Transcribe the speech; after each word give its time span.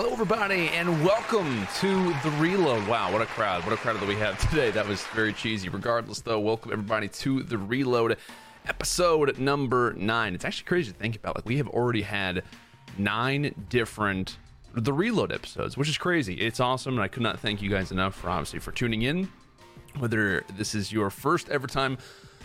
Hello, 0.00 0.12
everybody, 0.12 0.68
and 0.68 1.04
welcome 1.04 1.66
to 1.80 2.12
the 2.22 2.30
reload. 2.38 2.86
Wow, 2.86 3.12
what 3.12 3.20
a 3.20 3.26
crowd! 3.26 3.64
What 3.64 3.72
a 3.72 3.76
crowd 3.76 3.98
that 3.98 4.06
we 4.06 4.14
have 4.14 4.38
today. 4.48 4.70
That 4.70 4.86
was 4.86 5.02
very 5.06 5.32
cheesy. 5.32 5.68
Regardless, 5.68 6.20
though, 6.20 6.38
welcome 6.38 6.70
everybody 6.70 7.08
to 7.08 7.42
the 7.42 7.58
reload 7.58 8.16
episode 8.68 9.40
number 9.40 9.94
nine. 9.94 10.36
It's 10.36 10.44
actually 10.44 10.66
crazy 10.66 10.92
to 10.92 10.96
think 10.96 11.16
about. 11.16 11.34
Like, 11.34 11.46
we 11.46 11.56
have 11.56 11.66
already 11.66 12.02
had 12.02 12.44
nine 12.96 13.52
different 13.68 14.38
the 14.72 14.92
reload 14.92 15.32
episodes, 15.32 15.76
which 15.76 15.88
is 15.88 15.98
crazy. 15.98 16.34
It's 16.34 16.60
awesome, 16.60 16.94
and 16.94 17.02
I 17.02 17.08
could 17.08 17.24
not 17.24 17.40
thank 17.40 17.60
you 17.60 17.68
guys 17.68 17.90
enough 17.90 18.14
for 18.14 18.30
obviously 18.30 18.60
for 18.60 18.70
tuning 18.70 19.02
in. 19.02 19.28
Whether 19.98 20.44
this 20.56 20.76
is 20.76 20.92
your 20.92 21.10
first 21.10 21.48
ever 21.48 21.66
time 21.66 21.98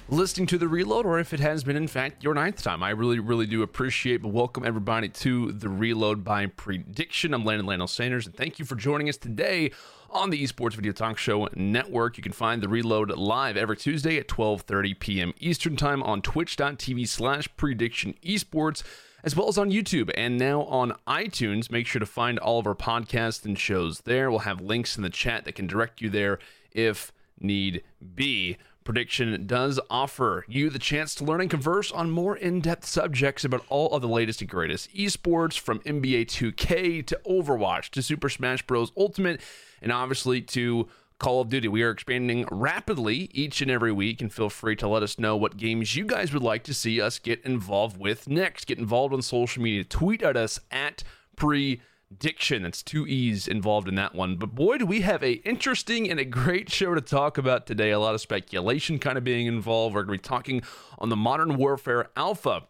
listening 0.09 0.45
to 0.45 0.57
the 0.57 0.67
reload 0.67 1.05
or 1.05 1.17
if 1.17 1.33
it 1.33 1.39
has 1.39 1.63
been 1.63 1.77
in 1.77 1.87
fact 1.87 2.21
your 2.23 2.33
ninth 2.33 2.61
time 2.61 2.83
i 2.83 2.89
really 2.89 3.19
really 3.19 3.45
do 3.45 3.63
appreciate 3.63 4.21
but 4.21 4.33
welcome 4.33 4.65
everybody 4.65 5.07
to 5.07 5.53
the 5.53 5.69
reload 5.69 6.25
by 6.25 6.45
prediction 6.45 7.33
i'm 7.33 7.45
landon 7.45 7.65
landell 7.65 7.87
sanders 7.87 8.25
and 8.25 8.35
thank 8.35 8.59
you 8.59 8.65
for 8.65 8.75
joining 8.75 9.07
us 9.07 9.15
today 9.15 9.71
on 10.09 10.29
the 10.29 10.43
esports 10.43 10.73
video 10.73 10.91
talk 10.91 11.17
show 11.17 11.47
network 11.55 12.17
you 12.17 12.23
can 12.23 12.33
find 12.33 12.61
the 12.61 12.67
reload 12.67 13.09
live 13.11 13.55
every 13.55 13.77
tuesday 13.77 14.17
at 14.17 14.27
12.30 14.27 14.99
p.m 14.99 15.33
eastern 15.39 15.77
time 15.77 16.03
on 16.03 16.21
twitch.tv 16.21 17.07
slash 17.07 17.47
prediction 17.55 18.13
esports 18.23 18.83
as 19.23 19.37
well 19.37 19.47
as 19.47 19.57
on 19.57 19.71
YouTube 19.71 20.11
and 20.15 20.37
now 20.37 20.63
on 20.63 20.91
iTunes. 21.07 21.71
Make 21.71 21.87
sure 21.87 22.01
to 22.01 22.05
find 22.05 22.37
all 22.39 22.59
of 22.59 22.67
our 22.67 22.75
podcasts 22.75 23.45
and 23.45 23.57
shows 23.57 24.01
there. 24.01 24.29
We'll 24.29 24.39
have 24.39 24.59
links 24.59 24.97
in 24.97 25.03
the 25.03 25.09
chat 25.09 25.45
that 25.45 25.55
can 25.55 25.65
direct 25.65 26.01
you 26.01 26.09
there 26.09 26.39
if 26.73 27.13
need 27.39 27.83
be. 28.15 28.57
Prediction 28.83 29.47
does 29.47 29.79
offer 29.89 30.45
you 30.47 30.69
the 30.69 30.79
chance 30.79 31.15
to 31.15 31.23
learn 31.23 31.41
and 31.41 31.49
converse 31.49 31.91
on 31.91 32.11
more 32.11 32.35
in 32.35 32.59
depth 32.59 32.85
subjects 32.85 33.43
about 33.45 33.65
all 33.69 33.91
of 33.91 34.01
the 34.01 34.07
latest 34.07 34.41
and 34.41 34.49
greatest 34.49 34.93
esports 34.93 35.57
from 35.57 35.79
NBA 35.79 36.25
2K 36.25 37.05
to 37.05 37.19
Overwatch 37.25 37.89
to 37.91 38.01
Super 38.01 38.29
Smash 38.29 38.61
Bros. 38.63 38.91
Ultimate 38.97 39.41
and 39.81 39.91
obviously 39.91 40.41
to 40.41 40.87
Call 41.19 41.41
of 41.41 41.49
Duty. 41.49 41.67
We 41.67 41.83
are 41.83 41.91
expanding 41.91 42.45
rapidly 42.51 43.29
each 43.33 43.61
and 43.61 43.71
every 43.71 43.91
week, 43.91 44.21
and 44.21 44.33
feel 44.33 44.49
free 44.49 44.75
to 44.75 44.87
let 44.87 45.03
us 45.03 45.17
know 45.17 45.37
what 45.37 45.55
games 45.55 45.95
you 45.95 46.05
guys 46.05 46.33
would 46.33 46.43
like 46.43 46.63
to 46.63 46.73
see 46.73 46.99
us 46.99 47.19
get 47.19 47.43
involved 47.45 47.97
with 47.97 48.27
next. 48.27 48.67
Get 48.67 48.77
involved 48.77 49.13
on 49.13 49.21
social 49.21 49.63
media. 49.63 49.85
Tweet 49.85 50.21
at 50.21 50.35
us 50.35 50.59
at 50.69 51.03
pre 51.35 51.81
diction. 52.19 52.63
That's 52.63 52.83
two 52.83 53.05
E's 53.07 53.47
involved 53.47 53.87
in 53.87 53.95
that 53.95 54.15
one. 54.15 54.37
But 54.37 54.55
boy, 54.55 54.77
do 54.77 54.85
we 54.85 55.01
have 55.01 55.23
a 55.23 55.33
interesting 55.33 56.09
and 56.09 56.19
a 56.19 56.25
great 56.25 56.71
show 56.71 56.93
to 56.93 57.01
talk 57.01 57.37
about 57.37 57.65
today. 57.67 57.91
A 57.91 57.99
lot 57.99 58.15
of 58.15 58.21
speculation 58.21 58.99
kind 58.99 59.17
of 59.17 59.23
being 59.23 59.47
involved. 59.47 59.95
We're 59.95 60.03
going 60.03 60.19
to 60.19 60.23
be 60.23 60.27
talking 60.27 60.61
on 60.99 61.09
the 61.09 61.15
Modern 61.15 61.57
Warfare 61.57 62.09
Alpha. 62.15 62.63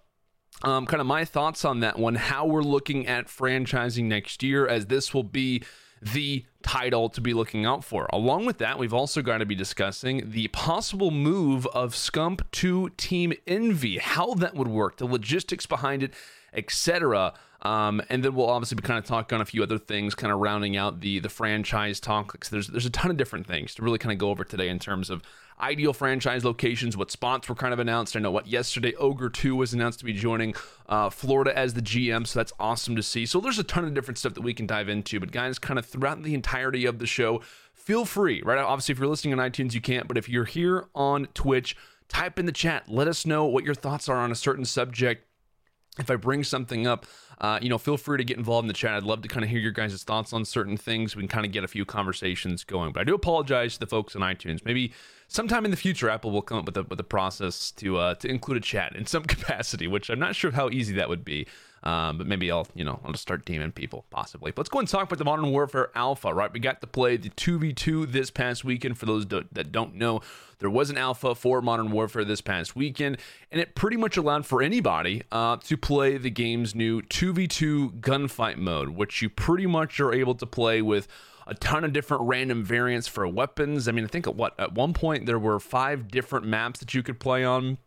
Um, 0.61 0.85
kind 0.85 1.01
of 1.01 1.07
my 1.07 1.25
thoughts 1.25 1.65
on 1.65 1.81
that 1.81 1.97
one, 1.97 2.15
how 2.15 2.45
we're 2.45 2.61
looking 2.61 3.07
at 3.07 3.27
franchising 3.27 4.05
next 4.05 4.43
year, 4.43 4.67
as 4.67 4.85
this 4.85 5.13
will 5.13 5.23
be 5.23 5.63
the 6.01 6.45
title 6.61 7.09
to 7.09 7.21
be 7.21 7.33
looking 7.33 7.65
out 7.65 7.83
for. 7.83 8.07
Along 8.11 8.45
with 8.45 8.57
that, 8.59 8.77
we've 8.79 8.93
also 8.93 9.21
got 9.21 9.39
to 9.39 9.45
be 9.45 9.55
discussing 9.55 10.31
the 10.31 10.47
possible 10.49 11.11
move 11.11 11.65
of 11.67 11.93
Scump 11.93 12.41
to 12.51 12.89
Team 12.97 13.33
Envy, 13.47 13.97
how 13.97 14.33
that 14.35 14.55
would 14.55 14.67
work, 14.67 14.97
the 14.97 15.05
logistics 15.05 15.65
behind 15.65 16.03
it, 16.03 16.13
etc. 16.53 17.33
Um, 17.63 18.01
and 18.09 18.23
then 18.23 18.35
we'll 18.35 18.49
obviously 18.49 18.75
be 18.75 18.81
kind 18.81 18.99
of 18.99 19.05
talking 19.05 19.35
on 19.37 19.41
a 19.41 19.45
few 19.45 19.63
other 19.63 19.77
things, 19.77 20.15
kind 20.15 20.31
of 20.31 20.39
rounding 20.39 20.77
out 20.77 20.99
the 20.99 21.19
the 21.19 21.29
franchise 21.29 21.99
talk. 21.99 22.31
Because 22.33 22.49
there's 22.49 22.67
there's 22.67 22.85
a 22.85 22.91
ton 22.91 23.09
of 23.09 23.17
different 23.17 23.47
things 23.47 23.73
to 23.75 23.81
really 23.81 23.97
kind 23.97 24.11
of 24.11 24.17
go 24.17 24.29
over 24.29 24.43
today 24.43 24.67
in 24.67 24.79
terms 24.79 25.09
of 25.09 25.23
ideal 25.59 25.93
franchise 25.93 26.43
locations, 26.43 26.97
what 26.97 27.11
spots 27.11 27.47
were 27.47 27.55
kind 27.55 27.73
of 27.73 27.79
announced. 27.79 28.15
I 28.15 28.19
know 28.19 28.31
what 28.31 28.47
yesterday 28.47 28.93
Ogre 28.95 29.29
2 29.29 29.55
was 29.55 29.73
announced 29.73 29.99
to 29.99 30.05
be 30.05 30.13
joining 30.13 30.55
uh, 30.89 31.09
Florida 31.09 31.57
as 31.57 31.73
the 31.73 31.81
GM, 31.81 32.27
so 32.27 32.39
that's 32.39 32.53
awesome 32.59 32.95
to 32.95 33.03
see. 33.03 33.25
So 33.25 33.39
there's 33.39 33.59
a 33.59 33.63
ton 33.63 33.85
of 33.85 33.93
different 33.93 34.17
stuff 34.17 34.33
that 34.33 34.41
we 34.41 34.53
can 34.53 34.67
dive 34.67 34.89
into. 34.89 35.19
But 35.19 35.31
guys, 35.31 35.59
kind 35.59 35.79
of 35.79 35.85
throughout 35.85 36.21
the 36.23 36.33
entirety 36.33 36.85
of 36.85 36.99
the 36.99 37.07
show, 37.07 37.41
feel 37.73 38.05
free, 38.05 38.41
right? 38.43 38.57
Obviously, 38.57 38.93
if 38.93 38.99
you're 38.99 39.07
listening 39.07 39.39
on 39.39 39.51
iTunes, 39.51 39.73
you 39.73 39.81
can't, 39.81 40.07
but 40.07 40.17
if 40.17 40.27
you're 40.27 40.45
here 40.45 40.87
on 40.93 41.27
Twitch, 41.33 41.75
type 42.07 42.37
in 42.37 42.45
the 42.45 42.51
chat. 42.51 42.89
Let 42.89 43.07
us 43.07 43.25
know 43.25 43.45
what 43.45 43.63
your 43.63 43.75
thoughts 43.75 44.09
are 44.09 44.17
on 44.17 44.31
a 44.31 44.35
certain 44.35 44.65
subject. 44.65 45.25
If 45.99 46.09
I 46.09 46.15
bring 46.15 46.43
something 46.43 46.87
up, 46.87 47.05
uh, 47.39 47.59
you 47.61 47.69
know, 47.69 47.77
feel 47.77 47.97
free 47.97 48.17
to 48.17 48.23
get 48.23 48.37
involved 48.37 48.63
in 48.63 48.67
the 48.67 48.73
chat. 48.73 48.93
I'd 48.93 49.03
love 49.03 49.21
to 49.21 49.27
kind 49.27 49.43
of 49.43 49.49
hear 49.49 49.59
your 49.59 49.71
guys' 49.71 50.01
thoughts 50.03 50.33
on 50.33 50.43
certain 50.43 50.77
things. 50.77 51.15
We 51.15 51.21
can 51.21 51.29
kind 51.29 51.45
of 51.45 51.51
get 51.51 51.63
a 51.63 51.67
few 51.67 51.85
conversations 51.85 52.63
going. 52.63 52.93
But 52.93 53.01
I 53.01 53.03
do 53.03 53.13
apologize 53.13 53.75
to 53.75 53.79
the 53.81 53.87
folks 53.87 54.15
on 54.15 54.21
iTunes. 54.21 54.65
Maybe 54.65 54.93
sometime 55.27 55.65
in 55.65 55.71
the 55.71 55.77
future, 55.77 56.09
Apple 56.09 56.31
will 56.31 56.41
come 56.41 56.57
up 56.57 56.65
with 56.65 56.77
a, 56.77 56.83
with 56.83 56.99
a 56.99 57.03
process 57.03 57.71
to 57.71 57.97
uh, 57.97 58.15
to 58.15 58.27
include 58.27 58.57
a 58.57 58.61
chat 58.61 58.95
in 58.95 59.05
some 59.05 59.23
capacity, 59.35 59.87
which 59.87 60.09
I'm 60.09 60.19
not 60.19 60.35
sure 60.35 60.51
how 60.51 60.69
easy 60.69 60.93
that 60.95 61.09
would 61.09 61.23
be. 61.23 61.47
Um, 61.83 62.17
but 62.17 62.27
maybe 62.27 62.49
I'll, 62.49 62.67
you 62.73 62.85
know, 62.85 62.99
I'll 63.03 63.11
just 63.11 63.23
start 63.23 63.45
demon 63.45 63.71
people 63.71 64.05
possibly. 64.09 64.51
But 64.51 64.59
let's 64.59 64.69
go 64.69 64.79
and 64.79 64.87
talk 64.87 65.03
about 65.03 65.19
the 65.19 65.25
Modern 65.25 65.51
Warfare 65.51 65.91
Alpha, 65.95 66.33
right? 66.33 66.51
We 66.51 66.59
got 66.59 66.79
to 66.81 66.87
play 66.87 67.17
the 67.17 67.29
2v2 67.29 68.11
this 68.11 68.31
past 68.31 68.63
weekend. 68.63 68.97
For 68.97 69.05
those 69.05 69.27
that 69.27 69.71
don't 69.71 69.95
know, 69.95 70.21
there 70.59 70.69
was 70.69 70.89
an 70.89 70.97
alpha 70.97 71.35
for 71.35 71.61
Modern 71.61 71.91
Warfare 71.91 72.23
this 72.23 72.39
past 72.39 72.73
weekend, 72.73 73.17
and 73.51 73.59
it 73.59 73.75
pretty 73.75 73.97
much 73.97 74.15
allowed 74.15 74.45
for 74.45 74.61
anybody 74.61 75.23
uh, 75.29 75.57
to 75.57 75.75
play 75.75 76.17
the 76.17 76.29
game's 76.29 76.73
new 76.73 77.01
2v2 77.01 77.99
gunfight 77.99 78.57
mode, 78.57 78.89
which 78.89 79.21
you 79.21 79.29
pretty 79.29 79.65
much 79.65 79.99
are 79.99 80.13
able 80.13 80.35
to 80.35 80.45
play 80.45 80.81
with 80.81 81.07
a 81.45 81.53
ton 81.53 81.83
of 81.83 81.91
different 81.91 82.23
random 82.23 82.63
variants 82.63 83.07
for 83.07 83.27
weapons. 83.27 83.87
I 83.87 83.91
mean, 83.91 84.05
I 84.05 84.07
think 84.07 84.27
at 84.27 84.35
what 84.35 84.57
at 84.59 84.73
one 84.73 84.93
point 84.93 85.25
there 85.25 85.39
were 85.39 85.59
five 85.59 86.07
different 86.07 86.45
maps 86.45 86.79
that 86.79 86.93
you 86.93 87.03
could 87.03 87.19
play 87.19 87.43
on. 87.43 87.77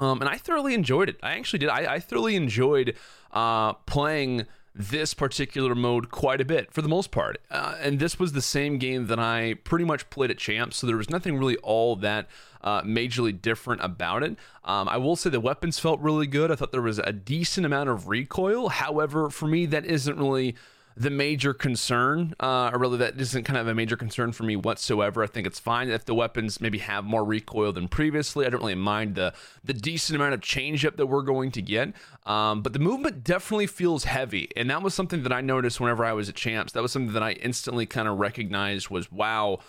Um, 0.00 0.20
and 0.20 0.28
I 0.28 0.36
thoroughly 0.36 0.74
enjoyed 0.74 1.08
it. 1.08 1.16
I 1.22 1.32
actually 1.38 1.60
did. 1.60 1.68
I, 1.68 1.94
I 1.94 2.00
thoroughly 2.00 2.34
enjoyed 2.34 2.96
uh, 3.32 3.74
playing 3.74 4.46
this 4.74 5.14
particular 5.14 5.74
mode 5.74 6.10
quite 6.10 6.40
a 6.40 6.44
bit 6.44 6.72
for 6.72 6.80
the 6.80 6.88
most 6.88 7.10
part. 7.10 7.38
Uh, 7.50 7.76
and 7.80 7.98
this 7.98 8.18
was 8.18 8.32
the 8.32 8.42
same 8.42 8.78
game 8.78 9.08
that 9.08 9.18
I 9.18 9.54
pretty 9.64 9.84
much 9.84 10.08
played 10.10 10.30
at 10.30 10.38
Champs, 10.38 10.78
so 10.78 10.86
there 10.86 10.96
was 10.96 11.10
nothing 11.10 11.36
really 11.36 11.56
all 11.56 11.96
that 11.96 12.28
uh, 12.62 12.82
majorly 12.82 13.40
different 13.40 13.82
about 13.82 14.22
it. 14.22 14.36
Um, 14.64 14.88
I 14.88 14.96
will 14.96 15.16
say 15.16 15.28
the 15.30 15.40
weapons 15.40 15.78
felt 15.78 16.00
really 16.00 16.26
good. 16.26 16.50
I 16.50 16.54
thought 16.54 16.72
there 16.72 16.82
was 16.82 16.98
a 16.98 17.12
decent 17.12 17.66
amount 17.66 17.90
of 17.90 18.08
recoil. 18.08 18.68
However, 18.68 19.28
for 19.28 19.46
me, 19.46 19.66
that 19.66 19.84
isn't 19.84 20.18
really 20.18 20.54
the 20.96 21.10
major 21.10 21.54
concern, 21.54 22.34
uh, 22.40 22.70
or 22.72 22.78
really 22.78 22.98
that 22.98 23.20
isn't 23.20 23.44
kind 23.44 23.58
of 23.58 23.68
a 23.68 23.74
major 23.74 23.96
concern 23.96 24.32
for 24.32 24.42
me 24.42 24.56
whatsoever. 24.56 25.22
I 25.22 25.26
think 25.26 25.46
it's 25.46 25.60
fine 25.60 25.88
if 25.88 26.04
the 26.04 26.14
weapons 26.14 26.60
maybe 26.60 26.78
have 26.78 27.04
more 27.04 27.24
recoil 27.24 27.72
than 27.72 27.88
previously. 27.88 28.46
I 28.46 28.50
don't 28.50 28.60
really 28.60 28.74
mind 28.74 29.14
the 29.14 29.32
the 29.64 29.72
decent 29.72 30.16
amount 30.16 30.34
of 30.34 30.40
change 30.40 30.84
up 30.84 30.96
that 30.96 31.06
we're 31.06 31.22
going 31.22 31.52
to 31.52 31.62
get. 31.62 31.94
Um, 32.26 32.62
but 32.62 32.72
the 32.72 32.78
movement 32.78 33.24
definitely 33.24 33.66
feels 33.66 34.04
heavy, 34.04 34.50
and 34.56 34.68
that 34.70 34.82
was 34.82 34.94
something 34.94 35.22
that 35.22 35.32
I 35.32 35.40
noticed 35.40 35.80
whenever 35.80 36.04
I 36.04 36.12
was 36.12 36.28
at 36.28 36.34
Champs. 36.34 36.72
That 36.72 36.82
was 36.82 36.92
something 36.92 37.14
that 37.14 37.22
I 37.22 37.32
instantly 37.32 37.86
kind 37.86 38.08
of 38.08 38.18
recognized 38.18 38.90
was 38.90 39.10
wow 39.10 39.60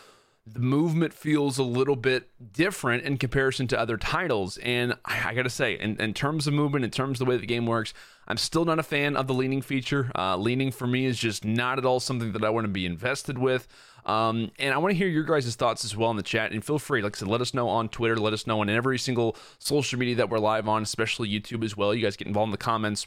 the 0.46 0.60
movement 0.60 1.14
feels 1.14 1.58
a 1.60 1.64
little 1.64 1.96
bit 1.96 2.30
different 2.54 3.04
in 3.04 3.18
comparison 3.18 3.68
to 3.68 3.80
other 3.80 3.96
titles. 3.96 4.58
And 4.58 4.94
I, 5.06 5.30
I 5.30 5.34
got 5.36 5.44
to 5.44 5.50
say, 5.50 5.78
in, 5.80 6.00
in, 6.02 6.14
terms 6.14 6.48
of 6.48 6.54
movement, 6.54 6.84
in 6.84 6.92
terms 6.92 7.22
of 7.22 7.26
the 7.26 7.30
way 7.30 7.38
the 7.38 7.46
game 7.46 7.68
works, 7.68 7.94
I'm 8.28 8.38
still 8.38 8.66
not 8.66 8.80
a 8.80 8.84
fan 8.84 9.16
of 9.16 9.28
the 9.28 9.34
leaning 9.34 9.62
feature. 9.62 10.12
Uh, 10.16 10.38
leaning 10.38 10.72
for 10.72 10.88
me 10.88 11.06
is 11.06 11.20
just 11.20 11.46
not 11.46 11.78
at 11.78 11.86
all 11.86 12.00
something 12.00 12.32
that 12.32 12.44
I 12.44 12.50
want 12.50 12.66
to 12.66 12.70
be 12.72 12.88
invested 12.88 13.38
with. 13.38 13.68
Um, 14.04 14.52
and 14.58 14.74
I 14.74 14.80
want 14.80 14.94
to 14.94 14.98
hear 14.98 15.08
your 15.08 15.24
guys' 15.24 15.56
thoughts 15.56 15.86
as 15.86 15.96
well 15.96 16.10
in 16.10 16.18
the 16.18 16.24
chat. 16.24 16.52
And 16.52 16.66
feel 16.66 16.80
free, 16.80 17.04
like 17.04 17.16
I 17.16 17.20
said, 17.20 17.28
let 17.28 17.42
us 17.42 17.54
know 17.54 17.70
on 17.70 17.88
Twitter, 17.88 18.18
let 18.18 18.34
us 18.34 18.48
know 18.48 18.62
on 18.62 18.70
every 18.70 18.98
single 18.98 19.38
social 19.60 20.00
media 20.00 20.16
that 20.16 20.30
we're 20.30 20.40
live 20.40 20.68
on, 20.68 20.82
especially 20.82 21.30
YouTube 21.30 21.64
as 21.64 21.78
well. 21.78 21.94
You 21.94 22.02
guys 22.02 22.18
get 22.18 22.28
involved 22.28 22.48
in 22.48 22.52
the 22.52 22.58
comments. 22.58 23.06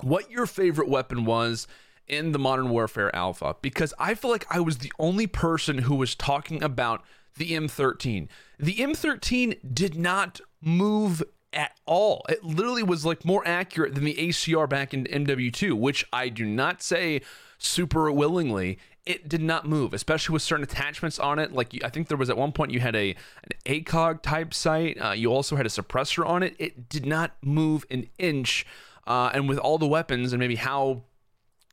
What 0.00 0.30
your 0.30 0.46
favorite 0.46 0.88
weapon 0.88 1.24
was 1.24 1.66
in 2.12 2.32
the 2.32 2.38
Modern 2.38 2.68
Warfare 2.68 3.14
Alpha 3.16 3.56
because 3.62 3.94
I 3.98 4.14
feel 4.14 4.30
like 4.30 4.46
I 4.50 4.60
was 4.60 4.78
the 4.78 4.92
only 4.98 5.26
person 5.26 5.78
who 5.78 5.94
was 5.94 6.14
talking 6.14 6.62
about 6.62 7.02
the 7.36 7.52
M13. 7.52 8.28
The 8.58 8.76
M13 8.76 9.74
did 9.74 9.96
not 9.96 10.40
move 10.60 11.22
at 11.54 11.72
all. 11.86 12.24
It 12.28 12.44
literally 12.44 12.82
was 12.82 13.06
like 13.06 13.24
more 13.24 13.46
accurate 13.46 13.94
than 13.94 14.04
the 14.04 14.14
ACR 14.14 14.68
back 14.68 14.92
in 14.92 15.04
MW2, 15.04 15.72
which 15.72 16.06
I 16.12 16.28
do 16.28 16.44
not 16.44 16.82
say 16.82 17.22
super 17.58 18.12
willingly. 18.12 18.78
It 19.04 19.28
did 19.28 19.42
not 19.42 19.66
move, 19.66 19.94
especially 19.94 20.34
with 20.34 20.42
certain 20.42 20.62
attachments 20.62 21.18
on 21.18 21.38
it. 21.38 21.52
Like 21.52 21.82
I 21.82 21.88
think 21.88 22.08
there 22.08 22.18
was 22.18 22.30
at 22.30 22.36
one 22.36 22.52
point 22.52 22.72
you 22.72 22.80
had 22.80 22.94
a 22.94 23.16
an 23.44 23.52
ACOG 23.64 24.22
type 24.22 24.52
sight. 24.52 24.98
Uh, 25.00 25.10
you 25.12 25.32
also 25.32 25.56
had 25.56 25.66
a 25.66 25.70
suppressor 25.70 26.26
on 26.26 26.42
it. 26.42 26.54
It 26.58 26.88
did 26.88 27.06
not 27.06 27.32
move 27.42 27.84
an 27.90 28.08
inch. 28.18 28.66
Uh, 29.04 29.30
and 29.34 29.48
with 29.48 29.58
all 29.58 29.78
the 29.78 29.86
weapons 29.86 30.32
and 30.32 30.38
maybe 30.38 30.54
how 30.54 31.02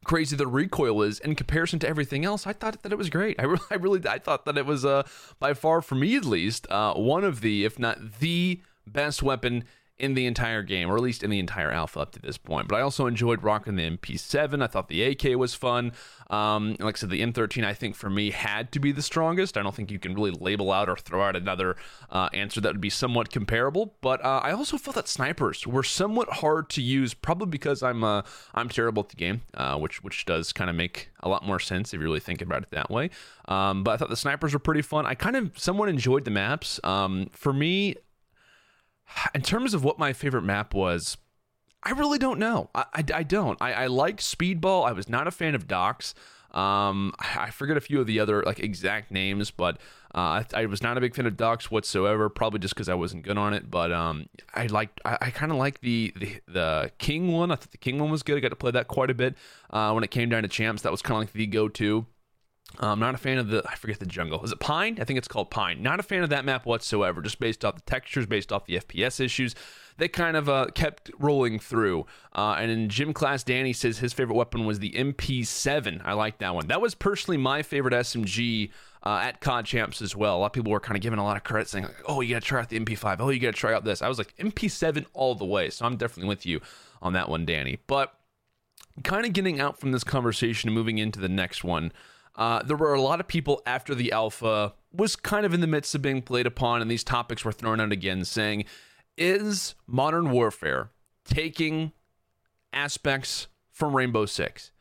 crazy 0.05 0.35
the 0.35 0.47
recoil 0.47 1.01
is 1.01 1.19
in 1.19 1.35
comparison 1.35 1.79
to 1.79 1.87
everything 1.87 2.25
else, 2.25 2.47
I 2.47 2.53
thought 2.53 2.81
that 2.83 2.91
it 2.91 2.97
was 2.97 3.09
great. 3.09 3.39
I 3.39 3.43
really, 3.43 3.65
I 3.71 3.75
really, 3.75 4.01
I 4.07 4.19
thought 4.19 4.45
that 4.45 4.57
it 4.57 4.65
was 4.65 4.85
uh, 4.85 5.03
by 5.39 5.53
far, 5.53 5.81
for 5.81 5.95
me 5.95 6.15
at 6.15 6.25
least, 6.25 6.67
uh, 6.69 6.93
one 6.93 7.23
of 7.23 7.41
the, 7.41 7.65
if 7.65 7.77
not 7.79 8.19
the 8.19 8.61
best 8.87 9.21
weapon 9.21 9.65
in 9.99 10.13
the 10.13 10.25
entire 10.25 10.63
game, 10.63 10.89
or 10.89 10.95
at 10.95 11.01
least 11.01 11.23
in 11.23 11.29
the 11.29 11.39
entire 11.39 11.71
alpha 11.71 11.99
up 11.99 12.11
to 12.13 12.19
this 12.19 12.37
point. 12.37 12.67
But 12.67 12.77
I 12.77 12.81
also 12.81 13.05
enjoyed 13.05 13.43
rocking 13.43 13.75
the 13.75 13.89
MP7. 13.89 14.63
I 14.63 14.67
thought 14.67 14.87
the 14.87 15.03
AK 15.03 15.37
was 15.37 15.53
fun. 15.53 15.91
Um, 16.29 16.75
like 16.79 16.95
I 16.95 16.99
said, 16.99 17.09
the 17.09 17.21
M13, 17.21 17.65
I 17.65 17.73
think 17.73 17.95
for 17.95 18.09
me 18.09 18.31
had 18.31 18.71
to 18.73 18.79
be 18.79 18.91
the 18.91 19.01
strongest. 19.01 19.57
I 19.57 19.63
don't 19.63 19.73
think 19.73 19.89
you 19.89 19.99
can 19.99 20.13
really 20.13 20.31
label 20.31 20.71
out 20.71 20.87
or 20.87 20.95
throw 20.95 21.23
out 21.23 21.35
another 21.35 21.75
uh, 22.11 22.29
answer 22.33 22.61
that 22.61 22.71
would 22.71 22.81
be 22.81 22.89
somewhat 22.89 23.31
comparable. 23.31 23.95
But 24.01 24.23
uh, 24.23 24.41
I 24.43 24.51
also 24.51 24.77
felt 24.77 24.95
that 24.95 25.07
snipers 25.07 25.65
were 25.65 25.83
somewhat 25.83 26.29
hard 26.29 26.69
to 26.71 26.81
use, 26.81 27.13
probably 27.13 27.47
because 27.47 27.81
I'm 27.81 28.03
uh, 28.03 28.21
I'm 28.53 28.69
terrible 28.69 29.03
at 29.03 29.09
the 29.09 29.15
game, 29.15 29.41
uh, 29.55 29.77
which 29.77 30.03
which 30.03 30.25
does 30.25 30.53
kind 30.53 30.69
of 30.69 30.75
make 30.75 31.09
a 31.21 31.29
lot 31.29 31.45
more 31.45 31.59
sense 31.59 31.93
if 31.93 31.99
you 31.99 32.03
really 32.03 32.19
think 32.19 32.41
about 32.41 32.63
it 32.63 32.71
that 32.71 32.89
way. 32.91 33.09
Um, 33.47 33.83
but 33.83 33.91
I 33.91 33.97
thought 33.97 34.09
the 34.09 34.15
snipers 34.15 34.53
were 34.53 34.59
pretty 34.59 34.83
fun. 34.83 35.05
I 35.07 35.15
kind 35.15 35.35
of 35.35 35.57
somewhat 35.57 35.89
enjoyed 35.89 36.25
the 36.25 36.31
maps. 36.31 36.79
Um, 36.83 37.29
for 37.33 37.51
me, 37.51 37.95
in 39.35 39.41
terms 39.41 39.73
of 39.73 39.83
what 39.83 39.99
my 39.99 40.13
favorite 40.13 40.43
map 40.43 40.73
was, 40.73 41.17
I 41.83 41.91
really 41.91 42.17
don't 42.17 42.39
know. 42.39 42.69
I, 42.75 42.85
I, 42.93 43.03
I 43.15 43.23
don't. 43.23 43.61
I, 43.61 43.73
I 43.73 43.87
like 43.87 44.17
Speedball. 44.17 44.87
I 44.87 44.91
was 44.91 45.07
not 45.07 45.27
a 45.27 45.31
fan 45.31 45.55
of 45.55 45.67
Docks. 45.67 46.13
Um, 46.51 47.13
I 47.19 47.51
forget 47.51 47.77
a 47.77 47.81
few 47.81 48.01
of 48.01 48.07
the 48.07 48.19
other 48.19 48.43
like 48.43 48.59
exact 48.59 49.11
names, 49.11 49.51
but 49.51 49.77
uh, 50.13 50.41
I, 50.41 50.45
I, 50.55 50.65
was 50.65 50.81
not 50.81 50.97
a 50.97 51.01
big 51.01 51.15
fan 51.15 51.27
of 51.27 51.37
Docks 51.37 51.69
whatsoever. 51.69 52.29
Probably 52.29 52.59
just 52.59 52.73
because 52.73 52.89
I 52.89 52.95
wasn't 52.95 53.23
good 53.23 53.37
on 53.37 53.53
it. 53.53 53.69
But 53.69 53.91
um, 53.91 54.27
I 54.53 54.67
liked. 54.67 54.99
I, 55.05 55.17
I 55.21 55.29
kind 55.29 55.51
of 55.51 55.57
like 55.57 55.81
the, 55.81 56.13
the 56.17 56.41
the 56.47 56.91
King 56.97 57.31
one. 57.31 57.51
I 57.51 57.55
thought 57.55 57.71
the 57.71 57.77
King 57.77 57.99
one 57.99 58.09
was 58.09 58.23
good. 58.23 58.37
I 58.37 58.39
got 58.39 58.49
to 58.49 58.55
play 58.55 58.71
that 58.71 58.87
quite 58.87 59.09
a 59.09 59.13
bit 59.13 59.35
uh, 59.69 59.91
when 59.91 60.03
it 60.03 60.11
came 60.11 60.29
down 60.29 60.43
to 60.43 60.49
champs. 60.49 60.81
That 60.81 60.91
was 60.91 61.01
kind 61.01 61.17
of 61.17 61.29
like 61.29 61.33
the 61.33 61.47
go 61.47 61.69
to. 61.69 62.05
I'm 62.77 62.99
not 62.99 63.15
a 63.15 63.17
fan 63.17 63.39
of 63.39 63.47
the, 63.49 63.63
I 63.67 63.75
forget 63.75 63.99
the 63.99 64.05
jungle. 64.05 64.43
Is 64.43 64.51
it 64.51 64.59
Pine? 64.59 64.99
I 65.01 65.03
think 65.03 65.17
it's 65.17 65.27
called 65.27 65.49
Pine. 65.49 65.81
Not 65.81 65.99
a 65.99 66.03
fan 66.03 66.23
of 66.23 66.29
that 66.29 66.45
map 66.45 66.65
whatsoever, 66.65 67.21
just 67.21 67.39
based 67.39 67.65
off 67.65 67.75
the 67.75 67.81
textures, 67.81 68.25
based 68.25 68.51
off 68.51 68.65
the 68.65 68.75
FPS 68.75 69.19
issues. 69.19 69.55
They 69.97 70.07
kind 70.07 70.37
of 70.37 70.47
uh, 70.47 70.67
kept 70.75 71.11
rolling 71.19 71.59
through. 71.59 72.05
Uh, 72.33 72.55
and 72.57 72.71
in 72.71 72.87
gym 72.87 73.11
class, 73.11 73.43
Danny 73.43 73.73
says 73.73 73.97
his 73.97 74.13
favorite 74.13 74.35
weapon 74.35 74.65
was 74.65 74.79
the 74.79 74.91
MP7. 74.91 76.01
I 76.05 76.13
like 76.13 76.37
that 76.37 76.55
one. 76.55 76.67
That 76.67 76.79
was 76.79 76.95
personally 76.95 77.37
my 77.37 77.63
favorite 77.63 77.93
SMG 77.93 78.69
uh, 79.03 79.21
at 79.23 79.41
COD 79.41 79.65
Champs 79.65 80.01
as 80.01 80.15
well. 80.15 80.37
A 80.37 80.39
lot 80.39 80.45
of 80.47 80.53
people 80.53 80.71
were 80.71 80.79
kind 80.79 80.95
of 80.95 81.01
giving 81.01 81.19
a 81.19 81.23
lot 81.23 81.37
of 81.37 81.43
credit 81.43 81.67
saying, 81.67 81.85
like, 81.85 82.03
oh, 82.05 82.21
you 82.21 82.35
got 82.35 82.43
to 82.43 82.47
try 82.47 82.61
out 82.61 82.69
the 82.69 82.79
MP5. 82.79 83.17
Oh, 83.19 83.29
you 83.29 83.39
got 83.39 83.53
to 83.53 83.59
try 83.59 83.73
out 83.73 83.83
this. 83.83 84.01
I 84.01 84.07
was 84.07 84.17
like, 84.17 84.35
MP7 84.37 85.05
all 85.13 85.35
the 85.35 85.45
way. 85.45 85.69
So 85.69 85.85
I'm 85.85 85.97
definitely 85.97 86.29
with 86.29 86.45
you 86.45 86.61
on 87.01 87.13
that 87.13 87.27
one, 87.29 87.45
Danny. 87.45 87.79
But 87.87 88.13
kind 89.03 89.25
of 89.25 89.33
getting 89.33 89.59
out 89.59 89.79
from 89.79 89.91
this 89.91 90.03
conversation 90.03 90.69
and 90.69 90.75
moving 90.75 90.97
into 90.97 91.19
the 91.19 91.29
next 91.29 91.63
one. 91.63 91.91
Uh, 92.35 92.63
there 92.63 92.77
were 92.77 92.93
a 92.93 93.01
lot 93.01 93.19
of 93.19 93.27
people 93.27 93.61
after 93.65 93.93
the 93.93 94.11
alpha 94.11 94.73
was 94.91 95.15
kind 95.15 95.45
of 95.45 95.53
in 95.53 95.61
the 95.61 95.67
midst 95.67 95.93
of 95.93 96.01
being 96.01 96.21
played 96.21 96.47
upon, 96.47 96.81
and 96.81 96.89
these 96.89 97.03
topics 97.03 97.43
were 97.43 97.51
thrown 97.51 97.79
out 97.79 97.91
again, 97.91 98.25
saying, 98.25 98.65
"Is 99.17 99.75
modern 99.85 100.31
warfare 100.31 100.91
taking 101.25 101.91
aspects 102.73 103.47
from 103.71 103.95
Rainbow 103.95 104.25
Six?" 104.25 104.71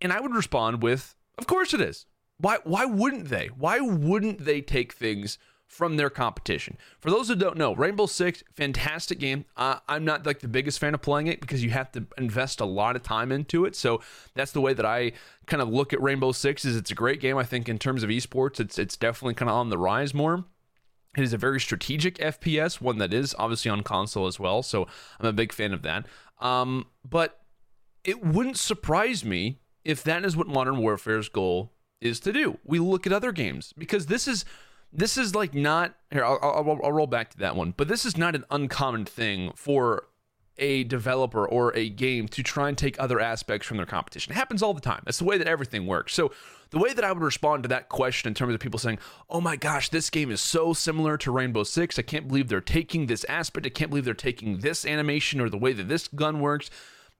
And 0.00 0.12
I 0.12 0.20
would 0.20 0.34
respond 0.34 0.82
with, 0.82 1.14
"Of 1.38 1.46
course 1.46 1.74
it 1.74 1.80
is. 1.80 2.06
Why? 2.38 2.58
Why 2.64 2.84
wouldn't 2.84 3.28
they? 3.28 3.48
Why 3.48 3.80
wouldn't 3.80 4.44
they 4.44 4.60
take 4.60 4.92
things?" 4.92 5.38
From 5.74 5.96
their 5.96 6.08
competition. 6.08 6.78
For 7.00 7.10
those 7.10 7.26
who 7.26 7.34
don't 7.34 7.56
know, 7.56 7.74
Rainbow 7.74 8.06
Six, 8.06 8.44
fantastic 8.52 9.18
game. 9.18 9.44
Uh, 9.56 9.80
I'm 9.88 10.04
not 10.04 10.24
like 10.24 10.38
the 10.38 10.46
biggest 10.46 10.78
fan 10.78 10.94
of 10.94 11.02
playing 11.02 11.26
it 11.26 11.40
because 11.40 11.64
you 11.64 11.70
have 11.70 11.90
to 11.92 12.06
invest 12.16 12.60
a 12.60 12.64
lot 12.64 12.94
of 12.94 13.02
time 13.02 13.32
into 13.32 13.64
it. 13.64 13.74
So 13.74 14.00
that's 14.34 14.52
the 14.52 14.60
way 14.60 14.72
that 14.72 14.86
I 14.86 15.12
kind 15.46 15.60
of 15.60 15.68
look 15.68 15.92
at 15.92 16.00
Rainbow 16.00 16.30
Six. 16.30 16.64
Is 16.64 16.76
it's 16.76 16.92
a 16.92 16.94
great 16.94 17.20
game. 17.20 17.36
I 17.36 17.42
think 17.42 17.68
in 17.68 17.80
terms 17.80 18.04
of 18.04 18.10
esports, 18.10 18.60
it's 18.60 18.78
it's 18.78 18.96
definitely 18.96 19.34
kind 19.34 19.50
of 19.50 19.56
on 19.56 19.68
the 19.68 19.78
rise 19.78 20.14
more. 20.14 20.44
It 21.16 21.24
is 21.24 21.32
a 21.32 21.38
very 21.38 21.60
strategic 21.60 22.18
FPS, 22.18 22.80
one 22.80 22.98
that 22.98 23.12
is 23.12 23.34
obviously 23.36 23.70
on 23.70 23.82
console 23.82 24.28
as 24.28 24.38
well. 24.38 24.62
So 24.62 24.86
I'm 25.18 25.26
a 25.26 25.32
big 25.32 25.52
fan 25.52 25.72
of 25.72 25.82
that. 25.82 26.06
Um, 26.40 26.86
but 27.08 27.40
it 28.04 28.24
wouldn't 28.24 28.58
surprise 28.58 29.24
me 29.24 29.58
if 29.84 30.04
that 30.04 30.24
is 30.24 30.36
what 30.36 30.46
Modern 30.46 30.78
Warfare's 30.78 31.28
goal 31.28 31.72
is 32.00 32.20
to 32.20 32.32
do. 32.32 32.58
We 32.64 32.78
look 32.78 33.06
at 33.06 33.12
other 33.12 33.32
games 33.32 33.72
because 33.76 34.06
this 34.06 34.28
is 34.28 34.44
this 34.94 35.18
is 35.18 35.34
like 35.34 35.54
not 35.54 35.94
here. 36.10 36.24
I'll, 36.24 36.38
I'll, 36.40 36.80
I'll 36.82 36.92
roll 36.92 37.06
back 37.06 37.30
to 37.30 37.38
that 37.38 37.56
one, 37.56 37.74
but 37.76 37.88
this 37.88 38.06
is 38.06 38.16
not 38.16 38.34
an 38.34 38.44
uncommon 38.50 39.04
thing 39.04 39.52
for 39.56 40.04
a 40.56 40.84
developer 40.84 41.44
or 41.44 41.76
a 41.76 41.88
game 41.88 42.28
to 42.28 42.42
try 42.42 42.68
and 42.68 42.78
take 42.78 42.98
other 43.00 43.18
aspects 43.18 43.66
from 43.66 43.76
their 43.76 43.86
competition. 43.86 44.32
It 44.32 44.36
happens 44.36 44.62
all 44.62 44.72
the 44.72 44.80
time. 44.80 45.02
That's 45.04 45.18
the 45.18 45.24
way 45.24 45.36
that 45.36 45.48
everything 45.48 45.86
works. 45.86 46.14
So 46.14 46.30
the 46.70 46.78
way 46.78 46.92
that 46.92 47.04
I 47.04 47.10
would 47.10 47.22
respond 47.22 47.64
to 47.64 47.68
that 47.70 47.88
question 47.88 48.28
in 48.28 48.34
terms 48.34 48.54
of 48.54 48.60
people 48.60 48.78
saying, 48.78 49.00
"Oh 49.28 49.40
my 49.40 49.56
gosh, 49.56 49.88
this 49.88 50.10
game 50.10 50.30
is 50.30 50.40
so 50.40 50.72
similar 50.72 51.16
to 51.18 51.32
Rainbow 51.32 51.64
Six. 51.64 51.98
I 51.98 52.02
can't 52.02 52.28
believe 52.28 52.48
they're 52.48 52.60
taking 52.60 53.06
this 53.06 53.24
aspect. 53.24 53.66
I 53.66 53.70
can't 53.70 53.90
believe 53.90 54.04
they're 54.04 54.14
taking 54.14 54.58
this 54.58 54.86
animation 54.86 55.40
or 55.40 55.50
the 55.50 55.58
way 55.58 55.72
that 55.72 55.88
this 55.88 56.08
gun 56.08 56.40
works." 56.40 56.70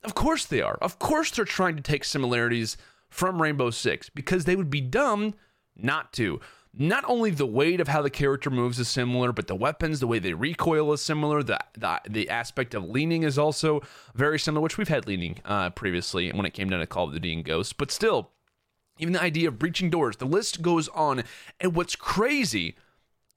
Of 0.04 0.14
course 0.14 0.44
they 0.44 0.60
are. 0.60 0.78
Of 0.82 0.98
course 0.98 1.30
they're 1.30 1.44
trying 1.46 1.76
to 1.76 1.82
take 1.82 2.04
similarities 2.04 2.76
from 3.08 3.40
Rainbow 3.40 3.70
Six 3.70 4.10
because 4.10 4.44
they 4.44 4.54
would 4.54 4.70
be 4.70 4.82
dumb 4.82 5.34
not 5.76 6.12
to 6.12 6.40
not 6.76 7.04
only 7.06 7.30
the 7.30 7.46
weight 7.46 7.80
of 7.80 7.88
how 7.88 8.02
the 8.02 8.10
character 8.10 8.50
moves 8.50 8.78
is 8.78 8.88
similar, 8.88 9.32
but 9.32 9.46
the 9.46 9.54
weapons, 9.54 10.00
the 10.00 10.06
way 10.06 10.18
they 10.18 10.34
recoil 10.34 10.92
is 10.92 11.00
similar. 11.00 11.42
The 11.42 11.58
the, 11.74 12.00
the 12.08 12.28
aspect 12.28 12.74
of 12.74 12.88
leaning 12.88 13.22
is 13.22 13.38
also 13.38 13.80
very 14.14 14.38
similar, 14.38 14.62
which 14.62 14.76
we've 14.76 14.88
had 14.88 15.06
leaning 15.06 15.40
uh, 15.44 15.70
previously 15.70 16.32
when 16.32 16.46
it 16.46 16.54
came 16.54 16.68
down 16.68 16.80
to 16.80 16.86
Call 16.86 17.06
of 17.06 17.12
Duty 17.12 17.32
and 17.32 17.44
Ghost. 17.44 17.76
But 17.78 17.90
still, 17.90 18.30
even 18.98 19.12
the 19.12 19.22
idea 19.22 19.48
of 19.48 19.58
breaching 19.58 19.90
doors, 19.90 20.16
the 20.16 20.24
list 20.24 20.62
goes 20.62 20.88
on. 20.88 21.24
And 21.60 21.74
what's 21.74 21.96
crazy, 21.96 22.76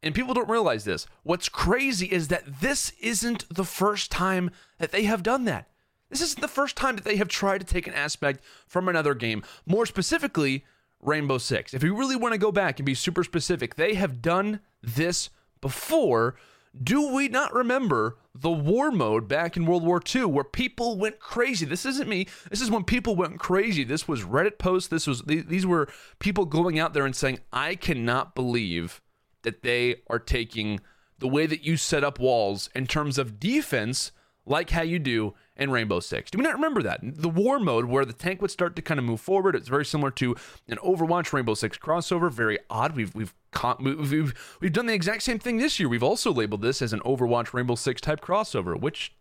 and 0.02 0.16
people 0.16 0.34
don't 0.34 0.50
realize 0.50 0.84
this, 0.84 1.06
what's 1.24 1.50
crazy 1.50 2.08
is 2.08 2.30
that 2.30 2.62
this 2.62 2.92
isn't 3.02 3.46
the 3.54 3.66
first 3.66 4.12
time 4.12 4.52
that 4.80 4.92
they 4.92 5.04
have 5.04 5.24
done 5.24 5.46
that. 5.46 5.68
This 6.10 6.22
isn't 6.22 6.42
the 6.42 6.48
first 6.48 6.78
time 6.78 6.96
that 6.96 7.04
they 7.04 7.18
have 7.18 7.28
tried 7.28 7.60
to 7.60 7.66
take 7.66 7.86
an 7.86 7.94
aspect 7.94 8.42
from 8.66 8.88
another 8.88 9.14
game. 9.14 9.44
More 9.66 9.86
specifically, 9.86 10.64
Rainbow 11.02 11.38
Six. 11.38 11.74
If 11.74 11.84
you 11.84 11.96
really 11.96 12.16
want 12.16 12.34
to 12.34 12.40
go 12.40 12.52
back 12.52 12.80
and 12.80 12.86
be 12.86 12.96
super 12.96 13.24
specific, 13.24 13.76
they 13.76 13.94
have 13.96 14.22
done 14.22 14.60
this 14.82 15.30
before. 15.62 16.36
Do 16.82 17.14
we 17.14 17.28
not 17.28 17.54
remember 17.54 18.18
the 18.42 18.52
war 18.52 18.92
mode 18.92 19.28
back 19.28 19.58
in 19.58 19.66
World 19.66 19.84
War 19.84 20.02
II, 20.14 20.26
where 20.26 20.44
people 20.44 20.98
went 20.98 21.20
crazy. 21.20 21.66
This 21.66 21.86
isn't 21.86 22.08
me. 22.08 22.28
This 22.50 22.62
is 22.62 22.70
when 22.70 22.84
people 22.84 23.16
went 23.16 23.40
crazy. 23.40 23.84
This 23.84 24.08
was 24.08 24.24
Reddit 24.24 24.60
posts. 24.60 24.90
This 24.90 25.08
was 25.08 25.24
these 25.24 25.66
were 25.66 25.90
people 26.20 26.46
going 26.46 26.78
out 26.78 26.94
there 26.94 27.06
and 27.06 27.16
saying, 27.16 27.40
"I 27.52 27.76
cannot 27.76 28.36
believe 28.36 29.02
that 29.42 29.64
they 29.64 30.02
are 30.08 30.20
taking 30.20 30.80
the 31.20 31.28
way 31.28 31.46
that 31.48 31.64
you 31.64 31.78
set 31.78 32.04
up 32.04 32.20
walls 32.20 32.70
in 32.76 32.86
terms 32.86 33.18
of 33.18 33.40
defense, 33.40 34.12
like 34.48 34.70
how 34.70 34.82
you 34.82 35.00
do 35.00 35.34
in 35.56 35.72
Rainbow 35.72 36.00
Six. 36.00 36.32
Do 36.32 36.38
we 36.38 36.44
not 36.44 36.54
remember 36.54 36.82
that? 36.84 37.00
The 37.04 37.30
war 37.30 37.60
mode 37.60 37.86
where 37.86 38.06
the 38.06 38.14
tank 38.14 38.42
would 38.42 38.52
start 38.52 38.76
to 38.76 38.82
kind 38.82 39.00
of 39.00 39.06
move 39.06 39.22
forward. 39.22 39.56
It's 39.56 39.68
very 39.68 39.86
similar 39.86 40.12
to 40.12 40.36
an 40.68 40.78
Overwatch 40.78 41.34
Rainbow 41.34 41.54
Six 41.54 41.78
crossover. 41.78 42.32
Very 42.32 42.60
odd. 42.70 42.96
We've 42.96 43.14
we've 43.14 43.34
we've 43.80 44.58
we've 44.62 44.74
done 44.74 44.86
the 44.86 44.94
exact 44.94 45.24
same 45.24 45.40
thing 45.40 45.58
this 45.58 45.80
year. 45.80 45.90
We've 45.90 46.04
also 46.04 46.32
labeled 46.32 46.62
this 46.62 46.82
as 46.82 46.94
an 46.94 47.02
Overwatch 47.02 47.54
Rainbow 47.54 47.76
Six 47.76 48.02
type 48.02 48.22
crossover, 48.22 48.80
which 48.80 49.14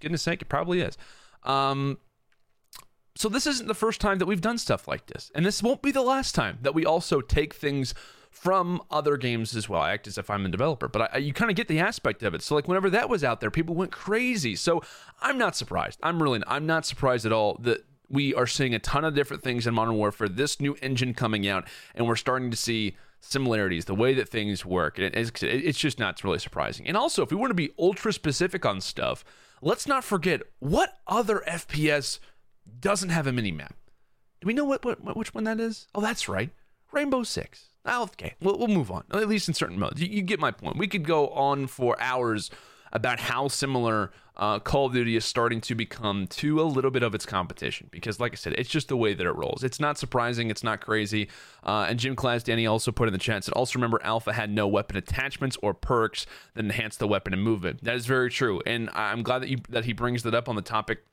goodness 0.00 0.22
sake, 0.22 0.42
it 0.42 0.48
probably 0.48 0.80
is. 0.80 0.96
Um, 1.42 1.98
so 3.16 3.28
this 3.28 3.46
isn't 3.46 3.66
the 3.66 3.74
first 3.74 4.00
time 4.00 4.18
that 4.18 4.26
we've 4.26 4.40
done 4.40 4.58
stuff 4.58 4.86
like 4.86 5.06
this, 5.06 5.30
and 5.34 5.44
this 5.44 5.62
won't 5.62 5.82
be 5.82 5.90
the 5.90 6.02
last 6.02 6.34
time 6.34 6.58
that 6.62 6.74
we 6.74 6.84
also 6.84 7.20
take 7.20 7.54
things 7.54 7.94
from 8.36 8.82
other 8.90 9.16
games 9.16 9.56
as 9.56 9.66
well. 9.66 9.80
I 9.80 9.92
act 9.92 10.06
as 10.06 10.18
if 10.18 10.28
I'm 10.28 10.44
a 10.44 10.50
developer, 10.50 10.88
but 10.88 11.14
I, 11.14 11.18
you 11.18 11.32
kind 11.32 11.50
of 11.50 11.56
get 11.56 11.68
the 11.68 11.80
aspect 11.80 12.22
of 12.22 12.34
it. 12.34 12.42
So 12.42 12.54
like 12.54 12.68
whenever 12.68 12.90
that 12.90 13.08
was 13.08 13.24
out 13.24 13.40
there, 13.40 13.50
people 13.50 13.74
went 13.74 13.92
crazy. 13.92 14.54
So 14.54 14.82
I'm 15.22 15.38
not 15.38 15.56
surprised. 15.56 15.98
I'm 16.02 16.22
really 16.22 16.42
I'm 16.46 16.66
not 16.66 16.84
surprised 16.84 17.24
at 17.24 17.32
all 17.32 17.56
that 17.62 17.86
we 18.10 18.34
are 18.34 18.46
seeing 18.46 18.74
a 18.74 18.78
ton 18.78 19.04
of 19.06 19.14
different 19.14 19.42
things 19.42 19.66
in 19.66 19.72
Modern 19.72 19.96
Warfare. 19.96 20.28
This 20.28 20.60
new 20.60 20.76
engine 20.82 21.14
coming 21.14 21.48
out, 21.48 21.66
and 21.94 22.06
we're 22.06 22.14
starting 22.14 22.50
to 22.50 22.56
see 22.58 22.94
similarities, 23.20 23.86
the 23.86 23.94
way 23.94 24.12
that 24.12 24.28
things 24.28 24.66
work. 24.66 24.98
it's, 24.98 25.42
it's 25.42 25.78
just 25.78 25.98
not 25.98 26.22
really 26.22 26.38
surprising. 26.38 26.86
And 26.86 26.96
also, 26.96 27.22
if 27.22 27.30
we 27.30 27.38
want 27.38 27.50
to 27.50 27.54
be 27.54 27.70
ultra 27.78 28.12
specific 28.12 28.66
on 28.66 28.82
stuff, 28.82 29.24
let's 29.62 29.88
not 29.88 30.04
forget 30.04 30.42
what 30.58 30.98
other 31.06 31.42
FPS 31.48 32.18
doesn't 32.80 33.08
have 33.08 33.26
a 33.26 33.32
mini 33.32 33.50
map. 33.50 33.74
Do 34.42 34.46
we 34.46 34.52
know 34.52 34.66
what, 34.66 34.84
what 34.84 35.16
which 35.16 35.34
one 35.34 35.44
that 35.44 35.58
is? 35.58 35.88
Oh, 35.94 36.02
that's 36.02 36.28
right, 36.28 36.50
Rainbow 36.92 37.22
Six. 37.22 37.70
Okay, 37.86 38.34
we'll, 38.40 38.58
we'll 38.58 38.68
move 38.68 38.90
on, 38.90 39.04
at 39.12 39.28
least 39.28 39.48
in 39.48 39.54
certain 39.54 39.78
modes. 39.78 40.00
You, 40.00 40.08
you, 40.08 40.22
get 40.22 40.40
my 40.40 40.50
point. 40.50 40.76
We 40.76 40.88
could 40.88 41.04
go 41.04 41.28
on 41.28 41.66
for 41.66 42.00
hours 42.00 42.50
about 42.92 43.20
how 43.20 43.48
similar 43.48 44.10
uh, 44.36 44.58
Call 44.58 44.86
of 44.86 44.92
Duty 44.92 45.16
is 45.16 45.24
starting 45.24 45.60
to 45.62 45.74
become 45.74 46.26
to 46.28 46.60
a 46.60 46.64
little 46.64 46.90
bit 46.90 47.02
of 47.02 47.14
its 47.14 47.24
competition. 47.24 47.88
Because, 47.90 48.20
like 48.20 48.32
I 48.32 48.36
said, 48.36 48.54
it's 48.54 48.68
just 48.68 48.88
the 48.88 48.96
way 48.96 49.14
that 49.14 49.26
it 49.26 49.32
rolls. 49.32 49.62
It's 49.62 49.80
not 49.80 49.98
surprising. 49.98 50.50
It's 50.50 50.64
not 50.64 50.80
crazy. 50.80 51.28
Uh, 51.64 51.86
and 51.88 51.98
Jim 51.98 52.16
Class 52.16 52.42
Danny 52.42 52.66
also 52.66 52.92
put 52.92 53.08
in 53.08 53.12
the 53.12 53.18
chat 53.18 53.44
that 53.44 53.54
also 53.54 53.78
remember 53.78 54.00
Alpha 54.02 54.32
had 54.32 54.50
no 54.50 54.66
weapon 54.66 54.96
attachments 54.96 55.56
or 55.62 55.74
perks 55.74 56.26
that 56.54 56.64
enhance 56.64 56.96
the 56.96 57.08
weapon 57.08 57.32
and 57.32 57.42
movement. 57.42 57.84
That 57.84 57.96
is 57.96 58.06
very 58.06 58.30
true. 58.30 58.60
And 58.66 58.90
I'm 58.94 59.22
glad 59.22 59.42
that 59.42 59.48
you 59.48 59.58
that 59.70 59.84
he 59.84 59.92
brings 59.92 60.22
that 60.24 60.34
up 60.34 60.48
on 60.48 60.56
the 60.56 60.62
topic 60.62 61.04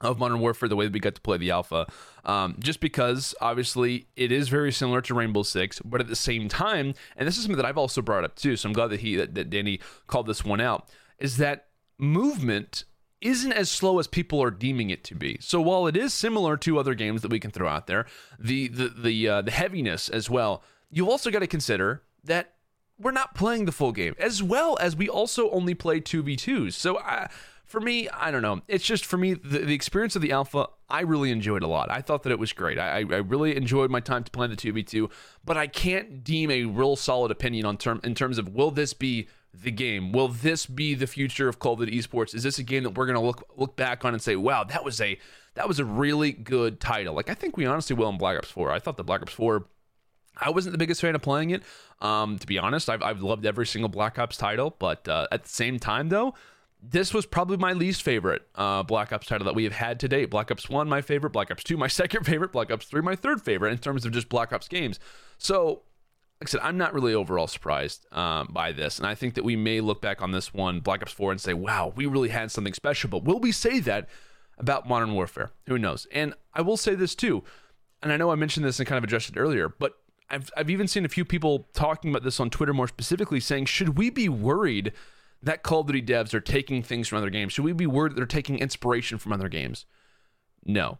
of 0.00 0.18
Modern 0.18 0.40
Warfare, 0.40 0.68
the 0.68 0.76
way 0.76 0.86
that 0.86 0.92
we 0.92 1.00
got 1.00 1.14
to 1.16 1.20
play 1.20 1.38
the 1.38 1.50
alpha, 1.50 1.86
um, 2.24 2.56
just 2.60 2.80
because 2.80 3.34
obviously 3.40 4.06
it 4.16 4.30
is 4.30 4.48
very 4.48 4.70
similar 4.70 5.00
to 5.02 5.14
Rainbow 5.14 5.42
Six, 5.42 5.80
but 5.84 6.00
at 6.00 6.08
the 6.08 6.16
same 6.16 6.48
time, 6.48 6.94
and 7.16 7.26
this 7.26 7.36
is 7.36 7.42
something 7.42 7.56
that 7.56 7.66
I've 7.66 7.78
also 7.78 8.02
brought 8.02 8.24
up 8.24 8.36
too, 8.36 8.56
so 8.56 8.68
I'm 8.68 8.72
glad 8.72 8.88
that 8.88 9.00
he 9.00 9.16
that, 9.16 9.34
that 9.34 9.50
Danny 9.50 9.80
called 10.06 10.26
this 10.26 10.44
one 10.44 10.60
out, 10.60 10.88
is 11.18 11.36
that 11.38 11.66
movement 11.98 12.84
isn't 13.20 13.52
as 13.52 13.68
slow 13.68 13.98
as 13.98 14.06
people 14.06 14.40
are 14.40 14.52
deeming 14.52 14.90
it 14.90 15.02
to 15.02 15.14
be. 15.16 15.38
So 15.40 15.60
while 15.60 15.88
it 15.88 15.96
is 15.96 16.14
similar 16.14 16.56
to 16.58 16.78
other 16.78 16.94
games 16.94 17.22
that 17.22 17.32
we 17.32 17.40
can 17.40 17.50
throw 17.50 17.68
out 17.68 17.88
there, 17.88 18.06
the 18.38 18.68
the 18.68 18.88
the 18.88 19.28
uh, 19.28 19.42
the 19.42 19.50
heaviness 19.50 20.08
as 20.08 20.30
well, 20.30 20.62
you 20.90 21.10
also 21.10 21.30
got 21.30 21.40
to 21.40 21.48
consider 21.48 22.02
that 22.22 22.54
we're 23.00 23.10
not 23.10 23.34
playing 23.34 23.64
the 23.64 23.72
full 23.72 23.92
game, 23.92 24.14
as 24.20 24.42
well 24.42 24.78
as 24.80 24.94
we 24.94 25.08
also 25.08 25.50
only 25.50 25.74
play 25.74 25.98
two 25.98 26.22
v 26.22 26.36
twos. 26.36 26.76
So. 26.76 26.98
I, 26.98 27.28
for 27.68 27.80
me, 27.80 28.08
I 28.08 28.30
don't 28.30 28.42
know. 28.42 28.62
It's 28.66 28.84
just 28.84 29.04
for 29.04 29.18
me 29.18 29.34
the, 29.34 29.58
the 29.58 29.74
experience 29.74 30.16
of 30.16 30.22
the 30.22 30.32
alpha. 30.32 30.68
I 30.88 31.02
really 31.02 31.30
enjoyed 31.30 31.62
a 31.62 31.66
lot. 31.66 31.90
I 31.90 32.00
thought 32.00 32.22
that 32.22 32.32
it 32.32 32.38
was 32.38 32.52
great. 32.54 32.78
I, 32.78 33.00
I 33.00 33.00
really 33.00 33.54
enjoyed 33.56 33.90
my 33.90 34.00
time 34.00 34.24
to 34.24 34.30
play 34.30 34.46
the 34.46 34.56
two 34.56 34.72
v 34.72 34.82
two. 34.82 35.10
But 35.44 35.58
I 35.58 35.66
can't 35.66 36.24
deem 36.24 36.50
a 36.50 36.64
real 36.64 36.96
solid 36.96 37.30
opinion 37.30 37.66
on 37.66 37.76
term 37.76 38.00
in 38.02 38.14
terms 38.14 38.38
of 38.38 38.48
will 38.48 38.70
this 38.70 38.94
be 38.94 39.28
the 39.52 39.70
game? 39.70 40.12
Will 40.12 40.28
this 40.28 40.64
be 40.64 40.94
the 40.94 41.06
future 41.06 41.46
of 41.46 41.58
Call 41.58 41.74
of 41.74 41.80
Duty 41.80 41.98
esports? 41.98 42.34
Is 42.34 42.42
this 42.42 42.58
a 42.58 42.62
game 42.62 42.84
that 42.84 42.96
we're 42.96 43.06
gonna 43.06 43.22
look 43.22 43.46
look 43.56 43.76
back 43.76 44.04
on 44.04 44.14
and 44.14 44.22
say, 44.22 44.34
wow, 44.34 44.64
that 44.64 44.82
was 44.82 44.98
a 45.02 45.18
that 45.54 45.68
was 45.68 45.78
a 45.78 45.84
really 45.84 46.32
good 46.32 46.80
title? 46.80 47.14
Like 47.14 47.28
I 47.28 47.34
think 47.34 47.58
we 47.58 47.66
honestly 47.66 47.94
will 47.94 48.08
in 48.08 48.16
Black 48.16 48.38
Ops 48.38 48.50
Four. 48.50 48.72
I 48.72 48.78
thought 48.78 48.96
the 48.96 49.04
Black 49.04 49.20
Ops 49.20 49.34
Four. 49.34 49.66
I 50.40 50.50
wasn't 50.50 50.72
the 50.72 50.78
biggest 50.78 51.00
fan 51.00 51.14
of 51.14 51.20
playing 51.20 51.50
it. 51.50 51.64
Um, 52.00 52.38
to 52.38 52.46
be 52.46 52.58
honest, 52.58 52.88
I've, 52.88 53.02
I've 53.02 53.22
loved 53.22 53.44
every 53.44 53.66
single 53.66 53.88
Black 53.88 54.18
Ops 54.20 54.36
title, 54.36 54.74
but 54.78 55.06
uh, 55.08 55.26
at 55.32 55.42
the 55.42 55.48
same 55.48 55.80
time, 55.80 56.10
though, 56.10 56.32
this 56.80 57.12
was 57.12 57.26
probably 57.26 57.56
my 57.56 57.72
least 57.72 58.02
favorite 58.02 58.42
uh, 58.54 58.82
Black 58.82 59.12
Ops 59.12 59.26
title 59.26 59.44
that 59.46 59.54
we 59.54 59.64
have 59.64 59.72
had 59.72 59.98
to 60.00 60.08
date. 60.08 60.30
Black 60.30 60.50
Ops 60.50 60.68
1, 60.68 60.88
my 60.88 61.00
favorite. 61.00 61.30
Black 61.30 61.50
Ops 61.50 61.64
2, 61.64 61.76
my 61.76 61.86
second 61.88 62.24
favorite. 62.24 62.52
Black 62.52 62.70
Ops 62.70 62.86
3, 62.86 63.02
my 63.02 63.16
third 63.16 63.42
favorite 63.42 63.72
in 63.72 63.78
terms 63.78 64.04
of 64.04 64.12
just 64.12 64.28
Black 64.28 64.52
Ops 64.52 64.68
games. 64.68 65.00
So, 65.38 65.82
like 66.40 66.48
I 66.48 66.50
said, 66.50 66.60
I'm 66.62 66.78
not 66.78 66.94
really 66.94 67.14
overall 67.14 67.48
surprised 67.48 68.06
um, 68.12 68.48
by 68.52 68.70
this. 68.72 68.98
And 68.98 69.06
I 69.06 69.14
think 69.14 69.34
that 69.34 69.44
we 69.44 69.56
may 69.56 69.80
look 69.80 70.00
back 70.00 70.22
on 70.22 70.30
this 70.30 70.54
one, 70.54 70.80
Black 70.80 71.02
Ops 71.02 71.12
4, 71.12 71.32
and 71.32 71.40
say, 71.40 71.52
wow, 71.52 71.92
we 71.96 72.06
really 72.06 72.28
had 72.28 72.52
something 72.52 72.74
special. 72.74 73.10
But 73.10 73.24
will 73.24 73.40
we 73.40 73.50
say 73.50 73.80
that 73.80 74.08
about 74.56 74.88
Modern 74.88 75.14
Warfare? 75.14 75.50
Who 75.66 75.78
knows? 75.78 76.06
And 76.12 76.34
I 76.54 76.62
will 76.62 76.76
say 76.76 76.94
this 76.94 77.14
too. 77.14 77.42
And 78.02 78.12
I 78.12 78.16
know 78.16 78.30
I 78.30 78.36
mentioned 78.36 78.64
this 78.64 78.78
and 78.78 78.86
kind 78.86 78.98
of 78.98 79.04
addressed 79.04 79.30
it 79.30 79.36
earlier, 79.36 79.68
but 79.68 79.94
I've, 80.30 80.50
I've 80.56 80.70
even 80.70 80.86
seen 80.86 81.04
a 81.04 81.08
few 81.08 81.24
people 81.24 81.66
talking 81.72 82.10
about 82.10 82.22
this 82.22 82.38
on 82.38 82.50
Twitter 82.50 82.72
more 82.72 82.86
specifically 82.86 83.40
saying, 83.40 83.64
should 83.64 83.98
we 83.98 84.10
be 84.10 84.28
worried? 84.28 84.92
That 85.42 85.62
Call 85.62 85.80
of 85.80 85.86
Duty 85.86 86.02
devs 86.02 86.34
are 86.34 86.40
taking 86.40 86.82
things 86.82 87.08
from 87.08 87.18
other 87.18 87.30
games? 87.30 87.52
Should 87.52 87.64
we 87.64 87.72
be 87.72 87.86
worried 87.86 88.12
that 88.12 88.16
they're 88.16 88.26
taking 88.26 88.58
inspiration 88.58 89.18
from 89.18 89.32
other 89.32 89.48
games? 89.48 89.86
No. 90.64 90.98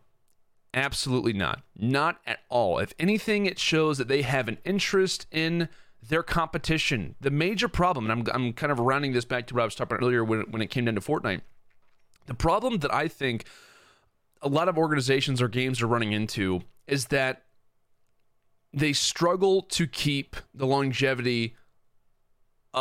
Absolutely 0.75 1.33
not. 1.33 1.63
Not 1.77 2.21
at 2.27 2.41
all. 2.49 2.79
If 2.79 2.93
anything, 2.99 3.47
it 3.47 3.59
shows 3.59 3.99
that 3.99 4.09
they 4.09 4.23
have 4.23 4.49
an 4.49 4.59
interest 4.65 5.27
in 5.33 5.69
their 6.07 6.23
competition. 6.23 7.17
The 7.21 7.31
major 7.31 7.69
problem, 7.69 8.09
and 8.09 8.29
I'm, 8.29 8.35
I'm 8.35 8.53
kind 8.53 8.71
of 8.71 8.79
rounding 8.79 9.13
this 9.13 9.25
back 9.25 9.47
to 9.49 9.55
what 9.55 9.63
I 9.63 9.65
was 9.65 9.75
talking 9.75 9.97
about 9.97 10.05
earlier 10.05 10.23
when, 10.23 10.43
when 10.51 10.63
it 10.63 10.69
came 10.69 10.85
down 10.85 10.95
to 10.95 11.01
Fortnite. 11.01 11.41
The 12.27 12.35
problem 12.35 12.79
that 12.79 12.93
I 12.93 13.09
think 13.09 13.47
a 14.43 14.49
lot 14.49 14.69
of 14.69 14.79
organizations 14.79 15.43
or 15.43 15.49
games 15.49 15.83
are 15.83 15.87
running 15.87 16.13
into 16.13 16.61
is 16.87 17.07
that 17.07 17.45
they 18.73 18.93
struggle 18.93 19.63
to 19.63 19.87
keep 19.87 20.37
the 20.55 20.67
longevity 20.67 21.57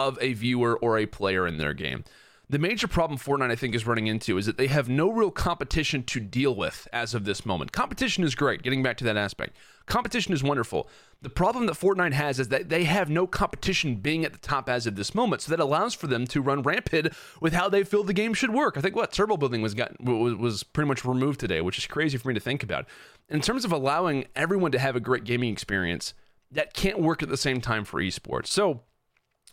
of 0.06 0.18
a 0.22 0.34
viewer 0.34 0.78
or 0.78 0.98
a 0.98 1.06
player 1.08 1.48
in 1.48 1.58
their 1.58 1.74
game. 1.74 2.04
The 2.50 2.60
major 2.60 2.88
problem 2.88 3.20
Fortnite, 3.20 3.52
I 3.52 3.56
think, 3.56 3.76
is 3.76 3.86
running 3.86 4.08
into 4.08 4.38
is 4.38 4.46
that 4.46 4.58
they 4.58 4.68
have 4.68 4.88
no 4.88 5.12
real 5.12 5.32
competition 5.32 6.04
to 6.04 6.22
deal 6.22 6.56
with 6.56 6.88
as 6.94 7.14
of 7.14 7.26
this 7.26 7.46
moment. 7.46 7.74
Competition 7.74 8.24
is 8.24 8.36
great, 8.36 8.62
getting 8.62 8.82
back 8.82 8.96
to 8.98 9.04
that 9.04 9.18
aspect. 9.18 9.58
Competition 9.86 10.34
is 10.34 10.44
wonderful. 10.44 10.88
The 11.22 11.30
problem 11.30 11.66
that 11.66 11.74
Fortnite 11.78 12.14
has 12.14 12.40
is 12.40 12.48
that 12.48 12.70
they 12.70 12.86
have 12.86 13.10
no 13.10 13.28
competition 13.28 13.96
being 13.96 14.24
at 14.24 14.32
the 14.32 14.40
top 14.40 14.70
as 14.70 14.88
of 14.88 14.96
this 14.96 15.14
moment, 15.14 15.42
so 15.42 15.50
that 15.50 15.60
allows 15.60 15.94
for 15.94 16.08
them 16.08 16.26
to 16.28 16.42
run 16.42 16.62
rampant 16.62 17.12
with 17.42 17.52
how 17.52 17.68
they 17.68 17.84
feel 17.84 18.04
the 18.04 18.14
game 18.14 18.34
should 18.34 18.54
work. 18.54 18.78
I 18.78 18.82
think 18.82 18.96
what 18.96 19.12
turbo 19.12 19.36
building 19.36 19.62
was 19.62 19.74
got 19.74 20.00
was, 20.02 20.36
was 20.36 20.64
pretty 20.64 20.88
much 20.88 21.04
removed 21.04 21.42
today, 21.42 21.60
which 21.60 21.78
is 21.78 21.88
crazy 21.88 22.18
for 22.18 22.30
me 22.30 22.34
to 22.34 22.40
think 22.40 22.64
about. 22.64 22.86
In 23.28 23.42
terms 23.42 23.66
of 23.66 23.74
allowing 23.74 24.26
everyone 24.38 24.72
to 24.72 24.80
have 24.80 24.96
a 24.96 25.02
great 25.02 25.26
gaming 25.26 25.52
experience, 25.52 26.14
that 26.52 26.74
can't 26.74 27.00
work 27.00 27.22
at 27.22 27.28
the 27.28 27.36
same 27.36 27.60
time 27.60 27.84
for 27.84 28.02
esports. 28.02 28.48
So 28.48 28.84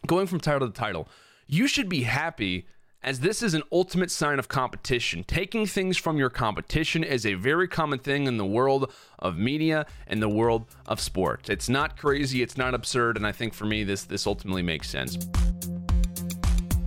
going 0.07 0.27
from 0.27 0.41
title 0.41 0.69
to 0.69 0.73
title, 0.73 1.09
you 1.47 1.67
should 1.67 1.89
be 1.89 2.03
happy 2.03 2.67
as 3.05 3.21
this 3.21 3.43
is 3.43 3.53
an 3.53 3.63
ultimate 3.71 4.11
sign 4.11 4.39
of 4.39 4.49
competition. 4.49 5.23
Taking 5.25 5.67
things 5.67 5.99
from 5.99 6.17
your 6.17 6.31
competition 6.31 7.05
is 7.05 7.27
a 7.27 7.35
very 7.35 7.69
common 7.69 7.99
thing 7.99 8.27
in 8.27 8.39
the 8.39 8.47
world 8.47 8.91
of 9.19 9.37
media 9.37 9.85
and 10.07 10.23
the 10.23 10.29
world 10.29 10.65
of 10.87 11.01
sports. 11.01 11.51
It's 11.51 11.69
not 11.69 11.99
crazy, 11.99 12.43
it's 12.43 12.57
not 12.57 12.73
absurd, 12.73 13.19
and 13.19 13.27
I 13.27 13.33
think 13.33 13.53
for 13.53 13.67
me 13.67 13.85
this 13.85 14.05
this 14.05 14.27
ultimately 14.27 14.63
makes 14.63 14.89
sense. 14.89 15.19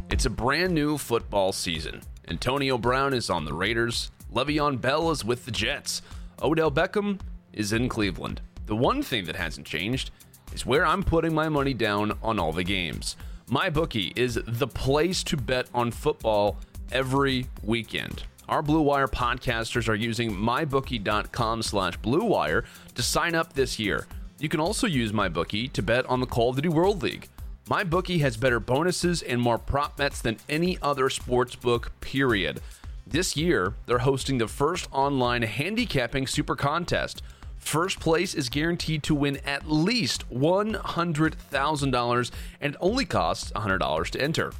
It's 0.09 0.25
a 0.25 0.31
brand 0.31 0.73
new 0.73 0.97
football 0.97 1.51
season. 1.51 2.01
Antonio 2.27 2.79
Brown 2.79 3.13
is 3.13 3.29
on 3.29 3.45
the 3.45 3.53
Raiders, 3.53 4.09
Le'Veon 4.33 4.81
Bell 4.81 5.11
is 5.11 5.23
with 5.23 5.45
the 5.45 5.51
Jets, 5.51 6.01
Odell 6.41 6.71
Beckham 6.71 7.19
is 7.53 7.71
in 7.73 7.87
Cleveland. 7.87 8.41
The 8.65 8.75
one 8.75 9.03
thing 9.03 9.25
that 9.25 9.35
hasn't 9.35 9.67
changed 9.67 10.11
is 10.57 10.65
where 10.65 10.87
I'm 10.87 11.03
putting 11.03 11.35
my 11.35 11.49
money 11.49 11.75
down 11.75 12.17
on 12.23 12.39
all 12.39 12.51
the 12.51 12.63
games. 12.63 13.15
My 13.47 13.69
bookie 13.69 14.11
is 14.15 14.39
the 14.47 14.67
place 14.67 15.23
to 15.25 15.37
bet 15.37 15.67
on 15.71 15.91
football 15.91 16.57
every 16.91 17.45
weekend. 17.61 18.23
Our 18.49 18.63
Blue 18.63 18.81
Wire 18.81 19.07
podcasters 19.07 19.87
are 19.87 19.93
using 19.93 20.31
mybookie.com 20.31 21.61
slash 21.61 21.99
bluewire 21.99 22.65
to 22.95 23.03
sign 23.03 23.35
up 23.35 23.53
this 23.53 23.77
year. 23.77 24.07
You 24.39 24.49
can 24.49 24.59
also 24.59 24.87
use 24.87 25.11
MyBookie 25.11 25.71
to 25.73 25.83
bet 25.83 26.07
on 26.07 26.21
the 26.21 26.25
Call 26.25 26.49
of 26.49 26.55
Duty 26.55 26.69
World 26.69 27.03
League. 27.03 27.27
MyBookie 27.69 28.21
has 28.21 28.35
better 28.35 28.59
bonuses 28.59 29.21
and 29.21 29.39
more 29.39 29.59
prop 29.59 29.95
bets 29.97 30.21
than 30.21 30.37
any 30.49 30.79
other 30.81 31.11
sports 31.11 31.55
book, 31.55 31.91
period. 32.01 32.61
This 33.05 33.37
year, 33.37 33.75
they're 33.85 33.99
hosting 33.99 34.39
the 34.39 34.47
first 34.47 34.87
online 34.91 35.43
handicapping 35.43 36.25
super 36.25 36.55
contest– 36.55 37.21
First 37.67 37.99
place 37.99 38.33
is 38.33 38.47
guaranteed 38.47 39.03
to 39.03 39.13
win 39.13 39.41
at 39.45 39.69
least 39.69 40.23
$100,000 40.31 42.31
and 42.61 42.77
only 42.79 43.03
costs 43.03 43.51
$100 43.51 44.09
to 44.11 44.21
enter. 44.21 44.53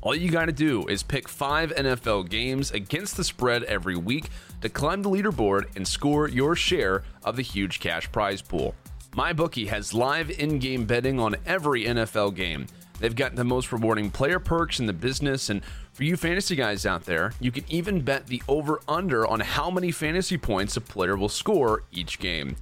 All 0.00 0.14
you 0.14 0.30
got 0.30 0.46
to 0.46 0.52
do 0.52 0.86
is 0.86 1.02
pick 1.02 1.28
five 1.28 1.70
NFL 1.76 2.30
games 2.30 2.70
against 2.70 3.18
the 3.18 3.24
spread 3.24 3.64
every 3.64 3.96
week 3.96 4.30
to 4.62 4.70
climb 4.70 5.02
the 5.02 5.10
leaderboard 5.10 5.66
and 5.76 5.86
score 5.86 6.30
your 6.30 6.56
share 6.56 7.02
of 7.24 7.36
the 7.36 7.42
huge 7.42 7.78
cash 7.78 8.10
prize 8.10 8.40
pool. 8.40 8.74
MyBookie 9.10 9.68
has 9.68 9.92
live 9.92 10.30
in 10.30 10.58
game 10.58 10.86
betting 10.86 11.20
on 11.20 11.36
every 11.44 11.84
NFL 11.84 12.34
game. 12.34 12.68
They've 13.02 13.16
got 13.16 13.34
the 13.34 13.42
most 13.42 13.72
rewarding 13.72 14.12
player 14.12 14.38
perks 14.38 14.78
in 14.78 14.86
the 14.86 14.92
business, 14.92 15.50
and 15.50 15.62
for 15.92 16.04
you 16.04 16.16
fantasy 16.16 16.54
guys 16.54 16.86
out 16.86 17.02
there, 17.02 17.32
you 17.40 17.50
can 17.50 17.64
even 17.68 18.02
bet 18.02 18.28
the 18.28 18.40
over 18.46 18.80
under 18.86 19.26
on 19.26 19.40
how 19.40 19.70
many 19.70 19.90
fantasy 19.90 20.38
points 20.38 20.76
a 20.76 20.80
player 20.80 21.16
will 21.16 21.28
score 21.28 21.82
each 21.90 22.20
game. 22.20 22.54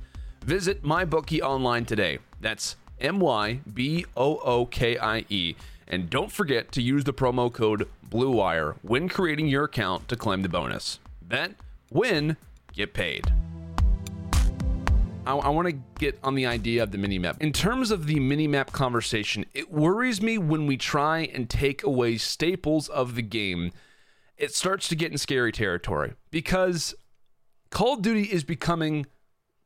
Visit 0.42 0.82
MyBookie 0.82 1.42
online 1.42 1.84
today. 1.84 2.20
That's 2.40 2.76
M 3.02 3.20
Y 3.20 3.60
B 3.74 4.06
O 4.16 4.38
O 4.38 4.64
K 4.64 4.96
I 4.96 5.26
E. 5.28 5.56
And 5.86 6.08
don't 6.08 6.32
forget 6.32 6.72
to 6.72 6.80
use 6.80 7.04
the 7.04 7.12
promo 7.12 7.52
code 7.52 7.86
BLUEWIRE 8.08 8.76
when 8.80 9.10
creating 9.10 9.48
your 9.48 9.64
account 9.64 10.08
to 10.08 10.16
claim 10.16 10.40
the 10.40 10.48
bonus. 10.48 11.00
Bet, 11.20 11.52
win, 11.90 12.38
get 12.72 12.94
paid. 12.94 13.30
I, 15.26 15.34
I 15.36 15.48
want 15.50 15.68
to 15.68 15.78
get 15.98 16.18
on 16.22 16.34
the 16.34 16.46
idea 16.46 16.82
of 16.82 16.92
the 16.92 16.98
mini 16.98 17.18
map. 17.18 17.36
In 17.40 17.52
terms 17.52 17.90
of 17.90 18.06
the 18.06 18.18
mini 18.20 18.46
map 18.46 18.72
conversation, 18.72 19.44
it 19.54 19.70
worries 19.70 20.22
me 20.22 20.38
when 20.38 20.66
we 20.66 20.76
try 20.76 21.20
and 21.20 21.48
take 21.48 21.82
away 21.82 22.16
staples 22.18 22.88
of 22.88 23.14
the 23.14 23.22
game. 23.22 23.72
It 24.36 24.54
starts 24.54 24.88
to 24.88 24.96
get 24.96 25.12
in 25.12 25.18
scary 25.18 25.52
territory 25.52 26.14
because 26.30 26.94
Call 27.70 27.94
of 27.94 28.02
Duty 28.02 28.24
is 28.24 28.44
becoming 28.44 29.06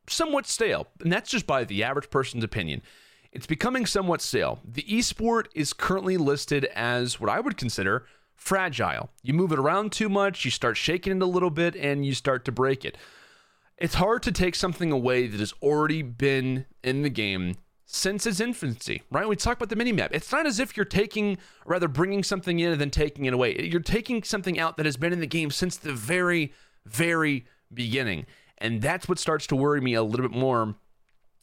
somewhat 0.08 0.46
stale, 0.46 0.88
and 1.00 1.12
that's 1.12 1.30
just 1.30 1.46
by 1.46 1.64
the 1.64 1.82
average 1.84 2.10
person's 2.10 2.44
opinion. 2.44 2.82
It's 3.32 3.46
becoming 3.46 3.86
somewhat 3.86 4.20
stale. 4.20 4.60
The 4.64 4.82
esport 4.82 5.46
is 5.54 5.72
currently 5.72 6.16
listed 6.16 6.66
as 6.74 7.20
what 7.20 7.30
I 7.30 7.40
would 7.40 7.56
consider 7.56 8.06
fragile. 8.36 9.10
You 9.22 9.32
move 9.34 9.52
it 9.52 9.58
around 9.58 9.92
too 9.92 10.08
much, 10.08 10.44
you 10.44 10.50
start 10.50 10.76
shaking 10.76 11.16
it 11.16 11.22
a 11.22 11.26
little 11.26 11.50
bit, 11.50 11.74
and 11.76 12.04
you 12.04 12.14
start 12.14 12.44
to 12.44 12.52
break 12.52 12.84
it 12.84 12.98
it's 13.78 13.94
hard 13.94 14.22
to 14.22 14.32
take 14.32 14.54
something 14.54 14.92
away 14.92 15.26
that 15.26 15.40
has 15.40 15.52
already 15.62 16.02
been 16.02 16.66
in 16.82 17.02
the 17.02 17.10
game 17.10 17.56
since 17.86 18.26
its 18.26 18.40
infancy, 18.40 19.02
right? 19.10 19.28
We 19.28 19.36
talk 19.36 19.56
about 19.56 19.68
the 19.68 19.76
minimap. 19.76 20.08
It's 20.12 20.32
not 20.32 20.46
as 20.46 20.58
if 20.58 20.76
you're 20.76 20.84
taking, 20.84 21.38
or 21.64 21.72
rather 21.72 21.88
bringing 21.88 22.22
something 22.22 22.58
in 22.58 22.72
and 22.72 22.80
then 22.80 22.90
taking 22.90 23.24
it 23.24 23.34
away. 23.34 23.68
You're 23.70 23.80
taking 23.80 24.22
something 24.22 24.58
out 24.58 24.76
that 24.76 24.86
has 24.86 24.96
been 24.96 25.12
in 25.12 25.20
the 25.20 25.26
game 25.26 25.50
since 25.50 25.76
the 25.76 25.92
very, 25.92 26.52
very 26.86 27.46
beginning. 27.72 28.26
And 28.58 28.80
that's 28.80 29.08
what 29.08 29.18
starts 29.18 29.46
to 29.48 29.56
worry 29.56 29.80
me 29.80 29.94
a 29.94 30.02
little 30.02 30.26
bit 30.26 30.36
more 30.36 30.76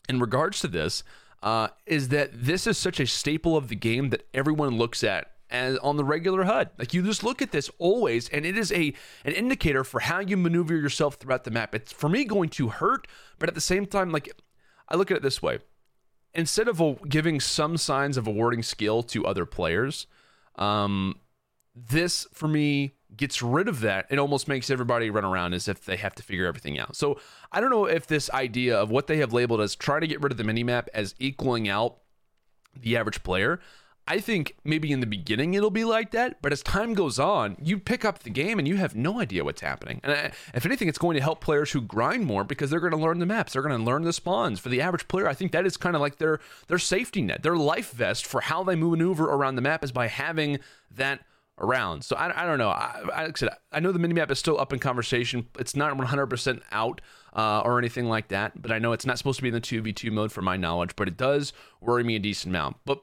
in 0.09 0.19
regards 0.19 0.59
to 0.61 0.67
this, 0.67 1.03
uh, 1.43 1.69
is 1.85 2.09
that 2.09 2.31
this 2.33 2.65
is 2.67 2.77
such 2.77 2.99
a 2.99 3.07
staple 3.07 3.55
of 3.55 3.67
the 3.67 3.75
game 3.75 4.09
that 4.09 4.27
everyone 4.33 4.77
looks 4.77 5.03
at 5.03 5.31
as 5.51 5.77
on 5.77 5.97
the 5.97 6.03
regular 6.03 6.43
HUD. 6.43 6.71
Like 6.77 6.93
you 6.93 7.03
just 7.03 7.23
look 7.23 7.41
at 7.41 7.51
this 7.51 7.69
always, 7.77 8.29
and 8.29 8.45
it 8.45 8.57
is 8.57 8.71
a 8.71 8.93
an 9.25 9.33
indicator 9.33 9.83
for 9.83 9.99
how 9.99 10.19
you 10.19 10.37
maneuver 10.37 10.75
yourself 10.75 11.15
throughout 11.15 11.43
the 11.43 11.51
map. 11.51 11.75
It's 11.75 11.91
for 11.91 12.09
me 12.09 12.25
going 12.25 12.49
to 12.49 12.69
hurt, 12.69 13.07
but 13.39 13.49
at 13.49 13.55
the 13.55 13.61
same 13.61 13.85
time, 13.85 14.11
like 14.11 14.31
I 14.87 14.95
look 14.95 15.11
at 15.11 15.17
it 15.17 15.23
this 15.23 15.41
way: 15.41 15.59
instead 16.33 16.67
of 16.67 16.81
giving 17.07 17.39
some 17.39 17.77
signs 17.77 18.17
of 18.17 18.27
awarding 18.27 18.63
skill 18.63 19.03
to 19.03 19.25
other 19.25 19.45
players, 19.45 20.07
um, 20.55 21.19
this 21.75 22.27
for 22.33 22.47
me 22.47 22.93
gets 23.15 23.41
rid 23.41 23.67
of 23.67 23.81
that 23.81 24.05
it 24.09 24.17
almost 24.17 24.47
makes 24.47 24.69
everybody 24.69 25.09
run 25.09 25.25
around 25.25 25.53
as 25.53 25.67
if 25.67 25.83
they 25.83 25.97
have 25.97 26.15
to 26.15 26.23
figure 26.23 26.45
everything 26.45 26.79
out. 26.79 26.95
So 26.95 27.19
I 27.51 27.59
don't 27.59 27.69
know 27.69 27.85
if 27.85 28.07
this 28.07 28.29
idea 28.29 28.77
of 28.77 28.89
what 28.89 29.07
they 29.07 29.17
have 29.17 29.33
labeled 29.33 29.61
as 29.61 29.75
trying 29.75 30.01
to 30.01 30.07
get 30.07 30.21
rid 30.21 30.31
of 30.31 30.37
the 30.37 30.43
minimap 30.43 30.87
as 30.93 31.13
equaling 31.19 31.67
out 31.67 31.97
the 32.75 32.95
average 32.95 33.23
player. 33.23 33.59
I 34.07 34.19
think 34.19 34.55
maybe 34.63 34.91
in 34.91 34.99
the 34.99 35.05
beginning 35.05 35.53
it'll 35.53 35.69
be 35.69 35.83
like 35.83 36.11
that, 36.11 36.41
but 36.41 36.51
as 36.51 36.63
time 36.63 36.93
goes 36.93 37.19
on, 37.19 37.55
you 37.61 37.77
pick 37.77 38.03
up 38.03 38.19
the 38.19 38.29
game 38.29 38.59
and 38.59 38.67
you 38.67 38.75
have 38.77 38.95
no 38.95 39.19
idea 39.21 39.43
what's 39.43 39.61
happening. 39.61 40.01
And 40.03 40.11
I, 40.11 40.31
if 40.53 40.65
anything, 40.65 40.87
it's 40.87 40.97
going 40.97 41.15
to 41.15 41.21
help 41.21 41.39
players 41.39 41.71
who 41.71 41.81
grind 41.81 42.25
more 42.25 42.43
because 42.43 42.69
they're 42.69 42.79
going 42.79 42.91
to 42.91 42.97
learn 42.97 43.19
the 43.19 43.25
maps, 43.25 43.53
they're 43.53 43.61
going 43.61 43.77
to 43.77 43.83
learn 43.83 44.03
the 44.03 44.13
spawns. 44.13 44.59
For 44.59 44.69
the 44.69 44.81
average 44.81 45.07
player, 45.07 45.27
I 45.27 45.33
think 45.33 45.51
that 45.51 45.65
is 45.65 45.77
kind 45.77 45.95
of 45.95 46.01
like 46.01 46.17
their 46.17 46.39
their 46.67 46.79
safety 46.79 47.21
net, 47.21 47.43
their 47.43 47.55
life 47.55 47.91
vest 47.91 48.25
for 48.25 48.41
how 48.41 48.63
they 48.63 48.75
maneuver 48.75 49.25
around 49.25 49.55
the 49.55 49.61
map 49.61 49.83
is 49.83 49.91
by 49.91 50.07
having 50.07 50.59
that 50.89 51.21
around. 51.61 52.03
So 52.03 52.15
I, 52.15 52.43
I 52.43 52.45
don't 52.45 52.57
know. 52.57 52.69
I, 52.69 53.01
I, 53.13 53.31
said, 53.35 53.49
I 53.71 53.79
know 53.79 53.91
the 53.91 53.99
minimap 53.99 54.31
is 54.31 54.39
still 54.39 54.59
up 54.59 54.73
in 54.73 54.79
conversation. 54.79 55.47
It's 55.59 55.75
not 55.75 55.95
100% 55.95 56.61
out 56.71 57.01
uh, 57.33 57.61
or 57.61 57.77
anything 57.77 58.07
like 58.07 58.29
that, 58.29 58.61
but 58.61 58.71
I 58.71 58.79
know 58.79 58.91
it's 58.93 59.05
not 59.05 59.17
supposed 59.17 59.37
to 59.37 59.43
be 59.43 59.49
in 59.49 59.53
the 59.53 59.61
2v2 59.61 60.11
mode 60.11 60.31
for 60.31 60.41
my 60.41 60.57
knowledge, 60.57 60.95
but 60.95 61.07
it 61.07 61.17
does 61.17 61.53
worry 61.79 62.03
me 62.03 62.15
a 62.15 62.19
decent 62.19 62.51
amount. 62.51 62.77
But 62.85 63.01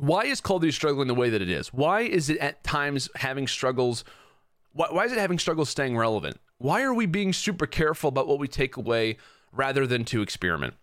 why 0.00 0.24
is 0.24 0.40
Call 0.40 0.56
of 0.56 0.62
Duty 0.62 0.72
struggling 0.72 1.08
the 1.08 1.14
way 1.14 1.30
that 1.30 1.42
it 1.42 1.50
is? 1.50 1.72
Why 1.72 2.02
is 2.02 2.30
it 2.30 2.38
at 2.38 2.64
times 2.64 3.08
having 3.16 3.46
struggles? 3.46 4.04
Why, 4.72 4.88
why 4.90 5.04
is 5.04 5.12
it 5.12 5.18
having 5.18 5.38
struggles 5.38 5.68
staying 5.68 5.96
relevant? 5.96 6.40
Why 6.58 6.82
are 6.82 6.94
we 6.94 7.06
being 7.06 7.32
super 7.32 7.66
careful 7.66 8.08
about 8.08 8.26
what 8.26 8.38
we 8.38 8.48
take 8.48 8.76
away 8.76 9.16
rather 9.52 9.86
than 9.86 10.04
to 10.06 10.22
experiment? 10.22 10.74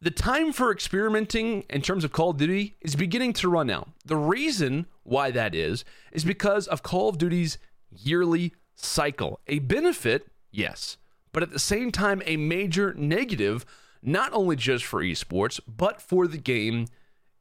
The 0.00 0.10
time 0.10 0.52
for 0.52 0.70
experimenting 0.70 1.62
in 1.70 1.80
terms 1.80 2.04
of 2.04 2.12
Call 2.12 2.30
of 2.30 2.36
Duty 2.36 2.76
is 2.80 2.96
beginning 2.96 3.32
to 3.34 3.48
run 3.48 3.70
out. 3.70 3.88
The 4.04 4.16
reason 4.16 4.86
why 5.02 5.30
that 5.30 5.54
is, 5.54 5.84
is 6.12 6.24
because 6.24 6.66
of 6.66 6.82
Call 6.82 7.08
of 7.08 7.18
Duty's 7.18 7.58
yearly 7.90 8.52
cycle. 8.74 9.40
A 9.46 9.60
benefit, 9.60 10.26
yes, 10.50 10.98
but 11.32 11.42
at 11.42 11.52
the 11.52 11.58
same 11.58 11.90
time, 11.90 12.22
a 12.26 12.36
major 12.36 12.92
negative, 12.94 13.64
not 14.02 14.32
only 14.32 14.56
just 14.56 14.84
for 14.84 15.02
esports, 15.02 15.58
but 15.66 16.02
for 16.02 16.26
the 16.26 16.38
game 16.38 16.86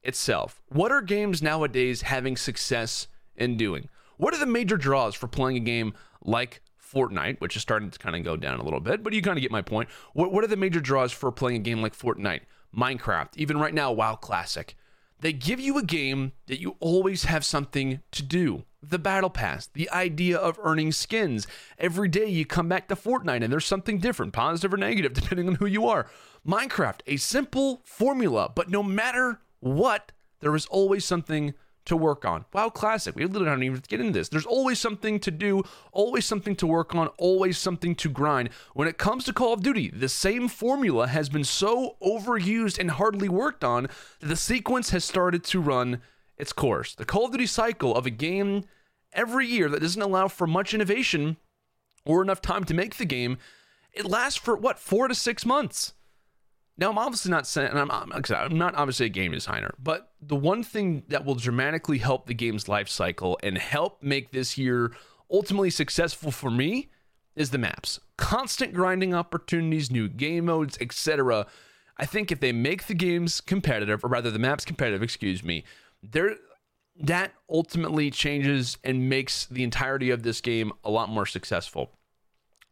itself. 0.03 0.61
What 0.69 0.91
are 0.91 1.01
games 1.01 1.41
nowadays 1.41 2.03
having 2.03 2.37
success 2.37 3.07
in 3.35 3.57
doing? 3.57 3.89
What 4.17 4.33
are 4.33 4.39
the 4.39 4.45
major 4.45 4.77
draws 4.77 5.15
for 5.15 5.27
playing 5.27 5.57
a 5.57 5.61
game 5.61 5.93
like 6.23 6.61
Fortnite, 6.93 7.41
which 7.41 7.55
is 7.55 7.61
starting 7.61 7.89
to 7.89 7.99
kind 7.99 8.15
of 8.15 8.23
go 8.23 8.37
down 8.37 8.59
a 8.59 8.63
little 8.63 8.79
bit, 8.79 9.03
but 9.03 9.13
you 9.13 9.21
kind 9.21 9.37
of 9.37 9.41
get 9.41 9.51
my 9.51 9.61
point. 9.61 9.89
What, 10.13 10.31
what 10.31 10.43
are 10.43 10.47
the 10.47 10.55
major 10.55 10.79
draws 10.79 11.11
for 11.11 11.31
playing 11.31 11.57
a 11.57 11.63
game 11.63 11.81
like 11.81 11.97
Fortnite, 11.97 12.41
Minecraft, 12.75 13.35
even 13.35 13.57
right 13.57 13.73
now, 13.73 13.91
WoW 13.91 14.15
Classic? 14.15 14.75
They 15.19 15.33
give 15.33 15.59
you 15.59 15.77
a 15.77 15.83
game 15.83 16.33
that 16.47 16.59
you 16.59 16.75
always 16.79 17.23
have 17.23 17.45
something 17.45 18.01
to 18.11 18.23
do. 18.23 18.65
The 18.81 18.99
Battle 18.99 19.29
Pass, 19.29 19.67
the 19.67 19.89
idea 19.89 20.37
of 20.37 20.59
earning 20.61 20.91
skins. 20.91 21.47
Every 21.77 22.09
day 22.09 22.25
you 22.25 22.45
come 22.45 22.67
back 22.67 22.89
to 22.89 22.95
Fortnite 22.95 23.41
and 23.41 23.51
there's 23.51 23.65
something 23.65 23.99
different, 23.99 24.33
positive 24.33 24.73
or 24.73 24.77
negative, 24.77 25.13
depending 25.13 25.47
on 25.47 25.55
who 25.55 25.65
you 25.65 25.87
are. 25.87 26.07
Minecraft, 26.45 26.99
a 27.07 27.15
simple 27.15 27.81
formula, 27.85 28.51
but 28.53 28.69
no 28.69 28.83
matter 28.83 29.39
what, 29.63 30.11
there 30.39 30.55
is 30.55 30.65
always 30.67 31.05
something 31.05 31.53
to 31.85 31.97
work 31.97 32.23
on. 32.23 32.45
WoW 32.53 32.69
Classic, 32.69 33.15
we 33.15 33.25
literally 33.25 33.45
don't 33.45 33.63
even 33.63 33.81
get 33.87 33.99
into 33.99 34.13
this. 34.13 34.29
There's 34.29 34.45
always 34.45 34.79
something 34.79 35.19
to 35.19 35.31
do, 35.31 35.63
always 35.91 36.25
something 36.25 36.55
to 36.57 36.67
work 36.67 36.95
on, 36.95 37.07
always 37.17 37.57
something 37.57 37.95
to 37.95 38.09
grind. 38.09 38.49
When 38.73 38.87
it 38.87 38.97
comes 38.97 39.25
to 39.25 39.33
Call 39.33 39.53
of 39.53 39.63
Duty, 39.63 39.89
the 39.89 40.09
same 40.09 40.47
formula 40.47 41.07
has 41.07 41.29
been 41.29 41.43
so 41.43 41.97
overused 42.01 42.79
and 42.79 42.91
hardly 42.91 43.27
worked 43.27 43.63
on 43.63 43.87
that 44.19 44.27
the 44.27 44.35
sequence 44.35 44.91
has 44.91 45.03
started 45.03 45.43
to 45.45 45.59
run 45.59 46.01
its 46.37 46.53
course. 46.53 46.95
The 46.95 47.05
Call 47.05 47.25
of 47.25 47.31
Duty 47.31 47.47
cycle 47.47 47.95
of 47.95 48.05
a 48.05 48.11
game 48.11 48.63
every 49.11 49.47
year 49.47 49.69
that 49.69 49.81
doesn't 49.81 50.01
allow 50.01 50.27
for 50.27 50.47
much 50.47 50.73
innovation 50.73 51.37
or 52.05 52.21
enough 52.21 52.41
time 52.41 52.63
to 52.65 52.73
make 52.73 52.95
the 52.95 53.05
game, 53.05 53.37
it 53.91 54.05
lasts 54.05 54.39
for 54.39 54.55
what, 54.55 54.79
four 54.79 55.07
to 55.07 55.15
six 55.15 55.45
months. 55.45 55.93
Now, 56.77 56.89
I'm 56.89 56.97
obviously 56.97 57.29
not 57.29 57.45
saying, 57.45 57.71
I'm, 57.73 57.91
I'm 57.91 58.57
not 58.57 58.75
obviously 58.75 59.05
a 59.05 59.09
game 59.09 59.31
designer, 59.31 59.75
but 59.77 60.11
the 60.21 60.35
one 60.35 60.63
thing 60.63 61.03
that 61.09 61.23
will 61.23 61.35
dramatically 61.35 61.99
help 61.99 62.25
the 62.25 62.33
game's 62.33 62.67
life 62.67 62.89
cycle 62.89 63.37
and 63.43 63.57
help 63.57 64.01
make 64.01 64.31
this 64.31 64.57
year 64.57 64.91
ultimately 65.31 65.69
successful 65.69 66.31
for 66.31 66.49
me 66.49 66.89
is 67.35 67.51
the 67.51 67.57
maps. 67.57 67.99
Constant 68.17 68.73
grinding 68.73 69.13
opportunities, 69.13 69.91
new 69.91 70.07
game 70.07 70.45
modes, 70.45 70.77
etc. 70.81 71.45
I 71.97 72.05
think 72.05 72.31
if 72.31 72.39
they 72.39 72.51
make 72.51 72.87
the 72.87 72.93
games 72.95 73.39
competitive, 73.39 74.03
or 74.03 74.07
rather 74.07 74.31
the 74.31 74.39
maps 74.39 74.65
competitive, 74.65 75.03
excuse 75.03 75.43
me, 75.43 75.63
there 76.01 76.37
that 76.99 77.33
ultimately 77.49 78.11
changes 78.11 78.77
and 78.83 79.09
makes 79.09 79.45
the 79.47 79.63
entirety 79.63 80.11
of 80.11 80.21
this 80.21 80.41
game 80.41 80.71
a 80.83 80.91
lot 80.91 81.09
more 81.09 81.25
successful. 81.25 81.91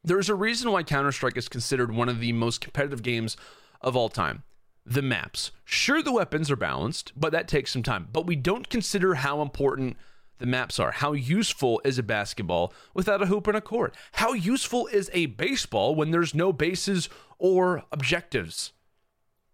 There's 0.04 0.30
a 0.30 0.36
reason 0.36 0.72
why 0.72 0.84
Counter-Strike 0.84 1.38
is 1.38 1.50
considered 1.50 1.92
one 1.92 2.10
of 2.10 2.20
the 2.20 2.32
most 2.34 2.62
competitive 2.62 3.02
games 3.02 3.36
of 3.84 3.96
all 3.96 4.10
time 4.10 4.44
the 4.86 5.02
maps. 5.02 5.52
Sure, 5.64 6.02
the 6.02 6.12
weapons 6.12 6.50
are 6.50 6.56
balanced, 6.56 7.12
but 7.16 7.32
that 7.32 7.48
takes 7.48 7.72
some 7.72 7.84
time. 7.84 8.08
But 8.12 8.26
we 8.26 8.36
don't 8.36 8.70
consider 8.70 9.16
how 9.16 9.42
important 9.42 9.96
the 10.40 10.48
maps 10.48 10.80
are. 10.80 10.92
How 10.92 11.14
useful 11.14 11.82
is 11.86 12.00
a 12.00 12.04
basketball 12.04 12.74
without 12.94 13.22
a 13.22 13.28
hoop 13.28 13.48
and 13.48 13.56
a 13.56 13.62
court? 13.62 13.96
How 14.14 14.34
useful 14.34 14.88
is 14.88 15.10
a 15.14 15.28
baseball 15.28 15.94
when 15.94 16.12
there's 16.12 16.34
no 16.34 16.52
bases 16.52 17.10
or 17.38 17.84
objectives? 17.92 18.74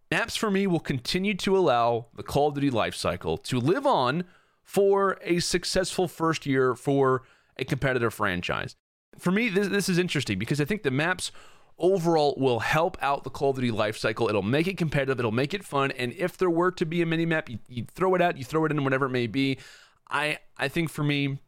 Maps 0.09 0.37
for 0.37 0.49
me 0.49 0.65
will 0.65 0.79
continue 0.79 1.33
to 1.35 1.57
allow 1.57 2.05
the 2.15 2.23
Call 2.23 2.47
of 2.47 2.55
Duty 2.55 2.69
life 2.69 2.95
cycle 2.95 3.37
to 3.39 3.59
live 3.59 3.85
on 3.85 4.23
for 4.63 5.17
a 5.21 5.39
successful 5.39 6.07
first 6.07 6.45
year 6.45 6.73
for 6.73 7.23
a 7.57 7.65
competitive 7.65 8.13
franchise. 8.13 8.77
For 9.17 9.31
me, 9.31 9.49
this, 9.49 9.67
this 9.67 9.89
is 9.89 9.97
interesting 9.97 10.39
because 10.39 10.61
I 10.61 10.65
think 10.65 10.83
the 10.83 10.91
maps 10.91 11.31
overall 11.79 12.35
will 12.37 12.59
help 12.59 12.97
out 13.01 13.23
the 13.23 13.29
Call 13.29 13.51
of 13.51 13.55
Duty 13.55 13.71
life 13.71 13.97
cycle. 13.97 14.29
It'll 14.29 14.41
make 14.41 14.67
it 14.67 14.77
competitive, 14.77 15.19
it'll 15.19 15.31
make 15.31 15.53
it 15.53 15.63
fun. 15.63 15.91
And 15.91 16.13
if 16.13 16.37
there 16.37 16.49
were 16.49 16.71
to 16.71 16.85
be 16.85 17.01
a 17.01 17.05
mini 17.05 17.25
map, 17.25 17.49
you, 17.49 17.59
you 17.67 17.85
throw 17.93 18.15
it 18.15 18.21
out, 18.21 18.37
you 18.37 18.43
throw 18.43 18.65
it 18.65 18.71
in, 18.71 18.83
whatever 18.83 19.05
it 19.05 19.11
may 19.11 19.27
be. 19.27 19.57
I 20.09 20.39
I 20.57 20.67
think 20.67 20.89
for 20.89 21.03
me, 21.03 21.39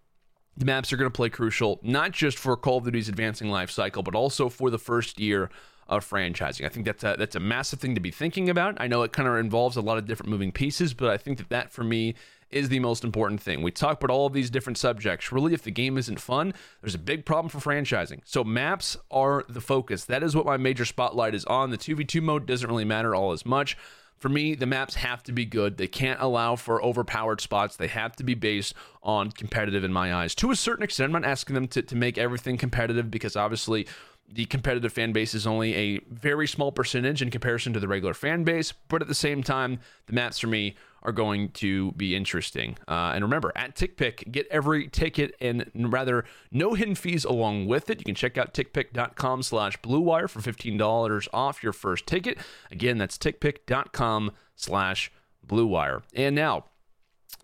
the 0.57 0.65
maps 0.65 0.91
are 0.91 0.97
going 0.97 1.09
to 1.09 1.15
play 1.15 1.29
crucial, 1.29 1.79
not 1.81 2.11
just 2.11 2.37
for 2.37 2.55
Call 2.57 2.77
of 2.77 2.83
Duty's 2.83 3.09
advancing 3.09 3.49
life 3.49 3.71
cycle, 3.71 4.03
but 4.03 4.15
also 4.15 4.49
for 4.49 4.69
the 4.69 4.79
first 4.79 5.19
year 5.19 5.49
of 5.87 6.07
franchising. 6.07 6.65
I 6.65 6.69
think 6.69 6.85
that's 6.85 7.03
a, 7.03 7.15
that's 7.17 7.35
a 7.35 7.39
massive 7.39 7.79
thing 7.79 7.95
to 7.95 8.01
be 8.01 8.11
thinking 8.11 8.49
about. 8.49 8.75
I 8.79 8.87
know 8.87 9.01
it 9.01 9.11
kind 9.11 9.27
of 9.27 9.35
involves 9.37 9.75
a 9.75 9.81
lot 9.81 9.97
of 9.97 10.05
different 10.05 10.29
moving 10.29 10.51
pieces, 10.51 10.93
but 10.93 11.09
I 11.09 11.17
think 11.17 11.39
that 11.39 11.49
that 11.49 11.71
for 11.71 11.83
me 11.83 12.13
is 12.51 12.69
the 12.69 12.79
most 12.79 13.03
important 13.03 13.41
thing. 13.41 13.61
We 13.61 13.71
talk 13.71 14.01
about 14.01 14.13
all 14.13 14.25
of 14.25 14.33
these 14.33 14.49
different 14.49 14.77
subjects. 14.77 15.31
Really, 15.31 15.53
if 15.53 15.63
the 15.63 15.71
game 15.71 15.97
isn't 15.97 16.19
fun, 16.19 16.53
there's 16.81 16.95
a 16.95 16.99
big 16.99 17.25
problem 17.25 17.49
for 17.49 17.59
franchising. 17.59 18.21
So 18.25 18.43
maps 18.43 18.97
are 19.11 19.45
the 19.47 19.61
focus. 19.61 20.05
That 20.05 20.23
is 20.23 20.35
what 20.35 20.45
my 20.45 20.57
major 20.57 20.85
spotlight 20.85 21.35
is 21.35 21.45
on. 21.45 21.69
The 21.69 21.77
2v2 21.77 22.21
mode 22.21 22.45
doesn't 22.45 22.67
really 22.67 22.85
matter 22.85 23.13
all 23.13 23.31
as 23.31 23.45
much. 23.45 23.77
For 24.17 24.27
me, 24.27 24.53
the 24.53 24.65
maps 24.65 24.95
have 24.95 25.23
to 25.23 25.31
be 25.31 25.45
good. 25.45 25.77
They 25.77 25.87
can't 25.87 26.19
allow 26.19 26.57
for 26.57 26.83
overpowered 26.83 27.39
spots. 27.39 27.77
They 27.77 27.87
have 27.87 28.15
to 28.17 28.23
be 28.23 28.33
based 28.33 28.73
on 29.01 29.31
competitive 29.31 29.85
in 29.85 29.93
my 29.93 30.13
eyes. 30.13 30.35
To 30.35 30.51
a 30.51 30.57
certain 30.57 30.83
extent, 30.83 31.13
I'm 31.15 31.21
not 31.21 31.29
asking 31.29 31.53
them 31.53 31.67
to, 31.69 31.81
to 31.81 31.95
make 31.95 32.17
everything 32.17 32.57
competitive 32.57 33.09
because 33.09 33.37
obviously 33.37 33.87
the 34.31 34.45
competitive 34.45 34.91
fan 34.91 35.13
base 35.13 35.33
is 35.33 35.47
only 35.47 35.73
a 35.73 35.99
very 36.09 36.47
small 36.47 36.71
percentage 36.71 37.21
in 37.21 37.31
comparison 37.31 37.71
to 37.73 37.79
the 37.79 37.87
regular 37.87 38.13
fan 38.13 38.43
base. 38.43 38.73
But 38.89 39.01
at 39.01 39.07
the 39.07 39.15
same 39.15 39.41
time, 39.41 39.79
the 40.07 40.13
maps 40.13 40.39
for 40.39 40.47
me 40.47 40.75
are 41.03 41.11
going 41.11 41.49
to 41.49 41.91
be 41.93 42.15
interesting. 42.15 42.77
Uh, 42.87 43.11
and 43.13 43.23
remember, 43.23 43.51
at 43.55 43.75
TickPick, 43.75 44.31
get 44.31 44.47
every 44.49 44.87
ticket 44.87 45.35
and 45.39 45.69
rather 45.75 46.25
no 46.51 46.73
hidden 46.73 46.95
fees 46.95 47.25
along 47.25 47.67
with 47.67 47.89
it. 47.89 47.99
You 47.99 48.05
can 48.05 48.15
check 48.15 48.37
out 48.37 48.53
tickpick.com 48.53 49.43
slash 49.43 49.79
bluewire 49.81 50.29
for 50.29 50.39
$15 50.39 51.27
off 51.33 51.63
your 51.63 51.73
first 51.73 52.05
ticket. 52.05 52.37
Again, 52.71 52.97
that's 52.97 53.17
tickpick.com 53.17 54.31
slash 54.55 55.11
bluewire. 55.45 56.03
And 56.13 56.35
now, 56.35 56.65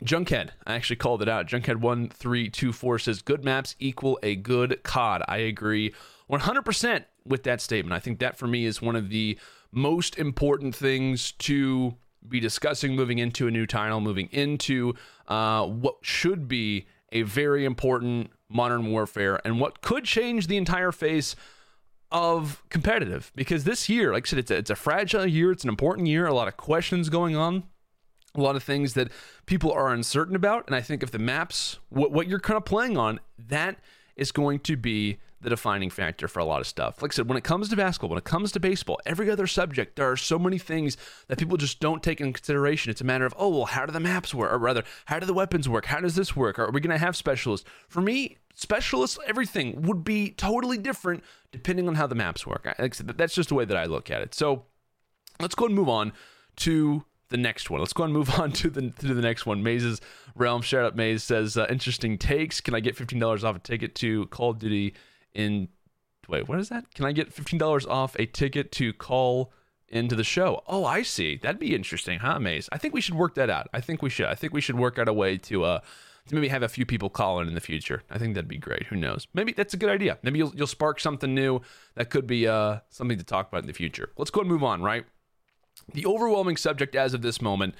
Junkhead, 0.03 0.49
I 0.67 0.75
actually 0.75 0.97
called 0.97 1.21
it 1.21 1.29
out. 1.29 1.47
Junkhead1324 1.47 3.01
says, 3.01 3.21
good 3.21 3.45
maps 3.45 3.75
equal 3.79 4.19
a 4.21 4.35
good 4.35 4.81
COD. 4.83 5.23
I 5.27 5.37
agree 5.37 5.93
100% 6.29 7.05
with 7.25 7.43
that 7.43 7.61
statement. 7.61 7.93
I 7.93 7.99
think 7.99 8.19
that 8.19 8.37
for 8.37 8.47
me 8.47 8.65
is 8.65 8.81
one 8.81 8.95
of 8.95 9.09
the 9.09 9.39
most 9.71 10.17
important 10.17 10.75
things 10.75 11.31
to 11.33 11.95
be 12.29 12.39
discussing 12.39 12.95
moving 12.95 13.19
into 13.19 13.47
a 13.47 13.51
new 13.51 13.65
title, 13.65 14.01
moving 14.01 14.29
into 14.31 14.93
uh, 15.27 15.65
what 15.65 15.97
should 16.01 16.47
be 16.47 16.87
a 17.11 17.21
very 17.21 17.65
important 17.65 18.31
modern 18.49 18.91
warfare 18.91 19.39
and 19.45 19.59
what 19.59 19.81
could 19.81 20.03
change 20.03 20.47
the 20.47 20.57
entire 20.57 20.91
face 20.91 21.35
of 22.11 22.63
competitive. 22.69 23.31
Because 23.35 23.63
this 23.63 23.89
year, 23.89 24.13
like 24.13 24.27
I 24.27 24.29
said, 24.29 24.39
it's 24.39 24.51
a, 24.51 24.57
it's 24.57 24.69
a 24.69 24.75
fragile 24.75 25.25
year, 25.25 25.51
it's 25.51 25.63
an 25.63 25.69
important 25.69 26.07
year, 26.07 26.25
a 26.27 26.33
lot 26.33 26.47
of 26.47 26.57
questions 26.57 27.09
going 27.09 27.35
on. 27.35 27.63
A 28.37 28.41
lot 28.41 28.57
of 28.57 28.63
things 28.63 28.95
that 28.95 29.13
people 29.45 29.71
are 29.71 29.93
uncertain 29.93 30.35
about. 30.35 30.67
And 30.67 30.75
I 30.75 30.81
think 30.81 31.01
if 31.01 31.11
the 31.11 31.19
maps, 31.19 31.79
what, 31.87 32.11
what 32.11 32.27
you're 32.27 32.41
kind 32.41 32.57
of 32.57 32.65
playing 32.65 32.97
on, 32.97 33.21
that 33.47 33.77
is 34.15 34.31
going 34.31 34.59
to 34.59 34.77
be 34.77 35.17
the 35.41 35.49
defining 35.49 35.89
factor 35.89 36.27
for 36.27 36.39
a 36.39 36.45
lot 36.45 36.59
of 36.59 36.65
stuff. 36.67 37.01
Like 37.01 37.13
I 37.13 37.15
said, 37.15 37.27
when 37.27 37.37
it 37.37 37.43
comes 37.43 37.69
to 37.69 37.75
basketball, 37.75 38.09
when 38.09 38.17
it 38.17 38.23
comes 38.23 38.51
to 38.53 38.59
baseball, 38.59 38.99
every 39.05 39.29
other 39.29 39.45
subject, 39.45 39.95
there 39.95 40.09
are 40.09 40.17
so 40.17 40.39
many 40.39 40.57
things 40.57 40.97
that 41.27 41.37
people 41.37 41.57
just 41.57 41.79
don't 41.79 42.01
take 42.01 42.19
in 42.19 42.33
consideration. 42.33 42.89
It's 42.89 43.01
a 43.01 43.05
matter 43.05 43.25
of, 43.25 43.33
oh, 43.37 43.49
well, 43.49 43.65
how 43.65 43.85
do 43.85 43.91
the 43.91 43.99
maps 43.99 44.33
work? 44.33 44.51
Or 44.51 44.57
rather, 44.57 44.83
how 45.05 45.19
do 45.19 45.25
the 45.25 45.33
weapons 45.33 45.69
work? 45.69 45.85
How 45.85 45.99
does 45.99 46.15
this 46.15 46.35
work? 46.35 46.57
Are 46.57 46.71
we 46.71 46.81
going 46.81 46.97
to 46.97 47.05
have 47.05 47.15
specialists? 47.15 47.67
For 47.89 48.01
me, 48.01 48.37
specialists, 48.55 49.19
everything 49.27 49.83
would 49.83 50.03
be 50.03 50.31
totally 50.31 50.77
different 50.77 51.23
depending 51.51 51.87
on 51.87 51.95
how 51.95 52.07
the 52.07 52.15
maps 52.15 52.47
work. 52.47 52.67
Like 52.79 52.95
said, 52.95 53.07
that's 53.15 53.35
just 53.35 53.49
the 53.49 53.55
way 53.55 53.65
that 53.65 53.77
I 53.77 53.85
look 53.85 54.09
at 54.09 54.21
it. 54.21 54.33
So 54.33 54.65
let's 55.39 55.53
go 55.55 55.65
and 55.65 55.75
move 55.75 55.89
on 55.89 56.11
to 56.57 57.05
the 57.29 57.37
next 57.37 57.69
one. 57.69 57.79
Let's 57.79 57.93
go 57.93 58.03
and 58.03 58.13
move 58.13 58.29
on 58.39 58.51
to 58.53 58.69
the 58.69 58.89
to 58.89 59.13
the 59.13 59.21
next 59.21 59.45
one. 59.45 59.63
Maze's 59.63 60.01
Realm. 60.35 60.61
Shout 60.61 60.85
out 60.85 60.95
Maze 60.95 61.23
says 61.23 61.57
uh, 61.57 61.67
interesting 61.69 62.17
takes. 62.17 62.61
Can 62.61 62.75
I 62.75 62.79
get 62.79 62.95
fifteen 62.95 63.19
dollars 63.19 63.43
off 63.43 63.55
a 63.55 63.59
ticket 63.59 63.95
to 63.95 64.27
Call 64.27 64.51
of 64.51 64.59
Duty 64.59 64.93
in 65.33 65.69
wait, 66.27 66.47
what 66.47 66.59
is 66.59 66.69
that? 66.69 66.93
Can 66.93 67.05
I 67.05 67.11
get 67.11 67.33
$15 67.33 67.87
off 67.87 68.15
a 68.17 68.25
ticket 68.25 68.71
to 68.73 68.93
call 68.93 69.51
into 69.87 70.15
the 70.15 70.23
show? 70.23 70.63
Oh, 70.67 70.85
I 70.85 71.01
see. 71.01 71.37
That'd 71.37 71.59
be 71.59 71.75
interesting, 71.75 72.19
huh, 72.19 72.39
Maze? 72.39 72.69
I 72.71 72.77
think 72.77 72.93
we 72.93 73.01
should 73.01 73.15
work 73.15 73.35
that 73.35 73.49
out. 73.49 73.67
I 73.73 73.81
think 73.81 74.01
we 74.01 74.09
should. 74.09 74.25
I 74.25 74.35
think 74.35 74.53
we 74.53 74.61
should 74.61 74.77
work 74.77 74.97
out 74.99 75.07
a 75.07 75.13
way 75.13 75.37
to 75.37 75.63
uh 75.63 75.79
to 76.27 76.33
maybe 76.33 76.47
have 76.47 76.63
a 76.63 76.67
few 76.67 76.87
people 76.87 77.07
call 77.07 77.39
in 77.39 77.47
in 77.47 77.53
the 77.53 77.61
future. 77.61 78.01
I 78.09 78.17
think 78.17 78.33
that'd 78.33 78.47
be 78.47 78.57
great. 78.57 78.87
Who 78.87 78.95
knows? 78.95 79.27
Maybe 79.35 79.51
that's 79.51 79.75
a 79.75 79.77
good 79.77 79.89
idea. 79.89 80.17
Maybe 80.23 80.39
you'll 80.39 80.53
you'll 80.55 80.67
spark 80.67 80.99
something 80.99 81.33
new 81.33 81.61
that 81.95 82.09
could 82.09 82.25
be 82.25 82.47
uh 82.47 82.79
something 82.89 83.17
to 83.17 83.23
talk 83.23 83.49
about 83.49 83.61
in 83.61 83.67
the 83.67 83.73
future. 83.73 84.11
Let's 84.17 84.31
go 84.31 84.41
and 84.41 84.49
move 84.49 84.63
on, 84.63 84.81
right? 84.81 85.05
The 85.91 86.05
overwhelming 86.05 86.57
subject 86.57 86.95
as 86.95 87.13
of 87.13 87.21
this 87.21 87.41
moment 87.41 87.75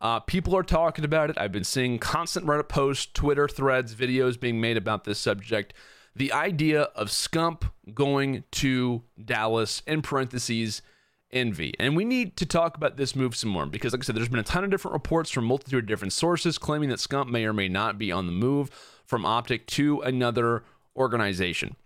uh, 0.00 0.20
people 0.20 0.56
are 0.56 0.62
talking 0.62 1.04
about 1.04 1.28
it. 1.28 1.38
I've 1.38 1.52
been 1.52 1.64
seeing 1.64 1.98
constant 1.98 2.46
Reddit 2.46 2.68
posts, 2.68 3.06
Twitter 3.12 3.46
threads, 3.46 3.94
videos 3.94 4.40
being 4.40 4.60
made 4.60 4.78
about 4.78 5.04
this 5.04 5.18
subject 5.18 5.74
the 6.14 6.32
idea 6.32 6.82
of 6.82 7.08
Scump 7.08 7.70
going 7.94 8.44
to 8.52 9.02
Dallas 9.22 9.82
in 9.86 10.02
parentheses 10.02 10.82
envy. 11.30 11.74
And 11.78 11.96
we 11.96 12.04
need 12.04 12.36
to 12.38 12.46
talk 12.46 12.76
about 12.76 12.96
this 12.96 13.14
move 13.14 13.36
some 13.36 13.50
more 13.50 13.66
because, 13.66 13.92
like 13.92 14.02
I 14.02 14.04
said, 14.04 14.16
there's 14.16 14.28
been 14.28 14.40
a 14.40 14.44
ton 14.44 14.64
of 14.64 14.70
different 14.70 14.94
reports 14.94 15.30
from 15.30 15.44
multitude 15.44 15.84
of 15.84 15.88
different 15.88 16.12
sources 16.12 16.58
claiming 16.58 16.88
that 16.88 16.98
Scump 16.98 17.28
may 17.28 17.44
or 17.44 17.52
may 17.52 17.68
not 17.68 17.98
be 17.98 18.10
on 18.10 18.26
the 18.26 18.32
move 18.32 18.70
from 19.04 19.24
Optic 19.24 19.66
to 19.68 20.00
another 20.00 20.64
organization. 20.96 21.76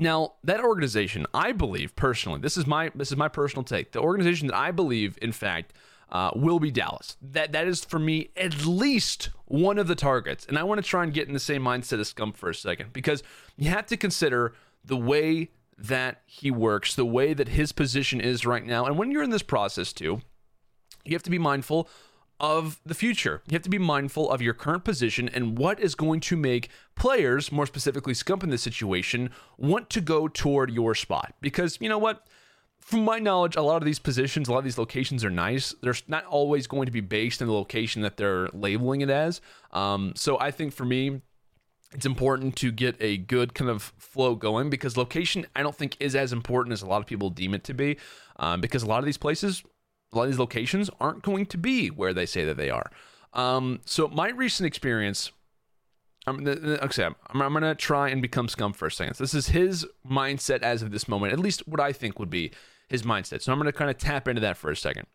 Now, 0.00 0.32
that 0.44 0.60
organization, 0.60 1.26
I 1.34 1.52
believe 1.52 1.94
personally, 1.94 2.40
this 2.40 2.56
is 2.56 2.66
my 2.66 2.90
this 2.94 3.12
is 3.12 3.18
my 3.18 3.28
personal 3.28 3.62
take. 3.62 3.92
The 3.92 4.00
organization 4.00 4.48
that 4.48 4.56
I 4.56 4.70
believe, 4.70 5.18
in 5.20 5.30
fact, 5.30 5.74
uh, 6.10 6.30
will 6.34 6.58
be 6.58 6.70
Dallas. 6.70 7.18
That 7.20 7.52
that 7.52 7.68
is 7.68 7.84
for 7.84 7.98
me 7.98 8.30
at 8.36 8.66
least 8.66 9.28
one 9.44 9.78
of 9.78 9.86
the 9.86 9.94
targets. 9.94 10.46
And 10.46 10.58
I 10.58 10.62
want 10.62 10.82
to 10.82 10.88
try 10.88 11.04
and 11.04 11.12
get 11.12 11.28
in 11.28 11.34
the 11.34 11.38
same 11.40 11.62
mindset 11.62 12.00
as 12.00 12.12
Scump 12.12 12.36
for 12.36 12.48
a 12.48 12.54
second 12.54 12.94
because 12.94 13.22
you 13.56 13.68
have 13.68 13.86
to 13.86 13.96
consider 13.96 14.54
the 14.84 14.96
way 14.96 15.50
that 15.76 16.22
he 16.26 16.50
works, 16.50 16.94
the 16.94 17.04
way 17.04 17.34
that 17.34 17.48
his 17.48 17.72
position 17.72 18.20
is 18.20 18.46
right 18.46 18.64
now. 18.64 18.86
And 18.86 18.98
when 18.98 19.10
you're 19.10 19.22
in 19.22 19.30
this 19.30 19.42
process 19.42 19.92
too, 19.92 20.22
you 21.04 21.12
have 21.12 21.22
to 21.24 21.30
be 21.30 21.38
mindful 21.38 21.88
of 22.40 22.80
the 22.84 22.94
future. 22.94 23.42
You 23.48 23.54
have 23.54 23.62
to 23.62 23.70
be 23.70 23.78
mindful 23.78 24.30
of 24.30 24.42
your 24.42 24.54
current 24.54 24.84
position 24.84 25.28
and 25.28 25.58
what 25.58 25.78
is 25.78 25.94
going 25.94 26.20
to 26.20 26.36
make 26.36 26.68
players, 26.96 27.52
more 27.52 27.66
specifically 27.66 28.14
Scump 28.14 28.42
in 28.42 28.50
this 28.50 28.62
situation, 28.62 29.30
want 29.58 29.90
to 29.90 30.00
go 30.00 30.26
toward 30.26 30.70
your 30.70 30.94
spot. 30.94 31.34
Because 31.40 31.78
you 31.80 31.88
know 31.88 31.98
what? 31.98 32.26
from 32.80 33.04
my 33.04 33.18
knowledge, 33.18 33.56
a 33.56 33.62
lot 33.62 33.76
of 33.76 33.84
these 33.84 33.98
positions, 33.98 34.48
a 34.48 34.52
lot 34.52 34.58
of 34.58 34.64
these 34.64 34.78
locations 34.78 35.24
are 35.24 35.30
nice. 35.30 35.74
They're 35.82 35.94
not 36.08 36.24
always 36.24 36.66
going 36.66 36.86
to 36.86 36.92
be 36.92 37.00
based 37.00 37.40
in 37.40 37.46
the 37.46 37.52
location 37.52 38.02
that 38.02 38.16
they're 38.16 38.48
labeling 38.52 39.02
it 39.02 39.10
as. 39.10 39.40
Um, 39.70 40.12
so 40.16 40.40
I 40.40 40.50
think 40.50 40.72
for 40.72 40.84
me, 40.84 41.20
it's 41.92 42.06
important 42.06 42.56
to 42.56 42.70
get 42.70 42.96
a 43.00 43.16
good 43.16 43.54
kind 43.54 43.70
of 43.70 43.92
flow 43.98 44.34
going 44.34 44.70
because 44.70 44.96
location, 44.96 45.46
I 45.54 45.62
don't 45.62 45.74
think, 45.74 45.96
is 46.00 46.14
as 46.16 46.32
important 46.32 46.72
as 46.72 46.82
a 46.82 46.86
lot 46.86 47.00
of 47.00 47.06
people 47.06 47.30
deem 47.30 47.54
it 47.54 47.64
to 47.64 47.74
be. 47.74 47.96
Um, 48.36 48.60
because 48.60 48.82
a 48.82 48.86
lot 48.86 49.00
of 49.00 49.04
these 49.04 49.18
places, 49.18 49.62
a 50.12 50.16
lot 50.16 50.24
of 50.24 50.30
these 50.30 50.38
locations 50.38 50.90
aren't 51.00 51.22
going 51.22 51.46
to 51.46 51.58
be 51.58 51.88
where 51.88 52.12
they 52.12 52.26
say 52.26 52.44
that 52.44 52.56
they 52.56 52.70
are. 52.70 52.90
Um, 53.32 53.80
so 53.84 54.08
my 54.08 54.30
recent 54.30 54.66
experience 54.66 55.30
I'm, 56.26 56.46
okay, 56.46 57.04
I'm, 57.04 57.42
I'm 57.42 57.54
to 57.62 57.74
try 57.74 58.10
and 58.10 58.20
become 58.20 58.46
Scump 58.46 58.76
for 58.76 58.86
a 58.86 58.92
second. 58.92 59.14
So 59.14 59.24
this 59.24 59.34
is 59.34 59.48
his 59.48 59.86
mindset 60.08 60.62
as 60.62 60.82
of 60.82 60.90
this 60.90 61.08
moment, 61.08 61.32
at 61.32 61.38
least 61.38 61.66
what 61.66 61.80
I 61.80 61.92
think 61.92 62.18
would 62.18 62.30
be 62.30 62.52
his 62.88 63.02
mindset. 63.02 63.42
So 63.42 63.52
I'm 63.52 63.62
to 63.62 63.72
kind 63.72 63.90
of 63.90 63.98
tap 63.98 64.28
into 64.28 64.40
that 64.40 64.56
for 64.56 64.70
a 64.70 64.76
second. 64.76 65.06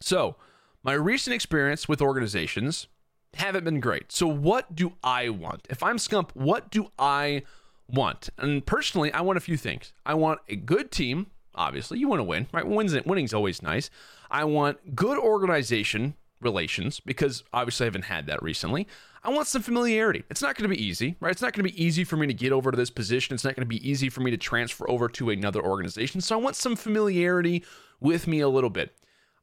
So, 0.00 0.36
my 0.82 0.92
recent 0.92 1.34
experience 1.34 1.88
with 1.88 2.02
organizations 2.02 2.88
haven't 3.34 3.64
been 3.64 3.80
great. 3.80 4.12
So, 4.12 4.26
what 4.26 4.74
do 4.74 4.94
I 5.02 5.28
want? 5.28 5.66
If 5.70 5.82
I'm 5.82 5.96
Scump, 5.96 6.30
what 6.34 6.70
do 6.70 6.90
I 6.98 7.42
want? 7.88 8.30
And 8.38 8.64
personally, 8.64 9.12
I 9.12 9.20
want 9.20 9.36
a 9.36 9.40
few 9.40 9.56
things. 9.56 9.92
I 10.04 10.14
want 10.14 10.40
a 10.48 10.56
good 10.56 10.90
team. 10.90 11.28
Obviously, 11.54 11.98
you 11.98 12.08
want 12.08 12.20
to 12.20 12.24
win, 12.24 12.46
right? 12.52 12.66
Wins, 12.66 12.94
winning's 13.04 13.34
always 13.34 13.62
nice. 13.62 13.90
I 14.30 14.44
want 14.44 14.94
good 14.94 15.18
organization 15.18 16.14
relations 16.40 17.00
because 17.00 17.42
obviously 17.52 17.84
I 17.84 17.88
haven't 17.88 18.04
had 18.04 18.26
that 18.26 18.42
recently. 18.42 18.86
I 19.22 19.30
want 19.30 19.46
some 19.46 19.62
familiarity. 19.62 20.24
It's 20.30 20.42
not 20.42 20.54
going 20.56 20.68
to 20.68 20.76
be 20.76 20.82
easy, 20.82 21.16
right? 21.20 21.32
It's 21.32 21.40
not 21.40 21.54
going 21.54 21.64
to 21.66 21.72
be 21.72 21.82
easy 21.82 22.04
for 22.04 22.16
me 22.16 22.26
to 22.26 22.34
get 22.34 22.52
over 22.52 22.70
to 22.70 22.76
this 22.76 22.90
position. 22.90 23.34
It's 23.34 23.44
not 23.44 23.56
going 23.56 23.62
to 23.62 23.68
be 23.68 23.88
easy 23.88 24.10
for 24.10 24.20
me 24.20 24.30
to 24.30 24.36
transfer 24.36 24.88
over 24.90 25.08
to 25.08 25.30
another 25.30 25.64
organization. 25.64 26.20
So 26.20 26.38
I 26.38 26.42
want 26.42 26.56
some 26.56 26.76
familiarity 26.76 27.64
with 28.00 28.26
me 28.26 28.40
a 28.40 28.48
little 28.48 28.70
bit. 28.70 28.94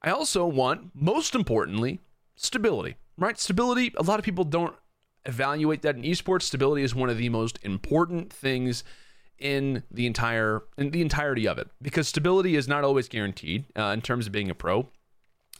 I 0.03 0.11
also 0.11 0.45
want, 0.45 0.91
most 0.93 1.33
importantly, 1.33 1.99
stability, 2.35 2.95
right? 3.17 3.39
Stability, 3.39 3.91
a 3.97 4.03
lot 4.03 4.19
of 4.19 4.25
people 4.25 4.43
don't 4.43 4.75
evaluate 5.25 5.81
that 5.81 5.95
in 5.95 6.03
esports. 6.03 6.43
Stability 6.43 6.83
is 6.83 6.93
one 6.93 7.09
of 7.09 7.17
the 7.17 7.29
most 7.29 7.59
important 7.63 8.31
things 8.31 8.83
in 9.41 9.83
the 9.91 10.05
entire 10.05 10.63
in 10.77 10.91
the 10.91 11.01
entirety 11.01 11.47
of 11.47 11.57
it 11.57 11.69
because 11.81 12.07
stability 12.07 12.55
is 12.55 12.67
not 12.67 12.83
always 12.83 13.07
guaranteed 13.09 13.65
uh, 13.77 13.85
in 13.85 14.01
terms 14.01 14.27
of 14.27 14.31
being 14.31 14.49
a 14.49 14.55
pro 14.55 14.87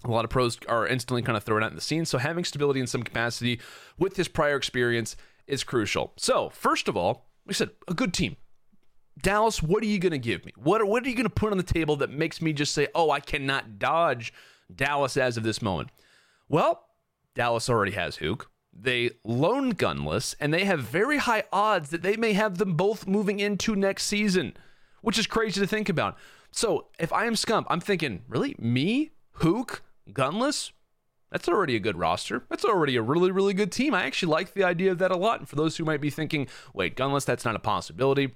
a 0.03 0.09
lot 0.09 0.25
of 0.25 0.31
pros 0.31 0.57
are 0.67 0.87
instantly 0.87 1.21
kind 1.21 1.37
of 1.37 1.43
thrown 1.43 1.63
out 1.63 1.69
in 1.69 1.75
the 1.75 1.81
scene. 1.81 2.05
So 2.05 2.17
having 2.17 2.43
stability 2.43 2.79
in 2.79 2.87
some 2.87 3.03
capacity 3.03 3.59
with 3.97 4.15
his 4.15 4.27
prior 4.27 4.55
experience 4.55 5.15
is 5.47 5.63
crucial. 5.63 6.13
So 6.17 6.49
first 6.49 6.87
of 6.87 6.97
all, 6.97 7.27
we 7.45 7.53
said 7.53 7.69
a 7.87 7.93
good 7.93 8.13
team. 8.13 8.37
Dallas, 9.21 9.61
what 9.61 9.83
are 9.83 9.87
you 9.87 9.99
going 9.99 10.11
to 10.13 10.17
give 10.17 10.45
me? 10.45 10.53
What 10.55 10.81
are, 10.81 10.85
what 10.85 11.03
are 11.03 11.09
you 11.09 11.15
going 11.15 11.25
to 11.25 11.29
put 11.29 11.51
on 11.51 11.57
the 11.57 11.63
table 11.63 11.97
that 11.97 12.09
makes 12.09 12.41
me 12.41 12.53
just 12.53 12.73
say, 12.73 12.87
oh, 12.95 13.11
I 13.11 13.19
cannot 13.19 13.77
dodge 13.77 14.33
Dallas 14.73 15.17
as 15.17 15.37
of 15.37 15.43
this 15.43 15.61
moment? 15.61 15.89
Well, 16.49 16.85
Dallas 17.35 17.69
already 17.69 17.91
has 17.91 18.17
Huke. 18.17 18.45
They 18.73 19.12
loan 19.23 19.73
Gunless, 19.73 20.36
and 20.39 20.53
they 20.53 20.65
have 20.65 20.79
very 20.79 21.17
high 21.17 21.43
odds 21.51 21.89
that 21.89 22.01
they 22.01 22.15
may 22.15 22.34
have 22.34 22.57
them 22.57 22.75
both 22.75 23.05
moving 23.05 23.39
into 23.39 23.75
next 23.75 24.05
season, 24.05 24.55
which 25.01 25.19
is 25.19 25.27
crazy 25.27 25.60
to 25.60 25.67
think 25.67 25.89
about. 25.89 26.17
So 26.51 26.88
if 26.99 27.12
I 27.12 27.25
am 27.25 27.34
Scump, 27.34 27.65
I'm 27.69 27.81
thinking, 27.81 28.23
really? 28.27 28.55
Me? 28.57 29.12
Huke? 29.39 29.81
Gunless? 30.10 30.71
That's 31.31 31.47
already 31.47 31.75
a 31.77 31.79
good 31.79 31.97
roster. 31.97 32.43
That's 32.49 32.65
already 32.65 32.97
a 32.97 33.01
really, 33.01 33.31
really 33.31 33.53
good 33.53 33.71
team. 33.71 33.93
I 33.93 34.03
actually 34.03 34.31
like 34.31 34.53
the 34.53 34.65
idea 34.65 34.91
of 34.91 34.97
that 34.97 35.12
a 35.12 35.17
lot. 35.17 35.39
And 35.39 35.47
for 35.47 35.55
those 35.55 35.77
who 35.77 35.86
might 35.86 36.01
be 36.01 36.10
thinking, 36.10 36.47
wait, 36.73 36.97
Gunless, 36.97 37.25
that's 37.25 37.45
not 37.45 37.55
a 37.55 37.60
possibility. 37.60 38.36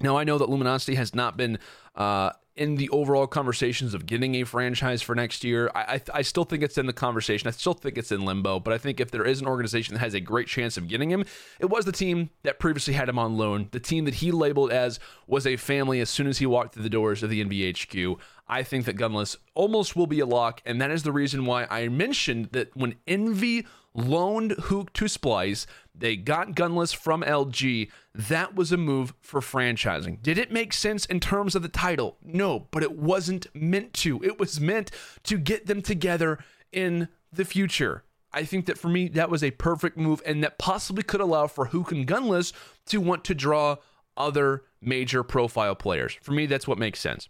Now, 0.00 0.16
I 0.16 0.24
know 0.24 0.38
that 0.38 0.48
Luminosity 0.48 0.94
has 0.94 1.14
not 1.14 1.36
been 1.36 1.58
uh, 1.94 2.30
in 2.56 2.76
the 2.76 2.88
overall 2.90 3.26
conversations 3.26 3.94
of 3.94 4.06
getting 4.06 4.34
a 4.36 4.44
franchise 4.44 5.00
for 5.02 5.14
next 5.14 5.44
year. 5.44 5.70
I, 5.74 5.80
I, 5.80 6.00
I, 6.14 6.22
still 6.22 6.44
think 6.44 6.62
it's 6.62 6.76
in 6.76 6.86
the 6.86 6.92
conversation. 6.92 7.48
I 7.48 7.52
still 7.52 7.74
think 7.74 7.96
it's 7.96 8.12
in 8.12 8.24
limbo. 8.24 8.60
But 8.60 8.74
I 8.74 8.78
think 8.78 9.00
if 9.00 9.10
there 9.10 9.24
is 9.24 9.40
an 9.40 9.46
organization 9.46 9.94
that 9.94 10.00
has 10.00 10.14
a 10.14 10.20
great 10.20 10.46
chance 10.46 10.76
of 10.76 10.88
getting 10.88 11.10
him, 11.10 11.24
it 11.58 11.70
was 11.70 11.84
the 11.84 11.92
team 11.92 12.30
that 12.42 12.58
previously 12.58 12.94
had 12.94 13.08
him 13.08 13.18
on 13.18 13.36
loan, 13.36 13.68
the 13.72 13.80
team 13.80 14.04
that 14.04 14.14
he 14.14 14.30
labeled 14.30 14.72
as 14.72 15.00
was 15.26 15.46
a 15.46 15.56
family 15.56 16.00
as 16.00 16.10
soon 16.10 16.26
as 16.26 16.38
he 16.38 16.46
walked 16.46 16.74
through 16.74 16.82
the 16.82 16.90
doors 16.90 17.22
of 17.22 17.30
the 17.30 17.42
NVHQ. 17.42 18.18
I 18.48 18.62
think 18.62 18.84
that 18.84 18.96
Gunless 18.96 19.36
almost 19.54 19.96
will 19.96 20.06
be 20.08 20.20
a 20.20 20.26
lock. 20.26 20.60
And 20.66 20.80
that 20.80 20.90
is 20.90 21.02
the 21.02 21.12
reason 21.12 21.46
why 21.46 21.66
I 21.70 21.88
mentioned 21.88 22.50
that 22.52 22.76
when 22.76 22.96
Envy 23.06 23.66
loaned 23.94 24.52
Huke 24.52 24.92
to 24.94 25.06
Splyce. 25.06 25.66
They 26.00 26.16
got 26.16 26.52
Gunless 26.52 26.96
from 26.96 27.22
LG. 27.22 27.90
That 28.14 28.54
was 28.54 28.72
a 28.72 28.78
move 28.78 29.12
for 29.20 29.40
franchising. 29.40 30.22
Did 30.22 30.38
it 30.38 30.50
make 30.50 30.72
sense 30.72 31.04
in 31.04 31.20
terms 31.20 31.54
of 31.54 31.62
the 31.62 31.68
title? 31.68 32.16
No, 32.22 32.68
but 32.70 32.82
it 32.82 32.98
wasn't 32.98 33.46
meant 33.54 33.92
to. 33.94 34.22
It 34.24 34.38
was 34.38 34.60
meant 34.60 34.90
to 35.24 35.38
get 35.38 35.66
them 35.66 35.82
together 35.82 36.38
in 36.72 37.08
the 37.30 37.44
future. 37.44 38.02
I 38.32 38.44
think 38.44 38.64
that 38.66 38.78
for 38.78 38.88
me, 38.88 39.08
that 39.08 39.28
was 39.28 39.44
a 39.44 39.50
perfect 39.50 39.98
move 39.98 40.22
and 40.24 40.42
that 40.42 40.58
possibly 40.58 41.02
could 41.02 41.20
allow 41.20 41.46
for 41.46 41.68
Huke 41.68 41.92
and 41.92 42.06
Gunless 42.06 42.52
to 42.86 43.00
want 43.00 43.22
to 43.24 43.34
draw 43.34 43.76
other 44.16 44.62
major 44.80 45.22
profile 45.22 45.74
players. 45.74 46.16
For 46.22 46.32
me, 46.32 46.46
that's 46.46 46.66
what 46.66 46.78
makes 46.78 47.00
sense. 47.00 47.28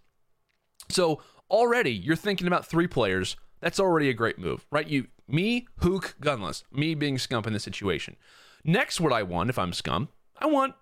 So 0.89 1.23
already 1.51 1.93
you're 1.93 2.17
thinking 2.17 2.47
about 2.47 2.67
three 2.67 2.87
players. 2.87 3.37
That's 3.61 3.81
already 3.81 4.09
a 4.11 4.15
great 4.15 4.39
move, 4.39 4.65
right? 4.71 4.87
You 4.87 5.09
me, 5.27 5.67
Huke, 5.81 6.15
Gunless. 6.21 6.63
Me 6.73 6.95
being 6.95 7.17
Scump 7.17 7.47
in 7.47 7.53
this 7.53 7.65
situation. 7.65 8.17
Next, 8.65 9.01
what 9.01 9.13
I 9.13 9.23
want 9.23 9.51
if 9.51 9.59
I'm 9.59 9.73
Scump, 9.73 10.09
I 10.39 10.47
want 10.47 10.75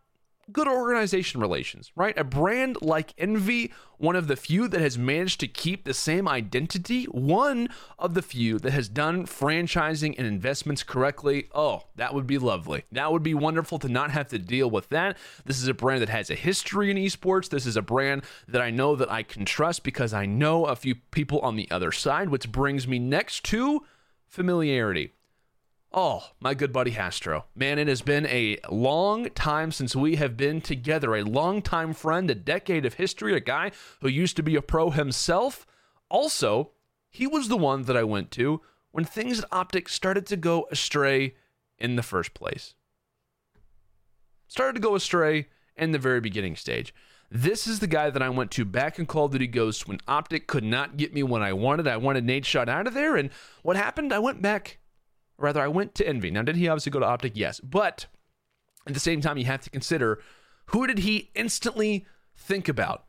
good 0.53 0.69
organization 0.69 1.41
relations, 1.41 1.93
right? 1.95 2.17
A 2.17 2.25
brand 2.25 2.79
like 2.81 3.12
Envy, 3.19 3.73
one 3.99 4.17
of 4.17 4.29
the 4.29 4.37
few 4.37 4.69
that 4.69 4.81
has 4.81 4.97
managed 4.97 5.41
to 5.41 5.49
keep 5.49 5.85
the 5.85 5.93
same 5.93 6.29
identity, 6.29 7.05
one 7.05 7.69
of 7.99 8.14
the 8.14 8.23
few 8.23 8.59
that 8.61 8.73
has 8.73 8.88
done 8.88 9.27
franchising 9.27 10.14
and 10.17 10.27
investments 10.27 10.83
correctly. 10.83 11.49
Oh, 11.55 11.83
that 11.97 12.14
would 12.14 12.27
be 12.27 12.38
lovely. 12.38 12.85
That 12.93 13.12
would 13.12 13.23
be 13.23 13.35
wonderful 13.35 13.79
to 13.81 13.88
not 13.88 14.11
have 14.11 14.29
to 14.29 14.38
deal 14.38 14.71
with 14.71 14.88
that. 14.88 15.19
This 15.45 15.61
is 15.61 15.69
a 15.69 15.75
brand 15.75 16.03
that 16.03 16.09
has 16.09 16.31
a 16.31 16.35
history 16.35 16.91
in 16.91 16.97
esports. 16.97 17.51
This 17.51 17.67
is 17.67 17.77
a 17.77 17.83
brand 17.83 18.23
that 18.47 18.62
I 18.62 18.71
know 18.71 18.97
that 18.97 19.11
I 19.11 19.23
can 19.23 19.45
trust 19.45 19.83
because 19.83 20.14
I 20.14 20.25
know 20.25 20.64
a 20.64 20.77
few 20.77 20.95
people 20.95 21.41
on 21.41 21.57
the 21.57 21.71
other 21.71 21.93
side, 21.93 22.31
which 22.31 22.51
brings 22.51 22.88
me 22.88 22.99
next 22.99 23.45
to 23.47 23.85
familiarity. 24.27 25.12
Oh, 25.90 26.33
my 26.38 26.53
good 26.53 26.72
buddy 26.72 26.90
Hastro. 26.90 27.46
Man, 27.55 27.79
it 27.79 27.88
has 27.88 28.03
been 28.03 28.27
a 28.27 28.59
long 28.70 29.31
time 29.31 29.72
since 29.72 29.96
we 29.96 30.16
have 30.16 30.37
been 30.37 30.61
together. 30.61 31.14
A 31.14 31.24
long 31.24 31.62
time 31.62 31.94
friend, 31.94 32.31
a 32.31 32.35
decade 32.35 32.85
of 32.85 32.94
history, 32.94 33.35
a 33.35 33.40
guy 33.40 33.70
who 34.01 34.09
used 34.09 34.37
to 34.37 34.42
be 34.42 34.55
a 34.55 34.62
pro 34.62 34.90
himself. 34.90 35.66
Also, 36.11 36.72
he 37.09 37.27
was 37.27 37.48
the 37.48 37.57
one 37.57 37.83
that 37.85 37.96
I 37.96 38.05
went 38.05 38.31
to 38.33 38.61
when 38.90 39.05
things 39.05 39.38
at 39.38 39.46
Optic 39.51 39.88
started 39.88 40.27
to 40.27 40.37
go 40.37 40.68
astray 40.70 41.35
in 41.79 41.96
the 41.96 42.03
first 42.03 42.35
place. 42.35 42.74
Started 44.46 44.74
to 44.74 44.81
go 44.81 44.94
astray 44.94 45.48
in 45.77 45.92
the 45.92 45.98
very 45.98 46.20
beginning 46.20 46.57
stage. 46.57 46.94
This 47.31 47.66
is 47.66 47.81
the 47.81 47.87
guy 47.87 48.11
that 48.11 48.22
I 48.22 48.31
went 48.31 48.51
to 48.53 48.64
back 48.64 48.98
in 48.98 49.07
Call 49.07 49.27
of 49.27 49.33
Duty 49.33 49.46
Ghosts 49.46 49.87
when 49.87 50.01
Optic 50.09 50.46
could 50.46 50.64
not 50.64 50.96
get 50.96 51.14
me 51.14 51.22
when 51.22 51.42
I 51.42 51.53
wanted. 51.53 51.87
I 51.87 51.98
wanted 51.98 52.27
Nadeshot 52.27 52.68
out 52.68 52.87
of 52.87 52.94
there. 52.94 53.16
And 53.16 53.31
what 53.62 53.77
happened? 53.77 54.12
I 54.12 54.18
went 54.18 54.40
back, 54.40 54.79
rather, 55.38 55.61
I 55.61 55.68
went 55.68 55.94
to 55.96 56.07
Envy. 56.07 56.31
Now, 56.31 56.42
did 56.42 56.57
he 56.57 56.68
obviously 56.68 56.92
go 56.92 57.01
to 57.01 57.07
Optic? 57.07 57.33
Yes. 57.35 57.61
But 57.61 58.07
at 58.87 58.94
the 58.94 59.01
same 59.01 59.20
time, 59.20 59.38
you 59.38 59.44
have 59.46 59.62
to 59.62 59.70
consider 59.70 60.20
who 60.66 60.87
did 60.87 60.98
he 60.98 61.31
instantly 61.35 62.07
think 62.37 62.68
about? 62.68 63.05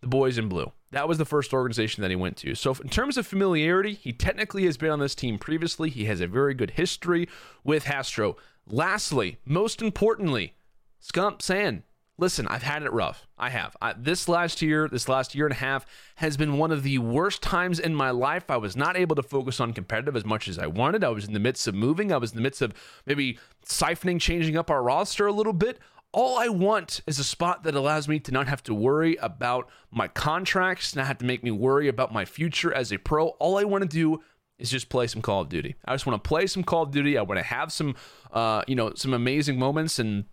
The 0.00 0.08
boys 0.08 0.38
in 0.38 0.48
blue. 0.48 0.72
That 0.90 1.08
was 1.08 1.18
the 1.18 1.24
first 1.24 1.52
organization 1.52 2.02
that 2.02 2.10
he 2.10 2.16
went 2.16 2.36
to. 2.38 2.54
So, 2.54 2.74
in 2.74 2.88
terms 2.88 3.16
of 3.16 3.26
familiarity, 3.26 3.94
he 3.94 4.12
technically 4.12 4.64
has 4.66 4.76
been 4.76 4.90
on 4.90 5.00
this 5.00 5.14
team 5.14 5.38
previously. 5.38 5.90
He 5.90 6.04
has 6.04 6.20
a 6.20 6.26
very 6.26 6.54
good 6.54 6.72
history 6.72 7.28
with 7.64 7.84
Hastro. 7.84 8.36
Lastly, 8.66 9.38
most 9.44 9.82
importantly, 9.82 10.54
Scump 11.02 11.42
Sand 11.42 11.82
listen, 12.18 12.46
I've 12.46 12.62
had 12.62 12.82
it 12.82 12.92
rough. 12.92 13.26
I 13.38 13.50
have. 13.50 13.76
I, 13.80 13.94
this 13.94 14.28
last 14.28 14.62
year, 14.62 14.88
this 14.88 15.08
last 15.08 15.34
year 15.34 15.46
and 15.46 15.52
a 15.52 15.58
half 15.58 15.84
has 16.16 16.36
been 16.36 16.58
one 16.58 16.70
of 16.70 16.82
the 16.82 16.98
worst 16.98 17.42
times 17.42 17.80
in 17.80 17.94
my 17.94 18.10
life. 18.10 18.50
I 18.50 18.56
was 18.56 18.76
not 18.76 18.96
able 18.96 19.16
to 19.16 19.22
focus 19.22 19.60
on 19.60 19.72
competitive 19.72 20.16
as 20.16 20.24
much 20.24 20.48
as 20.48 20.58
I 20.58 20.66
wanted. 20.66 21.02
I 21.02 21.08
was 21.08 21.26
in 21.26 21.32
the 21.32 21.40
midst 21.40 21.66
of 21.66 21.74
moving. 21.74 22.12
I 22.12 22.18
was 22.18 22.30
in 22.30 22.36
the 22.36 22.42
midst 22.42 22.62
of 22.62 22.72
maybe 23.06 23.38
siphoning, 23.66 24.20
changing 24.20 24.56
up 24.56 24.70
our 24.70 24.82
roster 24.82 25.26
a 25.26 25.32
little 25.32 25.52
bit. 25.52 25.78
All 26.12 26.38
I 26.38 26.46
want 26.46 27.00
is 27.08 27.18
a 27.18 27.24
spot 27.24 27.64
that 27.64 27.74
allows 27.74 28.06
me 28.06 28.20
to 28.20 28.30
not 28.30 28.46
have 28.46 28.62
to 28.64 28.74
worry 28.74 29.16
about 29.16 29.68
my 29.90 30.06
contracts, 30.06 30.94
not 30.94 31.08
have 31.08 31.18
to 31.18 31.24
make 31.24 31.42
me 31.42 31.50
worry 31.50 31.88
about 31.88 32.12
my 32.12 32.24
future 32.24 32.72
as 32.72 32.92
a 32.92 32.98
pro. 32.98 33.28
All 33.40 33.58
I 33.58 33.64
want 33.64 33.82
to 33.82 33.88
do 33.88 34.22
is 34.56 34.70
just 34.70 34.88
play 34.88 35.08
some 35.08 35.22
Call 35.22 35.40
of 35.40 35.48
Duty. 35.48 35.74
I 35.84 35.92
just 35.92 36.06
want 36.06 36.22
to 36.22 36.28
play 36.28 36.46
some 36.46 36.62
Call 36.62 36.84
of 36.84 36.92
Duty. 36.92 37.18
I 37.18 37.22
want 37.22 37.38
to 37.38 37.44
have 37.44 37.72
some, 37.72 37.96
uh, 38.32 38.62
you 38.68 38.76
know, 38.76 38.92
some 38.94 39.12
amazing 39.12 39.58
moments 39.58 39.98
and 39.98 40.26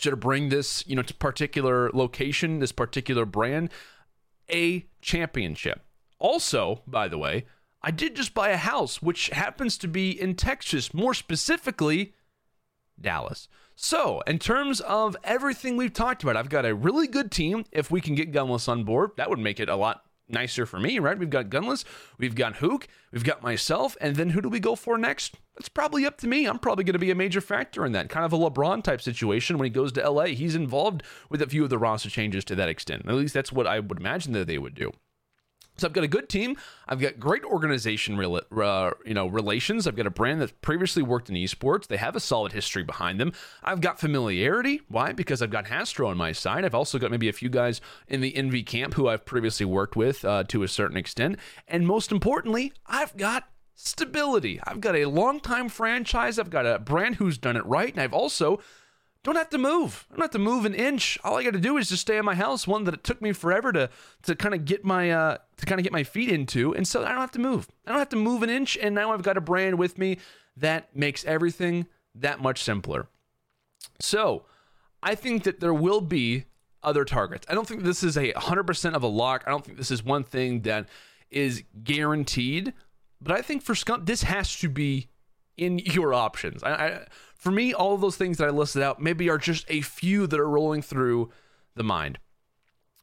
to 0.00 0.16
bring 0.16 0.48
this, 0.48 0.84
you 0.86 0.96
know, 0.96 1.02
to 1.02 1.14
particular 1.14 1.90
location, 1.92 2.58
this 2.58 2.72
particular 2.72 3.24
brand, 3.24 3.70
a 4.50 4.86
championship. 5.00 5.82
Also, 6.18 6.82
by 6.86 7.08
the 7.08 7.18
way, 7.18 7.46
I 7.82 7.90
did 7.90 8.16
just 8.16 8.34
buy 8.34 8.48
a 8.48 8.56
house, 8.56 9.02
which 9.02 9.28
happens 9.28 9.76
to 9.78 9.88
be 9.88 10.10
in 10.10 10.34
Texas, 10.36 10.94
more 10.94 11.14
specifically, 11.14 12.14
Dallas. 13.00 13.48
So, 13.76 14.20
in 14.22 14.38
terms 14.38 14.80
of 14.80 15.16
everything 15.24 15.76
we've 15.76 15.92
talked 15.92 16.22
about, 16.22 16.36
I've 16.36 16.48
got 16.48 16.64
a 16.64 16.74
really 16.74 17.06
good 17.06 17.30
team. 17.30 17.64
If 17.72 17.90
we 17.90 18.00
can 18.00 18.14
get 18.14 18.32
Gunless 18.32 18.68
on 18.68 18.84
board, 18.84 19.10
that 19.16 19.28
would 19.28 19.38
make 19.38 19.58
it 19.58 19.68
a 19.68 19.76
lot 19.76 20.04
nicer 20.28 20.66
for 20.66 20.78
me, 20.78 20.98
right? 20.98 21.18
We've 21.18 21.30
got 21.30 21.50
Gunless, 21.50 21.84
we've 22.18 22.34
got 22.34 22.54
Huke, 22.54 22.86
we've 23.12 23.24
got 23.24 23.42
myself, 23.42 23.96
and 24.00 24.16
then 24.16 24.30
who 24.30 24.40
do 24.40 24.48
we 24.48 24.60
go 24.60 24.74
for 24.74 24.98
next? 24.98 25.36
That's 25.56 25.68
probably 25.68 26.04
up 26.04 26.18
to 26.18 26.26
me. 26.26 26.46
I'm 26.46 26.58
probably 26.58 26.84
going 26.84 26.94
to 26.94 26.98
be 26.98 27.10
a 27.10 27.14
major 27.14 27.40
factor 27.40 27.86
in 27.86 27.92
that. 27.92 28.08
Kind 28.08 28.24
of 28.24 28.32
a 28.32 28.38
LeBron 28.38 28.82
type 28.82 29.00
situation 29.00 29.56
when 29.56 29.66
he 29.66 29.70
goes 29.70 29.92
to 29.92 30.08
LA. 30.08 30.26
He's 30.26 30.56
involved 30.56 31.02
with 31.30 31.40
a 31.40 31.46
few 31.46 31.62
of 31.62 31.70
the 31.70 31.78
roster 31.78 32.10
changes 32.10 32.44
to 32.46 32.54
that 32.56 32.68
extent. 32.68 33.06
At 33.06 33.14
least 33.14 33.34
that's 33.34 33.52
what 33.52 33.66
I 33.66 33.80
would 33.80 33.98
imagine 33.98 34.32
that 34.32 34.46
they 34.46 34.58
would 34.58 34.74
do. 34.74 34.92
So 35.76 35.88
I've 35.88 35.92
got 35.92 36.04
a 36.04 36.08
good 36.08 36.28
team. 36.28 36.56
I've 36.86 37.00
got 37.00 37.18
great 37.18 37.44
organization, 37.44 38.18
uh, 38.20 38.90
you 39.04 39.14
know, 39.14 39.26
relations. 39.26 39.86
I've 39.86 39.96
got 39.96 40.06
a 40.06 40.10
brand 40.10 40.40
that's 40.40 40.52
previously 40.60 41.02
worked 41.02 41.28
in 41.28 41.34
esports. 41.34 41.88
They 41.88 41.96
have 41.96 42.14
a 42.14 42.20
solid 42.20 42.52
history 42.52 42.84
behind 42.84 43.18
them. 43.18 43.32
I've 43.62 43.80
got 43.80 43.98
familiarity. 43.98 44.82
Why? 44.88 45.12
Because 45.12 45.42
I've 45.42 45.50
got 45.50 45.66
Hastro 45.66 46.08
on 46.08 46.16
my 46.16 46.32
side. 46.32 46.64
I've 46.64 46.74
also 46.74 46.98
got 46.98 47.10
maybe 47.10 47.28
a 47.28 47.32
few 47.32 47.48
guys 47.48 47.80
in 48.06 48.20
the 48.20 48.36
Envy 48.36 48.62
camp 48.62 48.94
who 48.94 49.08
I've 49.08 49.24
previously 49.24 49.66
worked 49.66 49.96
with 49.96 50.24
uh, 50.24 50.44
to 50.44 50.62
a 50.62 50.68
certain 50.68 50.96
extent. 50.96 51.38
And 51.66 51.86
most 51.86 52.12
importantly, 52.12 52.72
I've 52.86 53.16
got 53.16 53.48
stability. 53.74 54.60
I've 54.64 54.80
got 54.80 54.94
a 54.94 55.06
long-time 55.06 55.68
franchise. 55.68 56.38
I've 56.38 56.50
got 56.50 56.66
a 56.66 56.78
brand 56.78 57.16
who's 57.16 57.38
done 57.38 57.56
it 57.56 57.66
right, 57.66 57.92
and 57.92 58.00
I've 58.00 58.12
also 58.12 58.60
don't 59.24 59.36
have 59.36 59.50
to 59.50 59.58
move. 59.58 60.06
I 60.10 60.14
don't 60.14 60.22
have 60.22 60.30
to 60.32 60.38
move 60.38 60.64
an 60.64 60.74
inch. 60.74 61.18
All 61.24 61.36
I 61.36 61.42
got 61.42 61.54
to 61.54 61.58
do 61.58 61.78
is 61.78 61.88
just 61.88 62.02
stay 62.02 62.18
in 62.18 62.24
my 62.24 62.34
house. 62.34 62.66
One 62.66 62.84
that 62.84 62.94
it 62.94 63.04
took 63.04 63.20
me 63.20 63.32
forever 63.32 63.72
to 63.72 63.90
to 64.22 64.36
kind 64.36 64.54
of 64.54 64.64
get 64.64 64.84
my 64.84 65.10
uh, 65.10 65.38
to 65.56 65.66
kind 65.66 65.80
of 65.80 65.82
get 65.82 65.92
my 65.92 66.04
feet 66.04 66.28
into, 66.28 66.74
and 66.74 66.86
so 66.86 67.02
I 67.04 67.08
don't 67.08 67.20
have 67.20 67.32
to 67.32 67.40
move. 67.40 67.66
I 67.86 67.90
don't 67.90 67.98
have 67.98 68.10
to 68.10 68.16
move 68.16 68.42
an 68.42 68.50
inch, 68.50 68.76
and 68.76 68.94
now 68.94 69.12
I've 69.12 69.22
got 69.22 69.36
a 69.36 69.40
brand 69.40 69.78
with 69.78 69.98
me 69.98 70.18
that 70.56 70.94
makes 70.94 71.24
everything 71.24 71.86
that 72.14 72.40
much 72.40 72.62
simpler. 72.62 73.08
So, 73.98 74.44
I 75.02 75.14
think 75.14 75.42
that 75.44 75.60
there 75.60 75.74
will 75.74 76.00
be 76.00 76.44
other 76.82 77.04
targets. 77.04 77.46
I 77.48 77.54
don't 77.54 77.66
think 77.66 77.82
this 77.82 78.02
is 78.02 78.16
a 78.16 78.32
100% 78.34 78.94
of 78.94 79.02
a 79.02 79.06
lock. 79.06 79.44
I 79.46 79.50
don't 79.50 79.64
think 79.64 79.78
this 79.78 79.90
is 79.90 80.04
one 80.04 80.22
thing 80.22 80.60
that 80.62 80.86
is 81.30 81.64
guaranteed, 81.82 82.72
but 83.20 83.36
I 83.36 83.42
think 83.42 83.62
for 83.62 83.74
Scump, 83.74 84.06
this 84.06 84.22
has 84.22 84.54
to 84.58 84.68
be 84.68 85.08
in 85.56 85.78
your 85.78 86.14
options. 86.14 86.62
I, 86.62 86.72
I, 86.72 87.06
for 87.34 87.50
me, 87.50 87.74
all 87.74 87.94
of 87.94 88.00
those 88.00 88.16
things 88.16 88.38
that 88.38 88.48
I 88.48 88.50
listed 88.50 88.82
out 88.82 89.00
maybe 89.00 89.28
are 89.28 89.38
just 89.38 89.66
a 89.68 89.80
few 89.80 90.26
that 90.26 90.40
are 90.40 90.48
rolling 90.48 90.82
through 90.82 91.30
the 91.74 91.84
mind. 91.84 92.18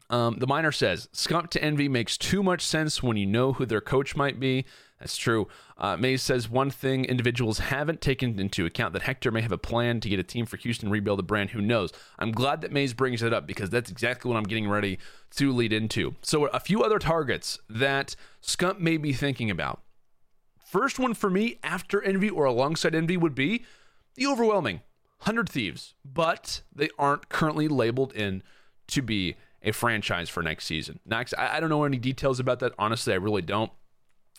Um, 0.09 0.39
the 0.39 0.47
miner 0.47 0.73
says, 0.73 1.07
Scump 1.13 1.49
to 1.51 1.63
Envy 1.63 1.87
makes 1.87 2.17
too 2.17 2.43
much 2.43 2.61
sense 2.61 3.01
when 3.01 3.15
you 3.15 3.25
know 3.25 3.53
who 3.53 3.65
their 3.65 3.79
coach 3.79 4.15
might 4.15 4.39
be. 4.39 4.65
That's 4.99 5.17
true. 5.17 5.47
Uh, 5.77 5.97
Maze 5.97 6.21
says 6.21 6.49
one 6.49 6.69
thing 6.69 7.05
individuals 7.05 7.59
haven't 7.59 8.01
taken 8.01 8.39
into 8.39 8.65
account 8.65 8.93
that 8.93 9.03
Hector 9.03 9.31
may 9.31 9.41
have 9.41 9.51
a 9.51 9.57
plan 9.57 9.99
to 10.01 10.09
get 10.09 10.19
a 10.19 10.23
team 10.23 10.45
for 10.45 10.57
Houston 10.57 10.89
rebuild 10.89 11.19
a 11.19 11.23
brand. 11.23 11.51
Who 11.51 11.61
knows? 11.61 11.91
I'm 12.19 12.31
glad 12.31 12.61
that 12.61 12.71
Maze 12.71 12.93
brings 12.93 13.23
it 13.23 13.33
up 13.33 13.47
because 13.47 13.71
that's 13.71 13.89
exactly 13.89 14.29
what 14.29 14.37
I'm 14.37 14.43
getting 14.43 14.69
ready 14.69 14.99
to 15.37 15.51
lead 15.51 15.73
into. 15.73 16.15
So, 16.21 16.45
a 16.47 16.59
few 16.59 16.83
other 16.83 16.99
targets 16.99 17.57
that 17.67 18.15
Scump 18.43 18.79
may 18.79 18.97
be 18.97 19.11
thinking 19.11 19.49
about 19.49 19.81
First 20.71 20.99
one 20.99 21.13
for 21.15 21.29
me 21.29 21.60
after 21.63 22.01
Envy 22.01 22.29
or 22.29 22.45
alongside 22.45 22.95
Envy 22.95 23.17
would 23.17 23.36
be 23.36 23.65
the 24.15 24.25
overwhelming 24.25 24.77
100 25.17 25.49
Thieves, 25.49 25.95
but 26.05 26.62
they 26.73 26.88
aren't 26.97 27.27
currently 27.27 27.67
labeled 27.67 28.13
in 28.13 28.41
to 28.88 29.01
be 29.01 29.36
a 29.62 29.73
franchise 29.73 30.29
for 30.29 30.41
next 30.41 30.67
season. 30.67 31.01
Next, 31.05 31.34
I, 31.38 31.57
I 31.57 31.60
don't 31.60 31.67
know 31.67 31.84
any 31.84 31.97
details 31.97 32.39
about 32.39 32.60
that. 32.60 32.71
Honestly, 32.79 33.12
I 33.12 33.17
really 33.17 33.41
don't. 33.41 33.69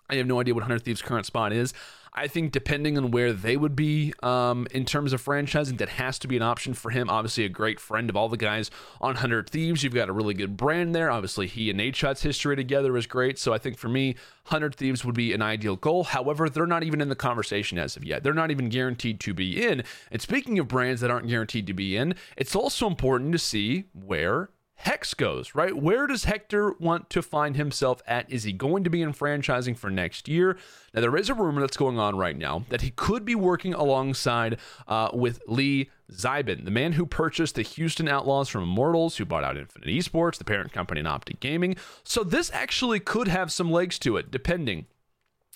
I 0.09 0.17
have 0.17 0.27
no 0.27 0.41
idea 0.41 0.55
what 0.55 0.63
100 0.63 0.85
Thieves' 0.85 1.03
current 1.03 1.27
spot 1.27 1.53
is. 1.53 1.73
I 2.15 2.29
think 2.29 2.53
depending 2.53 2.99
on 2.99 3.11
where 3.11 3.33
they 3.33 3.57
would 3.57 3.75
be 3.75 4.13
um, 4.23 4.67
in 4.71 4.85
terms 4.85 5.15
of 5.15 5.25
franchising, 5.25 5.79
that 5.79 5.89
has 5.89 6.19
to 6.19 6.29
be 6.29 6.37
an 6.37 6.43
option 6.43 6.75
for 6.75 6.91
him. 6.91 7.09
Obviously, 7.09 7.47
a 7.47 7.49
great 7.49 7.81
friend 7.81 8.11
of 8.11 8.17
all 8.17 8.29
the 8.29 8.37
guys 8.37 8.71
on 9.01 9.15
100 9.15 9.49
Thieves. 9.49 9.83
You've 9.83 9.95
got 9.95 10.11
a 10.11 10.13
really 10.13 10.35
good 10.35 10.55
brand 10.55 10.95
there. 10.95 11.11
Obviously, 11.11 11.47
he 11.47 11.71
and 11.71 11.81
Nadeshot's 11.81 12.23
history 12.23 12.55
together 12.55 12.95
is 12.99 13.07
great. 13.07 13.39
So 13.39 13.55
I 13.55 13.59
think 13.59 13.79
for 13.79 13.89
me, 13.89 14.09
100 14.49 14.75
Thieves 14.75 15.07
would 15.07 15.15
be 15.15 15.33
an 15.33 15.41
ideal 15.41 15.77
goal. 15.77 16.05
However, 16.05 16.51
they're 16.51 16.67
not 16.67 16.83
even 16.83 17.01
in 17.01 17.09
the 17.09 17.17
conversation 17.17 17.79
as 17.79 17.97
of 17.97 18.05
yet. 18.05 18.23
They're 18.23 18.35
not 18.35 18.51
even 18.51 18.69
guaranteed 18.69 19.19
to 19.21 19.33
be 19.33 19.65
in. 19.67 19.83
And 20.11 20.21
speaking 20.21 20.59
of 20.59 20.69
brands 20.69 21.01
that 21.01 21.11
aren't 21.11 21.29
guaranteed 21.29 21.67
to 21.69 21.75
be 21.75 21.97
in, 21.97 22.15
it's 22.37 22.55
also 22.55 22.87
important 22.87 23.33
to 23.33 23.39
see 23.39 23.85
where 23.95 24.51
Hex 24.75 25.15
goes, 25.15 25.55
right? 25.55 25.77
Where 25.77 26.09
does 26.09 26.25
Hector 26.25 26.73
want 26.81 27.09
to 27.11 27.23
find 27.23 27.57
himself 27.57 28.03
at? 28.07 28.31
Is 28.31 28.43
he 28.43 28.53
going 28.53 28.83
to 28.83 28.91
be 28.91 29.01
in 29.01 29.13
franchising 29.13 29.77
for 29.77 29.91
next 29.91 30.27
year? 30.27 30.59
Now, 30.93 31.03
there 31.03 31.17
is 31.17 31.31
a 31.31 31.35
rumor 31.35 31.61
that's 31.61 31.77
going 31.77 32.01
on 32.01 32.17
right 32.17 32.37
now 32.37 32.65
that 32.69 32.81
he 32.81 32.91
could 32.91 33.25
be 33.25 33.37
working 33.37 33.75
alongside 33.75 34.59
uh, 34.89 35.11
with 35.13 35.41
Lee 35.47 35.91
Zybin, 36.11 36.65
the 36.65 36.73
man 36.73 36.93
who 36.93 37.07
purchased 37.07 37.55
the 37.55 37.63
Houston 37.63 38.09
Outlaws 38.09 38.49
from 38.49 38.65
Immortals, 38.65 39.17
who 39.17 39.25
bought 39.25 39.45
out 39.45 39.57
Infinite 39.57 39.89
Esports, 39.89 40.39
the 40.39 40.45
parent 40.45 40.73
company 40.73 41.01
in 41.01 41.07
Optic 41.07 41.39
Gaming. 41.39 41.77
So, 42.03 42.25
this 42.25 42.51
actually 42.53 42.99
could 42.99 43.29
have 43.29 43.53
some 43.53 43.71
legs 43.71 44.01
to 44.01 44.17
it, 44.17 44.33
depending. 44.33 44.87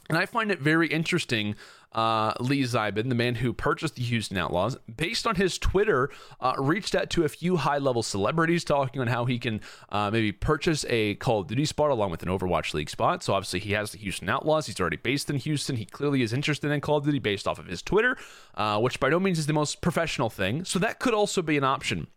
And 0.08 0.16
I 0.16 0.26
find 0.26 0.50
it 0.50 0.60
very 0.60 0.88
interesting 0.88 1.56
uh, 1.92 2.34
Lee 2.40 2.62
Zybin, 2.62 3.08
the 3.08 3.14
man 3.14 3.36
who 3.36 3.52
purchased 3.52 3.94
the 3.94 4.02
Houston 4.02 4.36
Outlaws, 4.36 4.76
based 4.96 5.26
on 5.26 5.36
his 5.36 5.58
Twitter, 5.58 6.10
uh, 6.40 6.52
reached 6.58 6.94
out 6.94 7.08
to 7.10 7.24
a 7.24 7.28
few 7.28 7.56
high 7.56 7.78
level 7.78 8.02
celebrities 8.02 8.64
talking 8.64 9.00
on 9.00 9.06
how 9.06 9.24
he 9.24 9.38
can 9.38 9.62
uh, 9.88 10.10
maybe 10.10 10.30
purchase 10.30 10.84
a 10.90 11.14
Call 11.14 11.40
of 11.40 11.46
Duty 11.46 11.64
spot 11.64 11.90
along 11.90 12.10
with 12.10 12.22
an 12.22 12.28
Overwatch 12.28 12.74
League 12.74 12.90
spot. 12.90 13.22
So 13.22 13.32
obviously 13.32 13.60
he 13.60 13.72
has 13.72 13.92
the 13.92 13.98
Houston 13.98 14.28
Outlaws. 14.28 14.66
He's 14.66 14.78
already 14.78 14.98
based 14.98 15.30
in 15.30 15.36
Houston. 15.36 15.76
He 15.76 15.86
clearly 15.86 16.20
is 16.20 16.34
interested 16.34 16.70
in 16.70 16.80
Call 16.82 16.98
of 16.98 17.04
Duty 17.04 17.18
based 17.18 17.48
off 17.48 17.58
of 17.58 17.66
his 17.66 17.80
Twitter, 17.80 18.18
uh, 18.54 18.78
which 18.78 19.00
by 19.00 19.08
no 19.08 19.18
means 19.18 19.38
is 19.38 19.46
the 19.46 19.54
most 19.54 19.80
professional 19.80 20.28
thing. 20.28 20.64
So 20.64 20.78
that 20.80 20.98
could 20.98 21.14
also 21.14 21.40
be 21.40 21.56
an 21.56 21.64
option. 21.64 22.08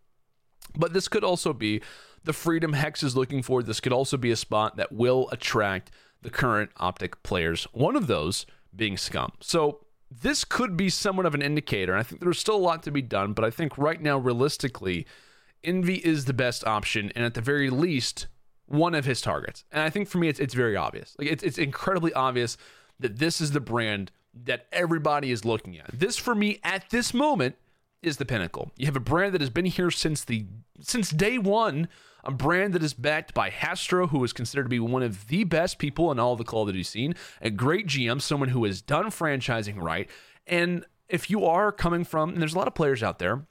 But 0.76 0.92
this 0.92 1.08
could 1.08 1.24
also 1.24 1.52
be 1.52 1.80
the 2.22 2.32
freedom 2.34 2.74
Hex 2.74 3.02
is 3.02 3.16
looking 3.16 3.42
for. 3.42 3.62
This 3.62 3.80
could 3.80 3.92
also 3.92 4.18
be 4.18 4.30
a 4.30 4.36
spot 4.36 4.76
that 4.76 4.92
will 4.92 5.28
attract 5.32 5.90
the 6.22 6.30
current 6.30 6.70
Optic 6.78 7.22
players. 7.22 7.66
One 7.72 7.96
of 7.96 8.06
those 8.06 8.46
being 8.74 8.96
Scump. 8.96 9.32
So 9.40 9.80
this 10.10 10.44
could 10.44 10.76
be 10.76 10.88
somewhat 10.88 11.26
of 11.26 11.34
an 11.34 11.42
indicator. 11.42 11.96
I 11.96 12.02
think 12.02 12.20
there's 12.20 12.38
still 12.38 12.56
a 12.56 12.58
lot 12.58 12.82
to 12.84 12.90
be 12.90 13.02
done, 13.02 13.32
but 13.32 13.44
I 13.44 13.50
think 13.50 13.76
right 13.78 14.00
now, 14.00 14.18
realistically, 14.18 15.06
Envy 15.62 15.96
is 15.96 16.24
the 16.24 16.32
best 16.32 16.66
option, 16.66 17.12
and 17.14 17.24
at 17.24 17.34
the 17.34 17.40
very 17.40 17.70
least, 17.70 18.26
one 18.66 18.94
of 18.94 19.04
his 19.04 19.20
targets. 19.20 19.64
And 19.70 19.82
I 19.82 19.90
think 19.90 20.08
for 20.08 20.18
me, 20.18 20.28
it's 20.28 20.40
it's 20.40 20.54
very 20.54 20.76
obvious. 20.76 21.14
Like 21.18 21.28
it's 21.28 21.42
it's 21.42 21.58
incredibly 21.58 22.12
obvious 22.12 22.56
that 22.98 23.18
this 23.18 23.40
is 23.40 23.52
the 23.52 23.60
brand 23.60 24.10
that 24.44 24.66
everybody 24.72 25.30
is 25.30 25.44
looking 25.44 25.78
at. 25.78 25.90
This 25.92 26.16
for 26.16 26.34
me 26.34 26.60
at 26.62 26.88
this 26.90 27.12
moment 27.12 27.56
is 28.02 28.16
the 28.16 28.24
pinnacle. 28.24 28.70
You 28.76 28.86
have 28.86 28.96
a 28.96 29.00
brand 29.00 29.34
that 29.34 29.40
has 29.40 29.50
been 29.50 29.64
here 29.66 29.90
since 29.90 30.24
the 30.24 30.46
since 30.80 31.10
day 31.10 31.36
one 31.36 31.88
a 32.24 32.30
brand 32.30 32.72
that 32.74 32.82
is 32.82 32.94
backed 32.94 33.34
by 33.34 33.50
Hastro, 33.50 34.08
who 34.08 34.22
is 34.24 34.32
considered 34.32 34.64
to 34.64 34.68
be 34.68 34.80
one 34.80 35.02
of 35.02 35.28
the 35.28 35.44
best 35.44 35.78
people 35.78 36.10
in 36.10 36.18
all 36.18 36.36
the 36.36 36.44
Call 36.44 36.62
of 36.62 36.68
Duty 36.68 36.82
scene, 36.82 37.14
a 37.40 37.50
great 37.50 37.86
GM, 37.86 38.20
someone 38.20 38.50
who 38.50 38.64
has 38.64 38.82
done 38.82 39.06
franchising 39.06 39.80
right. 39.80 40.08
And 40.46 40.84
if 41.08 41.30
you 41.30 41.44
are 41.44 41.72
coming 41.72 42.04
from, 42.04 42.30
and 42.30 42.40
there's 42.40 42.54
a 42.54 42.58
lot 42.58 42.68
of 42.68 42.74
players 42.74 43.02
out 43.02 43.18
there 43.18 43.46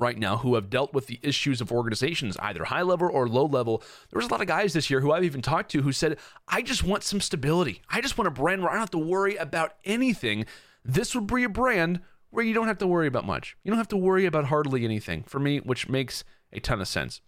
right 0.00 0.18
now 0.18 0.38
who 0.38 0.54
have 0.54 0.70
dealt 0.70 0.94
with 0.94 1.06
the 1.06 1.20
issues 1.22 1.60
of 1.60 1.70
organizations, 1.70 2.36
either 2.38 2.64
high 2.64 2.82
level 2.82 3.08
or 3.12 3.28
low 3.28 3.44
level. 3.44 3.82
There 4.10 4.18
was 4.18 4.26
a 4.26 4.30
lot 4.30 4.40
of 4.40 4.46
guys 4.46 4.72
this 4.72 4.88
year 4.90 5.00
who 5.00 5.12
I've 5.12 5.24
even 5.24 5.42
talked 5.42 5.70
to 5.72 5.82
who 5.82 5.92
said, 5.92 6.18
I 6.48 6.62
just 6.62 6.82
want 6.82 7.02
some 7.02 7.20
stability. 7.20 7.82
I 7.88 8.00
just 8.00 8.16
want 8.16 8.28
a 8.28 8.32
brand 8.32 8.62
where 8.62 8.70
I 8.70 8.74
don't 8.74 8.80
have 8.80 8.90
to 8.92 8.98
worry 8.98 9.36
about 9.36 9.74
anything. 9.84 10.46
This 10.84 11.14
would 11.14 11.26
be 11.26 11.44
a 11.44 11.48
brand 11.48 12.00
where 12.30 12.44
you 12.44 12.54
don't 12.54 12.68
have 12.68 12.78
to 12.78 12.86
worry 12.86 13.06
about 13.06 13.26
much. 13.26 13.56
You 13.62 13.70
don't 13.70 13.78
have 13.78 13.88
to 13.88 13.96
worry 13.96 14.24
about 14.24 14.46
hardly 14.46 14.84
anything 14.84 15.22
for 15.24 15.38
me, 15.38 15.58
which 15.58 15.88
makes 15.88 16.24
a 16.52 16.60
ton 16.60 16.80
of 16.80 16.88
sense. 16.88 17.20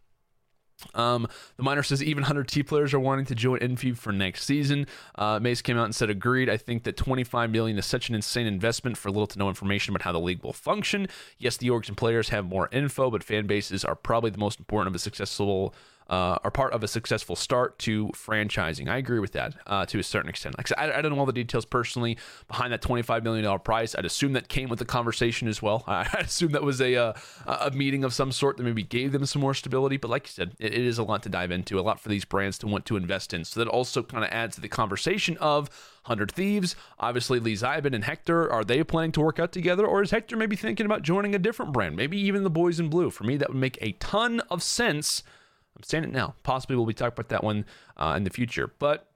Um, 0.94 1.28
the 1.56 1.62
miner 1.62 1.82
says 1.82 2.02
even 2.02 2.22
100 2.22 2.48
T 2.48 2.62
players 2.62 2.94
are 2.94 3.00
wanting 3.00 3.26
to 3.26 3.34
join 3.34 3.58
Envy 3.58 3.92
for 3.92 4.12
next 4.12 4.44
season. 4.44 4.86
Uh, 5.14 5.38
Mace 5.40 5.62
came 5.62 5.78
out 5.78 5.84
and 5.84 5.94
said, 5.94 6.10
agreed. 6.10 6.48
I 6.48 6.56
think 6.56 6.84
that 6.84 6.96
25 6.96 7.50
million 7.50 7.78
is 7.78 7.86
such 7.86 8.08
an 8.08 8.14
insane 8.14 8.46
investment 8.46 8.96
for 8.96 9.10
little 9.10 9.26
to 9.28 9.38
no 9.38 9.48
information 9.48 9.94
about 9.94 10.02
how 10.02 10.12
the 10.12 10.20
league 10.20 10.42
will 10.42 10.52
function. 10.52 11.08
Yes, 11.38 11.56
the 11.56 11.68
orgs 11.68 11.88
and 11.88 11.96
players 11.96 12.30
have 12.30 12.44
more 12.44 12.68
info, 12.72 13.10
but 13.10 13.24
fan 13.24 13.46
bases 13.46 13.84
are 13.84 13.94
probably 13.94 14.30
the 14.30 14.38
most 14.38 14.58
important 14.58 14.88
of 14.88 14.94
a 14.94 14.98
successful 14.98 15.74
uh, 16.12 16.36
are 16.44 16.50
part 16.50 16.74
of 16.74 16.84
a 16.84 16.88
successful 16.88 17.34
start 17.34 17.78
to 17.78 18.08
franchising. 18.08 18.86
I 18.86 18.98
agree 18.98 19.18
with 19.18 19.32
that 19.32 19.54
uh, 19.66 19.86
to 19.86 19.98
a 19.98 20.02
certain 20.02 20.28
extent. 20.28 20.58
Like 20.58 20.70
I, 20.76 20.98
I, 20.98 21.00
don't 21.00 21.12
know 21.12 21.18
all 21.18 21.24
the 21.24 21.32
details 21.32 21.64
personally 21.64 22.18
behind 22.48 22.70
that 22.74 22.82
$25 22.82 23.22
million 23.22 23.58
price. 23.60 23.94
I'd 23.94 24.04
assume 24.04 24.34
that 24.34 24.48
came 24.48 24.68
with 24.68 24.78
the 24.78 24.84
conversation 24.84 25.48
as 25.48 25.62
well. 25.62 25.84
I, 25.88 26.02
assume 26.20 26.52
that 26.52 26.62
was 26.62 26.82
a, 26.82 26.96
uh, 26.96 27.12
a 27.46 27.70
meeting 27.70 28.04
of 28.04 28.12
some 28.12 28.30
sort 28.30 28.58
that 28.58 28.62
maybe 28.62 28.82
gave 28.82 29.12
them 29.12 29.24
some 29.24 29.40
more 29.40 29.54
stability. 29.54 29.96
But 29.96 30.10
like 30.10 30.26
you 30.26 30.32
said, 30.32 30.52
it, 30.58 30.74
it 30.74 30.84
is 30.84 30.98
a 30.98 31.02
lot 31.02 31.22
to 31.22 31.30
dive 31.30 31.50
into, 31.50 31.80
a 31.80 31.80
lot 31.80 31.98
for 31.98 32.10
these 32.10 32.26
brands 32.26 32.58
to 32.58 32.66
want 32.66 32.84
to 32.86 32.98
invest 32.98 33.32
in. 33.32 33.46
So 33.46 33.60
that 33.60 33.68
also 33.70 34.02
kind 34.02 34.22
of 34.22 34.30
adds 34.30 34.56
to 34.56 34.60
the 34.60 34.68
conversation 34.68 35.38
of 35.38 35.70
100 36.04 36.30
Thieves. 36.30 36.76
Obviously, 36.98 37.40
Lee 37.40 37.54
Zybin 37.54 37.94
and 37.94 38.04
Hector, 38.04 38.52
are 38.52 38.64
they 38.64 38.84
planning 38.84 39.12
to 39.12 39.22
work 39.22 39.38
out 39.38 39.50
together? 39.50 39.86
Or 39.86 40.02
is 40.02 40.10
Hector 40.10 40.36
maybe 40.36 40.56
thinking 40.56 40.84
about 40.84 41.00
joining 41.00 41.34
a 41.34 41.38
different 41.38 41.72
brand? 41.72 41.96
Maybe 41.96 42.18
even 42.18 42.42
the 42.42 42.50
Boys 42.50 42.78
in 42.78 42.90
Blue. 42.90 43.08
For 43.08 43.24
me, 43.24 43.38
that 43.38 43.48
would 43.48 43.56
make 43.56 43.78
a 43.80 43.92
ton 43.92 44.40
of 44.50 44.62
sense 44.62 45.22
I'm 45.76 45.82
saying 45.82 46.04
it 46.04 46.12
now. 46.12 46.34
Possibly 46.42 46.76
we'll 46.76 46.86
be 46.86 46.94
talking 46.94 47.14
about 47.14 47.28
that 47.30 47.44
one 47.44 47.64
uh, 47.96 48.14
in 48.16 48.24
the 48.24 48.30
future. 48.30 48.72
But 48.78 49.12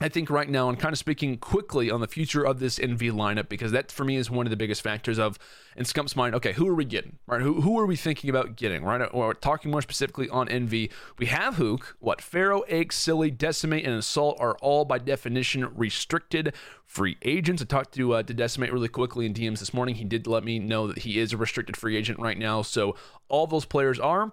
I 0.00 0.08
think 0.08 0.28
right 0.28 0.48
now, 0.48 0.68
and 0.68 0.78
kind 0.78 0.92
of 0.92 0.98
speaking 0.98 1.38
quickly 1.38 1.88
on 1.88 2.00
the 2.00 2.08
future 2.08 2.44
of 2.44 2.58
this 2.58 2.80
NV 2.80 3.12
lineup, 3.12 3.48
because 3.48 3.70
that 3.70 3.92
for 3.92 4.04
me 4.04 4.16
is 4.16 4.28
one 4.28 4.44
of 4.44 4.50
the 4.50 4.56
biggest 4.56 4.82
factors 4.82 5.20
of 5.20 5.38
in 5.76 5.84
Scump's 5.84 6.16
mind. 6.16 6.34
Okay, 6.34 6.52
who 6.52 6.66
are 6.66 6.74
we 6.74 6.84
getting? 6.84 7.18
Right? 7.28 7.40
Who, 7.40 7.60
who 7.60 7.78
are 7.78 7.86
we 7.86 7.94
thinking 7.94 8.28
about 8.28 8.56
getting? 8.56 8.82
Right? 8.82 9.08
Or 9.12 9.34
talking 9.34 9.70
more 9.70 9.82
specifically 9.82 10.28
on 10.28 10.48
NV, 10.48 10.90
we 11.18 11.26
have 11.26 11.56
Huke. 11.56 11.94
What 12.00 12.20
Pharaoh, 12.20 12.64
Ache, 12.66 12.90
Silly, 12.90 13.30
Decimate, 13.30 13.86
and 13.86 13.94
Assault 13.94 14.36
are 14.40 14.56
all 14.60 14.84
by 14.84 14.98
definition 14.98 15.70
restricted 15.76 16.54
free 16.84 17.16
agents. 17.22 17.62
I 17.62 17.66
talked 17.66 17.94
to 17.94 18.14
uh, 18.14 18.24
to 18.24 18.34
Decimate 18.34 18.72
really 18.72 18.88
quickly 18.88 19.26
in 19.26 19.32
DMs 19.32 19.60
this 19.60 19.72
morning. 19.72 19.94
He 19.94 20.04
did 20.04 20.26
let 20.26 20.42
me 20.42 20.58
know 20.58 20.88
that 20.88 20.98
he 20.98 21.20
is 21.20 21.32
a 21.32 21.36
restricted 21.36 21.76
free 21.76 21.96
agent 21.96 22.18
right 22.18 22.36
now. 22.36 22.62
So 22.62 22.96
all 23.28 23.46
those 23.46 23.64
players 23.64 24.00
are. 24.00 24.32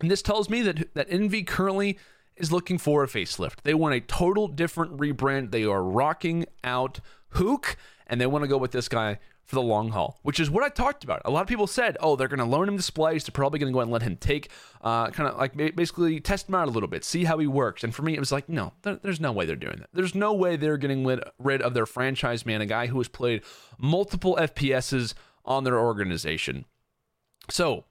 And 0.00 0.10
this 0.10 0.22
tells 0.22 0.48
me 0.48 0.62
that 0.62 0.94
that 0.94 1.08
Envy 1.10 1.42
currently 1.42 1.98
is 2.36 2.52
looking 2.52 2.78
for 2.78 3.02
a 3.02 3.08
facelift. 3.08 3.62
They 3.62 3.74
want 3.74 3.94
a 3.94 4.00
total 4.00 4.48
different 4.48 4.96
rebrand. 4.96 5.50
They 5.50 5.64
are 5.64 5.82
rocking 5.82 6.46
out 6.62 7.00
Huke, 7.34 7.76
and 8.06 8.20
they 8.20 8.26
want 8.26 8.44
to 8.44 8.48
go 8.48 8.58
with 8.58 8.70
this 8.70 8.88
guy 8.88 9.18
for 9.44 9.54
the 9.54 9.62
long 9.62 9.90
haul, 9.90 10.18
which 10.22 10.38
is 10.38 10.50
what 10.50 10.62
I 10.62 10.68
talked 10.68 11.04
about. 11.04 11.22
A 11.24 11.30
lot 11.30 11.40
of 11.40 11.48
people 11.48 11.66
said, 11.66 11.96
"Oh, 12.00 12.16
they're 12.16 12.28
going 12.28 12.38
to 12.38 12.44
loan 12.44 12.68
him 12.68 12.76
displays. 12.76 13.24
They're 13.24 13.32
probably 13.32 13.58
going 13.58 13.72
to 13.72 13.74
go 13.74 13.80
and 13.80 13.90
let 13.90 14.02
him 14.02 14.16
take, 14.16 14.50
uh, 14.82 15.08
kind 15.08 15.28
of 15.28 15.38
like 15.38 15.56
basically 15.74 16.20
test 16.20 16.50
him 16.50 16.54
out 16.54 16.68
a 16.68 16.70
little 16.70 16.88
bit, 16.88 17.02
see 17.02 17.24
how 17.24 17.38
he 17.38 17.46
works." 17.46 17.82
And 17.82 17.94
for 17.94 18.02
me, 18.02 18.14
it 18.14 18.20
was 18.20 18.30
like, 18.30 18.48
no, 18.48 18.74
there's 18.82 19.20
no 19.20 19.32
way 19.32 19.46
they're 19.46 19.56
doing 19.56 19.78
that. 19.78 19.88
There's 19.92 20.14
no 20.14 20.34
way 20.34 20.56
they're 20.56 20.76
getting 20.76 21.06
rid 21.38 21.62
of 21.62 21.72
their 21.72 21.86
franchise 21.86 22.44
man, 22.44 22.60
a 22.60 22.66
guy 22.66 22.88
who 22.88 22.98
has 22.98 23.08
played 23.08 23.42
multiple 23.78 24.36
FPSs 24.38 25.14
on 25.46 25.64
their 25.64 25.78
organization. 25.78 26.66
So 27.48 27.86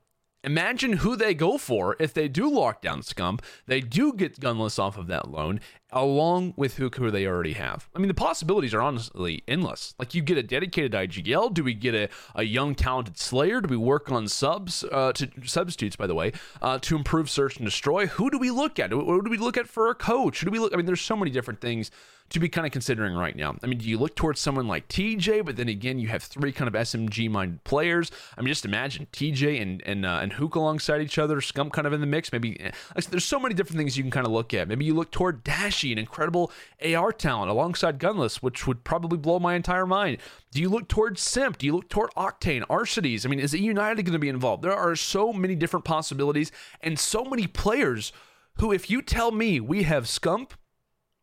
Imagine 0.47 0.93
who 0.93 1.17
they 1.17 1.33
go 1.33 1.57
for 1.57 1.97
if 1.99 2.13
they 2.13 2.29
do 2.29 2.49
lock 2.49 2.81
down 2.81 3.01
Scump. 3.01 3.41
They 3.65 3.81
do 3.81 4.13
get 4.13 4.39
gunless 4.39 4.79
off 4.79 4.97
of 4.97 5.07
that 5.07 5.29
loan, 5.29 5.59
along 5.91 6.53
with 6.55 6.77
who, 6.77 6.89
they 6.89 7.27
already 7.27 7.51
have. 7.51 7.89
I 7.93 7.99
mean, 7.99 8.07
the 8.07 8.13
possibilities 8.13 8.73
are 8.73 8.81
honestly 8.81 9.43
endless. 9.45 9.93
Like, 9.99 10.15
you 10.15 10.21
get 10.21 10.37
a 10.37 10.43
dedicated 10.43 10.93
IGL. 10.93 11.53
Do 11.53 11.65
we 11.65 11.73
get 11.73 11.93
a, 11.93 12.07
a 12.33 12.43
young, 12.43 12.75
talented 12.75 13.17
Slayer? 13.17 13.59
Do 13.59 13.67
we 13.67 13.75
work 13.75 14.09
on 14.09 14.29
subs, 14.29 14.85
uh, 14.89 15.11
to, 15.11 15.29
substitutes, 15.43 15.97
by 15.97 16.07
the 16.07 16.15
way, 16.15 16.31
uh, 16.61 16.79
to 16.79 16.95
improve 16.95 17.29
search 17.29 17.57
and 17.57 17.65
destroy? 17.65 18.07
Who 18.07 18.29
do 18.29 18.37
we 18.37 18.49
look 18.49 18.79
at? 18.79 18.93
What 18.93 19.25
do 19.25 19.29
we 19.29 19.37
look 19.37 19.57
at 19.57 19.67
for 19.67 19.89
a 19.89 19.95
coach? 19.95 20.39
Who 20.39 20.45
do 20.45 20.51
we 20.51 20.59
look? 20.59 20.73
I 20.73 20.77
mean, 20.77 20.85
there's 20.85 21.01
so 21.01 21.17
many 21.17 21.29
different 21.29 21.59
things 21.59 21.91
to 22.29 22.39
be 22.39 22.49
kind 22.49 22.65
of 22.67 22.73
considering 22.73 23.15
right 23.15 23.35
now. 23.35 23.55
I 23.63 23.67
mean, 23.67 23.77
do 23.77 23.87
you 23.87 23.97
look 23.97 24.15
towards 24.15 24.39
someone 24.39 24.67
like 24.67 24.87
TJ, 24.89 25.45
but 25.45 25.55
then 25.55 25.69
again, 25.69 25.97
you 25.99 26.09
have 26.09 26.23
three 26.23 26.51
kind 26.51 26.67
of 26.67 26.73
SMG 26.73 27.29
minded 27.29 27.63
players. 27.63 28.11
I 28.37 28.41
mean, 28.41 28.49
just 28.49 28.65
imagine 28.65 29.07
TJ 29.13 29.61
and 29.61 29.81
and 29.85 30.05
uh, 30.05 30.19
and 30.21 30.33
Huke 30.33 30.55
alongside 30.55 31.01
each 31.01 31.17
other, 31.17 31.37
Scump 31.37 31.71
kind 31.71 31.87
of 31.87 31.93
in 31.93 32.01
the 32.01 32.07
mix. 32.07 32.31
Maybe 32.31 32.59
like, 32.95 33.05
there's 33.05 33.25
so 33.25 33.39
many 33.39 33.53
different 33.53 33.77
things 33.77 33.97
you 33.97 34.03
can 34.03 34.11
kind 34.11 34.25
of 34.25 34.33
look 34.33 34.53
at. 34.53 34.67
Maybe 34.67 34.85
you 34.85 34.93
look 34.93 35.11
toward 35.11 35.43
Dashy, 35.43 35.91
an 35.91 35.97
incredible 35.97 36.51
AR 36.83 37.13
talent 37.13 37.49
alongside 37.49 37.99
Gunless, 37.99 38.37
which 38.37 38.67
would 38.67 38.83
probably 38.83 39.17
blow 39.17 39.39
my 39.39 39.55
entire 39.55 39.85
mind. 39.85 40.17
Do 40.51 40.61
you 40.61 40.69
look 40.69 40.87
towards 40.87 41.21
Simp? 41.21 41.57
Do 41.57 41.65
you 41.65 41.75
look 41.75 41.89
toward 41.89 42.11
Octane, 42.11 42.65
Arcitys? 42.67 43.25
I 43.25 43.29
mean, 43.29 43.39
is 43.39 43.53
it 43.53 43.59
United 43.59 44.03
going 44.03 44.13
to 44.13 44.19
be 44.19 44.29
involved? 44.29 44.63
There 44.63 44.73
are 44.73 44.95
so 44.95 45.31
many 45.31 45.55
different 45.55 45.85
possibilities 45.85 46.51
and 46.81 46.97
so 46.99 47.23
many 47.23 47.47
players 47.47 48.11
who, 48.59 48.71
if 48.71 48.89
you 48.89 49.01
tell 49.01 49.31
me 49.31 49.59
we 49.59 49.83
have 49.83 50.05
Scump, 50.05 50.51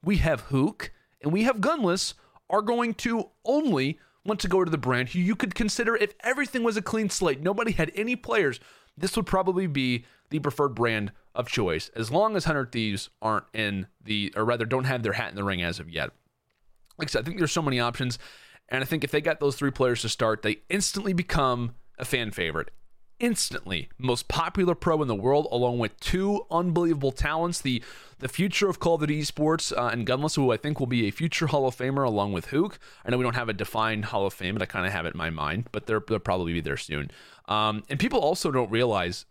we 0.05 0.17
have 0.19 0.49
Huke, 0.49 0.91
and 1.21 1.33
we 1.33 1.45
have 1.45 1.61
Gunless, 1.61 2.15
are 2.51 2.63
going 2.63 2.95
to 2.95 3.31
only 3.45 3.99
want 4.25 4.41
to 4.41 4.49
go 4.49 4.65
to 4.65 4.71
the 4.71 4.79
brand 4.79 5.11
who 5.11 5.19
you 5.19 5.37
could 5.37 5.55
consider 5.55 5.97
if 5.97 6.15
everything 6.21 6.63
was 6.63 6.77
a 6.77 6.83
clean 6.83 7.11
slate, 7.11 7.41
nobody 7.41 7.73
had 7.73 7.93
any 7.95 8.17
players, 8.17 8.61
this 8.97 9.17
would 9.17 9.27
probably 9.27 9.67
be 9.67 10.05
the 10.31 10.39
preferred 10.39 10.75
brand 10.75 11.13
of 11.35 11.49
choice 11.49 11.91
as 11.97 12.11
long 12.11 12.37
as 12.37 12.47
100 12.47 12.71
Thieves 12.71 13.11
aren't 13.21 13.47
in 13.53 13.87
the, 14.03 14.33
or 14.37 14.45
rather 14.45 14.65
don't 14.65 14.85
have 14.85 15.03
their 15.03 15.15
hat 15.15 15.31
in 15.31 15.37
the 15.37 15.45
ring 15.45 15.63
as 15.63 15.81
of 15.81 15.91
yet. 15.91 16.11
Like 16.97 17.09
I 17.09 17.11
said, 17.11 17.23
I 17.23 17.25
think 17.25 17.39
there's 17.39 17.53
so 17.53 17.63
many 17.63 17.81
options. 17.81 18.19
And 18.69 18.83
I 18.83 18.87
think 18.87 19.05
if 19.05 19.11
they 19.11 19.21
got 19.21 19.41
those 19.41 19.57
three 19.57 19.71
players 19.71 20.01
to 20.03 20.09
start, 20.09 20.43
they 20.43 20.59
instantly 20.71 21.13
become 21.13 21.75
a 21.99 22.05
fan 22.05 22.31
favorite 22.31 22.71
instantly 23.21 23.89
most 23.99 24.29
popular 24.29 24.75
pro 24.75 25.01
in 25.03 25.09
the 25.09 25.15
world, 25.15 25.47
along 25.51 25.79
with 25.79 25.99
two 26.01 26.47
unbelievable 26.51 27.13
talents. 27.13 27.61
The 27.61 27.83
the 28.19 28.29
future 28.29 28.69
of 28.69 28.79
Call 28.79 28.95
of 28.95 29.01
Duty 29.01 29.21
Esports 29.21 29.77
uh, 29.77 29.89
and 29.89 30.07
Gunless, 30.07 30.37
who 30.37 30.53
I 30.53 30.57
think 30.57 30.81
will 30.81 30.87
be 30.87 31.07
a 31.07 31.11
future 31.11 31.49
Hall 31.49 31.67
of 31.67 31.77
Famer 31.77 32.07
along 32.07 32.33
with 32.33 32.49
Huke. 32.49 32.79
I 33.05 33.11
know 33.11 33.19
we 33.19 33.25
don't 33.25 33.37
have 33.37 33.49
a 33.49 33.53
defined 33.53 34.07
Hall 34.07 34.27
of 34.27 34.33
Fame, 34.33 34.55
but 34.55 34.63
I 34.63 34.67
kind 34.67 34.87
of 34.87 34.93
have 34.93 35.05
it 35.05 35.15
in 35.15 35.19
my 35.19 35.31
mind, 35.31 35.69
but 35.73 35.87
they're, 35.87 36.03
they'll 36.07 36.21
probably 36.21 36.53
be 36.55 36.61
there 36.61 36.77
soon. 36.77 37.11
Um, 37.49 37.83
and 37.91 37.99
people 37.99 38.21
also 38.21 38.51
don't 38.51 38.71
realize 38.71 39.27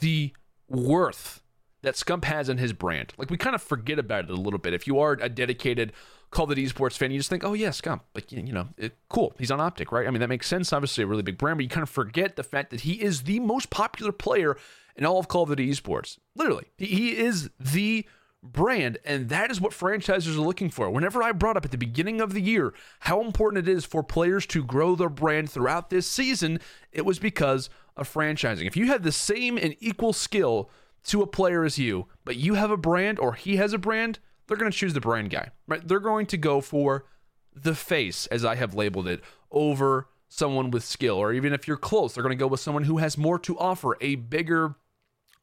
the 0.00 0.32
worth 0.68 1.42
that 1.82 1.94
Scump 1.94 2.24
has 2.24 2.48
in 2.48 2.58
his 2.58 2.72
brand. 2.72 3.12
Like 3.16 3.30
we 3.30 3.36
kind 3.36 3.54
of 3.54 3.62
forget 3.62 3.98
about 3.98 4.24
it 4.24 4.30
a 4.30 4.34
little 4.34 4.58
bit. 4.58 4.74
If 4.74 4.86
you 4.86 4.98
are 4.98 5.12
a 5.12 5.28
dedicated 5.28 5.92
Call 6.30 6.44
of 6.44 6.50
Duty 6.50 6.66
Esports 6.66 6.96
fan, 6.96 7.10
you 7.10 7.18
just 7.18 7.30
think, 7.30 7.44
oh 7.44 7.52
yeah, 7.52 7.68
Scump, 7.68 8.00
like 8.14 8.32
you 8.32 8.52
know, 8.52 8.68
it, 8.76 8.96
cool. 9.08 9.34
He's 9.38 9.50
on 9.50 9.60
Optic, 9.60 9.92
right? 9.92 10.06
I 10.06 10.10
mean, 10.10 10.20
that 10.20 10.28
makes 10.28 10.46
sense. 10.46 10.72
Obviously, 10.72 11.04
a 11.04 11.06
really 11.06 11.22
big 11.22 11.38
brand, 11.38 11.58
but 11.58 11.64
you 11.64 11.70
kind 11.70 11.82
of 11.82 11.90
forget 11.90 12.36
the 12.36 12.42
fact 12.42 12.70
that 12.70 12.80
he 12.82 13.02
is 13.02 13.22
the 13.22 13.40
most 13.40 13.70
popular 13.70 14.12
player 14.12 14.56
in 14.96 15.06
all 15.06 15.18
of 15.18 15.28
Call 15.28 15.44
of 15.44 15.50
Duty 15.50 15.70
Esports. 15.70 16.18
Literally, 16.34 16.66
he, 16.76 16.86
he 16.86 17.16
is 17.16 17.50
the 17.60 18.06
brand, 18.42 18.98
and 19.04 19.28
that 19.28 19.50
is 19.50 19.60
what 19.60 19.72
franchisers 19.72 20.36
are 20.36 20.40
looking 20.40 20.70
for. 20.70 20.90
Whenever 20.90 21.22
I 21.22 21.32
brought 21.32 21.56
up 21.56 21.64
at 21.64 21.70
the 21.70 21.78
beginning 21.78 22.20
of 22.20 22.32
the 22.32 22.40
year 22.40 22.74
how 23.00 23.20
important 23.20 23.68
it 23.68 23.72
is 23.72 23.84
for 23.84 24.02
players 24.02 24.46
to 24.46 24.64
grow 24.64 24.94
their 24.94 25.08
brand 25.08 25.50
throughout 25.50 25.90
this 25.90 26.08
season, 26.08 26.60
it 26.92 27.04
was 27.04 27.18
because 27.18 27.70
of 27.96 28.12
franchising. 28.12 28.66
If 28.66 28.76
you 28.76 28.86
had 28.86 29.02
the 29.02 29.12
same 29.12 29.58
and 29.58 29.76
equal 29.80 30.12
skill 30.12 30.70
to 31.04 31.22
a 31.22 31.26
player 31.26 31.64
as 31.64 31.78
you, 31.78 32.06
but 32.24 32.36
you 32.36 32.54
have 32.54 32.70
a 32.70 32.76
brand 32.76 33.18
or 33.18 33.34
he 33.34 33.56
has 33.56 33.72
a 33.72 33.78
brand, 33.78 34.18
they're 34.46 34.56
going 34.56 34.70
to 34.70 34.76
choose 34.76 34.94
the 34.94 35.00
brand 35.00 35.30
guy, 35.30 35.50
right? 35.66 35.86
They're 35.86 36.00
going 36.00 36.26
to 36.26 36.36
go 36.36 36.60
for 36.60 37.06
the 37.54 37.74
face, 37.74 38.26
as 38.26 38.44
I 38.44 38.54
have 38.56 38.74
labeled 38.74 39.08
it, 39.08 39.22
over 39.50 40.08
someone 40.28 40.70
with 40.70 40.84
skill. 40.84 41.16
Or 41.16 41.32
even 41.32 41.52
if 41.52 41.66
you're 41.66 41.76
close, 41.76 42.14
they're 42.14 42.22
going 42.22 42.36
to 42.36 42.40
go 42.40 42.46
with 42.46 42.60
someone 42.60 42.84
who 42.84 42.98
has 42.98 43.16
more 43.16 43.38
to 43.40 43.58
offer, 43.58 43.96
a 44.00 44.16
bigger 44.16 44.76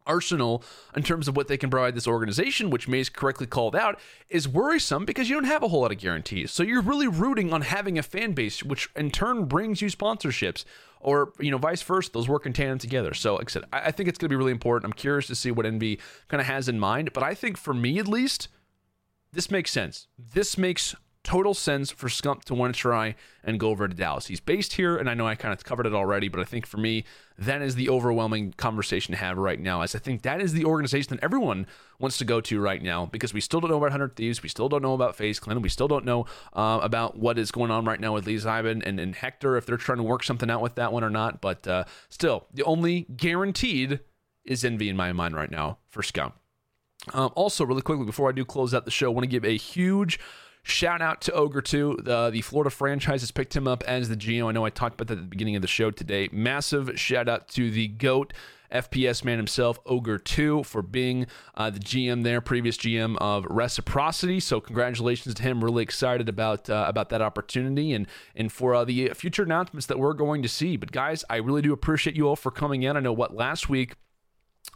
arsenal 0.05 0.63
in 0.95 1.03
terms 1.03 1.27
of 1.27 1.35
what 1.37 1.47
they 1.47 1.57
can 1.57 1.69
provide 1.69 1.95
this 1.95 2.07
organization, 2.07 2.69
which 2.69 2.87
Mace 2.87 3.09
correctly 3.09 3.47
called 3.47 3.75
out, 3.75 3.99
is 4.29 4.47
worrisome 4.47 5.05
because 5.05 5.29
you 5.29 5.35
don't 5.35 5.45
have 5.45 5.63
a 5.63 5.67
whole 5.67 5.81
lot 5.81 5.91
of 5.91 5.97
guarantees. 5.97 6.51
So 6.51 6.63
you're 6.63 6.81
really 6.81 7.07
rooting 7.07 7.53
on 7.53 7.61
having 7.61 7.97
a 7.97 8.03
fan 8.03 8.33
base, 8.33 8.63
which 8.63 8.89
in 8.95 9.11
turn 9.11 9.45
brings 9.45 9.81
you 9.81 9.87
sponsorships, 9.87 10.65
or 10.99 11.33
you 11.39 11.51
know, 11.51 11.57
vice 11.57 11.81
versa. 11.81 12.11
Those 12.11 12.29
work 12.29 12.45
in 12.45 12.53
tandem 12.53 12.79
together. 12.79 13.13
So, 13.13 13.35
like 13.35 13.49
I 13.49 13.51
said, 13.51 13.63
I, 13.71 13.91
think 13.91 14.09
it's 14.09 14.17
going 14.17 14.29
to 14.29 14.33
be 14.33 14.37
really 14.37 14.51
important. 14.51 14.85
I'm 14.91 14.93
curious 14.93 15.27
to 15.27 15.35
see 15.35 15.51
what 15.51 15.65
Envy 15.65 15.99
kind 16.27 16.41
of 16.41 16.47
has 16.47 16.69
in 16.69 16.79
mind, 16.79 17.13
but 17.13 17.23
I 17.23 17.33
think 17.33 17.57
for 17.57 17.73
me 17.73 17.99
at 17.99 18.07
least, 18.07 18.47
this 19.33 19.51
makes 19.51 19.71
sense. 19.71 20.07
This 20.17 20.57
makes 20.57 20.95
total 21.23 21.53
sense 21.53 21.89
for 21.89 22.07
Scump 22.07 22.43
to 22.43 22.53
want 22.53 22.75
to 22.75 22.79
try 22.79 23.15
and 23.43 23.59
go 23.59 23.69
over 23.69 23.87
to 23.87 23.95
Dallas. 23.95 24.27
He's 24.27 24.41
based 24.41 24.73
here, 24.73 24.97
and 24.97 25.09
I 25.09 25.13
know 25.13 25.25
I 25.25 25.35
kind 25.35 25.53
of 25.53 25.63
covered 25.63 25.85
it 25.85 25.93
already, 25.93 26.27
but 26.27 26.41
I 26.41 26.43
think 26.43 26.65
for 26.65 26.77
me, 26.77 27.05
that 27.37 27.61
is 27.61 27.75
the 27.75 27.89
overwhelming 27.89 28.53
conversation 28.53 29.13
to 29.13 29.17
have 29.17 29.37
right 29.37 29.59
now. 29.59 29.81
As 29.81 29.95
I 29.95 29.99
think 29.99 30.21
that 30.23 30.41
is 30.41 30.53
the 30.53 30.65
organization 30.65 31.15
that 31.15 31.23
everyone 31.23 31.65
wants 31.97 32.17
to 32.17 32.25
go 32.25 32.41
to 32.41 32.59
right 32.59 32.81
now 32.81 33.05
because 33.05 33.33
we 33.33 33.41
still 33.41 33.61
don't 33.61 33.71
know 33.71 33.77
about 33.77 33.85
100 33.85 34.15
Thieves, 34.15 34.43
we 34.43 34.49
still 34.49 34.69
don't 34.69 34.81
know 34.81 34.93
about 34.93 35.15
FaZe 35.15 35.39
Clan, 35.39 35.61
we 35.61 35.69
still 35.69 35.87
don't 35.87 36.05
know 36.05 36.25
uh, 36.53 36.79
about 36.83 37.17
what 37.17 37.39
is 37.39 37.51
going 37.51 37.71
on 37.71 37.85
right 37.85 37.99
now 37.99 38.13
with 38.13 38.27
Lee 38.27 38.35
Zybin 38.35 38.85
and, 38.85 38.99
and 38.99 39.15
Hector 39.15 39.55
if 39.55 39.65
they're 39.65 39.77
trying 39.77 39.99
to 39.99 40.03
work 40.03 40.23
something 40.23 40.49
out 40.49 40.61
with 40.61 40.75
that 40.75 40.91
one 40.91 41.03
or 41.03 41.09
not. 41.09 41.41
But 41.41 41.65
uh, 41.67 41.85
still, 42.09 42.47
the 42.53 42.63
only 42.63 43.07
guaranteed 43.15 44.01
is 44.43 44.65
envy 44.65 44.89
in 44.89 44.97
my 44.97 45.13
mind 45.13 45.35
right 45.35 45.49
now 45.49 45.77
for 45.87 46.01
Scump. 46.01 46.33
Um, 47.11 47.31
also, 47.35 47.65
really 47.65 47.81
quickly 47.81 48.05
before 48.05 48.29
I 48.29 48.31
do 48.31 48.45
close 48.45 48.73
out 48.73 48.85
the 48.85 48.91
show, 48.91 49.07
I 49.07 49.13
want 49.13 49.23
to 49.23 49.29
give 49.29 49.43
a 49.43 49.57
huge 49.57 50.19
Shout 50.65 51.01
out 51.01 51.19
to 51.21 51.33
Ogre 51.33 51.61
2. 51.61 51.99
The, 52.03 52.29
the 52.29 52.41
Florida 52.41 52.69
franchise 52.69 53.19
has 53.21 53.31
picked 53.31 53.53
him 53.53 53.67
up 53.67 53.83
as 53.83 54.07
the 54.07 54.15
GM. 54.15 54.47
I 54.47 54.53
know 54.53 54.65
I 54.65 54.69
talked 54.69 54.93
about 54.93 55.09
that 55.09 55.19
at 55.19 55.25
the 55.25 55.29
beginning 55.29 55.57
of 55.57 55.61
the 55.61 55.67
show 55.67 55.91
today. 55.91 56.29
Massive 56.31 56.97
shout 56.97 57.27
out 57.27 57.49
to 57.49 57.69
the 57.69 57.89
GOAT. 57.89 58.33
FPS 58.71 59.23
man 59.23 59.37
himself, 59.37 59.77
Ogre 59.85 60.17
2, 60.17 60.63
for 60.63 60.81
being 60.81 61.27
uh, 61.53 61.69
the 61.69 61.79
GM 61.79 62.23
there, 62.23 62.41
previous 62.41 62.77
GM 62.77 63.17
of 63.17 63.45
Reciprocity. 63.45 64.39
So 64.39 64.59
congratulations 64.61 65.35
to 65.35 65.43
him. 65.43 65.63
Really 65.63 65.83
excited 65.83 66.27
about 66.27 66.69
uh, 66.71 66.85
about 66.87 67.09
that 67.09 67.21
opportunity 67.21 67.93
and 67.93 68.07
and 68.35 68.51
for 68.51 68.73
uh, 68.73 68.83
the 68.83 69.09
future 69.09 69.43
announcements 69.43 69.85
that 69.87 69.99
we're 69.99 70.13
going 70.13 70.41
to 70.41 70.49
see. 70.49 70.75
But 70.77 70.91
guys, 70.91 71.23
I 71.29 71.35
really 71.35 71.61
do 71.61 71.71
appreciate 71.71 72.15
you 72.15 72.27
all 72.27 72.35
for 72.35 72.49
coming 72.49 72.81
in. 72.81 72.97
I 72.97 72.99
know 72.99 73.13
what 73.13 73.35
last 73.35 73.69
week 73.69 73.95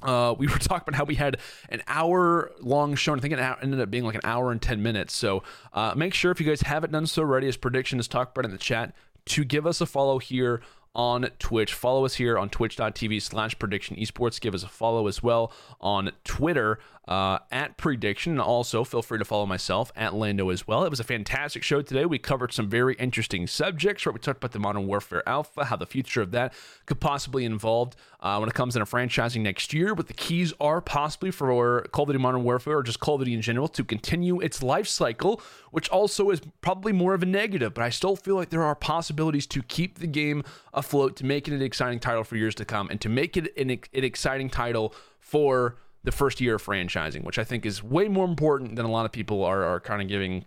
uh, 0.04 0.36
we 0.38 0.48
were 0.52 0.58
talking 0.58 0.84
about 0.88 0.98
how 0.98 1.04
we 1.04 1.16
had 1.16 1.38
an 1.70 1.82
hour 1.88 2.52
long 2.60 2.95
show. 2.95 3.14
and 3.14 3.20
I 3.20 3.22
think 3.22 3.34
it 3.34 3.58
ended 3.62 3.80
up 3.80 3.89
being 3.89 4.04
like 4.04 4.16
an 4.16 4.22
hour 4.24 4.52
and 4.52 4.62
10 4.62 4.82
minutes. 4.82 5.16
So 5.16 5.43
uh, 5.74 5.93
make 5.95 6.14
sure 6.14 6.32
if 6.32 6.39
you 6.39 6.45
guys 6.45 6.62
haven't 6.62 6.91
done 6.91 7.08
so 7.08 7.24
already, 7.24 7.48
as 7.48 7.58
prediction 7.58 8.00
is 8.00 8.08
talked 8.08 8.38
about 8.38 8.45
in 8.45 8.52
the 8.52 8.58
chat, 8.58 8.93
to 9.26 9.43
give 9.43 9.68
us 9.68 9.82
a 9.82 9.86
follow 9.86 10.20
here 10.20 10.62
on 10.98 11.30
Twitch. 11.38 11.74
Follow 11.74 12.06
us 12.06 12.16
here 12.16 12.39
on 12.39 12.50
twitch.tv 12.50 13.22
slash 13.22 13.58
prediction 13.60 13.95
esports. 13.98 14.41
Give 14.41 14.56
us 14.56 14.64
a 14.64 14.68
follow 14.68 15.08
as 15.08 15.22
well 15.22 15.54
on 15.80 16.12
Twitter 16.24 16.80
uh, 17.08 17.38
at 17.52 17.78
prediction. 17.78 18.34
And 18.34 18.41
also 18.41 18.84
feel 18.84 19.04
free 19.04 19.20
to 19.20 19.26
follow 19.26 19.45
myself 19.45 19.91
at 19.95 20.16
Lando 20.16 20.50
as 20.50 20.68
well. 20.68 20.84
It 20.84 20.89
was 20.89 21.00
a 21.00 21.06
fantastic 21.06 21.62
show 21.62 21.84
today. 21.84 22.06
We 22.06 22.18
covered 22.18 22.52
some 22.52 22.68
very 22.68 22.95
interesting 22.95 23.45
subjects. 23.45 24.06
Right, 24.06 24.14
we 24.14 24.20
talked 24.20 24.38
about 24.38 24.54
the 24.54 24.60
Modern 24.60 24.88
Warfare 24.88 25.28
Alpha, 25.30 25.66
how 25.66 25.76
the 25.76 25.86
future 25.86 26.24
of 26.24 26.32
that 26.32 26.54
could 26.88 27.00
possibly 27.00 27.45
involved 27.45 27.95
uh, 28.20 28.38
when 28.38 28.49
it 28.49 28.55
comes 28.55 28.76
into 28.76 28.86
franchising 28.86 29.41
next 29.41 29.74
year. 29.74 29.93
But 29.95 30.07
the 30.07 30.13
keys 30.13 30.53
are 30.59 30.82
possibly 30.82 31.32
for 31.32 31.84
Call 31.91 32.03
of 32.03 32.09
Duty 32.09 32.20
Modern 32.20 32.43
Warfare 32.43 32.78
or 32.78 32.84
just 32.84 32.99
Call 32.99 33.15
of 33.15 33.22
Duty 33.22 33.34
in 33.34 33.41
general 33.41 33.68
to 33.70 33.84
continue 33.84 34.39
its 34.39 34.63
life 34.63 34.88
cycle, 34.88 35.41
which 35.72 35.89
also 35.89 36.30
is 36.32 36.41
probably 36.61 36.93
more 36.93 37.13
of 37.13 37.24
a 37.24 37.26
negative. 37.26 37.74
But 37.74 37.84
I 37.84 37.89
still 37.89 38.15
feel 38.15 38.36
like 38.36 38.49
there 38.49 38.63
are 38.63 38.76
possibilities 38.76 39.47
to 39.47 39.61
keep 39.63 39.99
the 39.99 40.07
game 40.07 40.43
afloat, 40.74 41.15
to 41.18 41.26
make 41.26 41.47
it 41.47 41.53
an 41.53 41.61
exciting 41.61 41.99
title 41.99 42.24
for 42.24 42.36
years 42.36 42.55
to 42.55 42.65
come, 42.65 42.89
and 42.89 42.99
to 43.01 43.09
make 43.09 43.38
it 43.38 43.55
an, 43.57 43.70
an 43.70 44.03
exciting 44.03 44.49
title 44.49 44.93
for 45.20 45.78
the 46.03 46.11
first 46.11 46.39
year 46.39 46.55
of 46.55 46.63
franchising, 46.63 47.24
which 47.24 47.38
I 47.38 47.43
think 47.43 47.65
is 47.65 47.84
way 47.84 48.07
more 48.07 48.26
important 48.26 48.78
than 48.78 48.86
a 48.86 48.91
lot 48.91 49.05
of 49.05 49.11
people 49.11 49.43
are, 49.43 49.63
are 49.63 49.80
kind 49.80 50.01
of 50.01 50.07
giving 50.07 50.45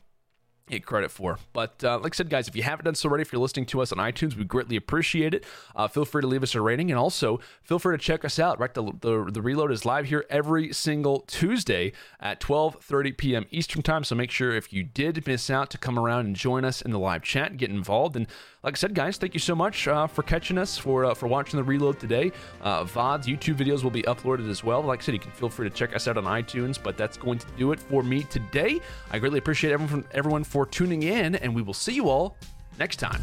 get 0.71 0.87
credit 0.87 1.11
for. 1.11 1.39
But 1.53 1.83
uh, 1.85 1.99
like 1.99 2.15
I 2.15 2.17
said, 2.17 2.31
guys, 2.31 2.49
if 2.49 2.57
you 2.57 2.63
haven't 2.63 2.85
done 2.85 2.95
so 2.95 3.09
already, 3.09 3.23
if 3.23 3.33
you're 3.33 3.41
listening 3.41 3.67
to 3.67 3.81
us 3.81 3.93
on 3.93 3.99
iTunes, 3.99 4.37
we 4.37 4.45
greatly 4.45 4.77
appreciate 4.77 5.35
it. 5.35 5.45
Uh, 5.75 5.89
feel 5.89 6.05
free 6.05 6.23
to 6.23 6.27
leave 6.27 6.43
us 6.43 6.55
a 6.55 6.61
rating, 6.61 6.91
and 6.91 6.99
also 6.99 7.41
feel 7.63 7.79
free 7.79 7.97
to 7.97 8.03
check 8.03 8.25
us 8.25 8.39
out. 8.39 8.59
Right, 8.59 8.73
the, 8.73 8.85
the, 9.01 9.31
the 9.31 9.43
reload 9.43 9.73
is 9.73 9.85
live 9.85 10.07
here 10.07 10.25
every 10.31 10.73
single 10.73 11.21
Tuesday 11.21 11.93
at 12.21 12.41
12:30 12.41 13.17
p.m. 13.17 13.47
Eastern 13.51 13.83
time. 13.83 14.05
So 14.05 14.15
make 14.15 14.31
sure 14.31 14.55
if 14.55 14.73
you 14.73 14.83
did 14.83 15.27
miss 15.27 15.51
out 15.51 15.71
to 15.71 15.79
come 15.79 15.99
around 15.99 16.27
and 16.27 16.37
join 16.37 16.65
us 16.65 16.83
in 16.83 16.91
the 16.91 16.99
live 16.99 17.23
chat, 17.23 17.51
and 17.51 17.59
get 17.59 17.71
involved. 17.71 18.17
And 18.17 18.27
like 18.63 18.75
I 18.75 18.77
said, 18.77 18.95
guys, 18.95 19.17
thank 19.17 19.35
you 19.35 19.41
so 19.41 19.55
much 19.55 19.89
uh, 19.89 20.07
for 20.07 20.23
catching 20.23 20.59
us 20.59 20.77
for 20.77 21.07
uh, 21.07 21.15
for 21.15 21.27
watching 21.27 21.57
the 21.57 21.65
reload 21.65 21.99
today. 21.99 22.33
Uh, 22.61 22.85
VODs, 22.85 23.25
YouTube 23.25 23.57
videos 23.57 23.83
will 23.83 23.91
be 23.91 24.03
uploaded 24.03 24.51
as 24.51 24.63
well. 24.63 24.83
Like 24.83 25.01
I 25.01 25.03
said, 25.03 25.15
you 25.15 25.21
can 25.21 25.33
feel 25.33 25.49
free 25.49 25.69
to 25.69 25.75
check 25.75 25.95
us 25.97 26.07
out 26.09 26.19
on 26.19 26.25
iTunes. 26.25 26.83
But 26.83 26.97
that's 26.97 27.17
going 27.17 27.39
to 27.39 27.47
do 27.57 27.73
it 27.73 27.81
for 27.81 28.03
me 28.03 28.25
today. 28.25 28.81
I 29.11 29.19
greatly 29.19 29.39
appreciate 29.39 29.73
everyone 29.73 30.05
everyone 30.13 30.45
for 30.45 30.67
tuning 30.67 31.05
in, 31.05 31.37
and 31.37 31.55
we 31.55 31.63
will 31.63 31.75
see 31.75 31.95
you 31.95 32.09
all 32.09 32.37
next 32.79 32.97
time. 32.97 33.23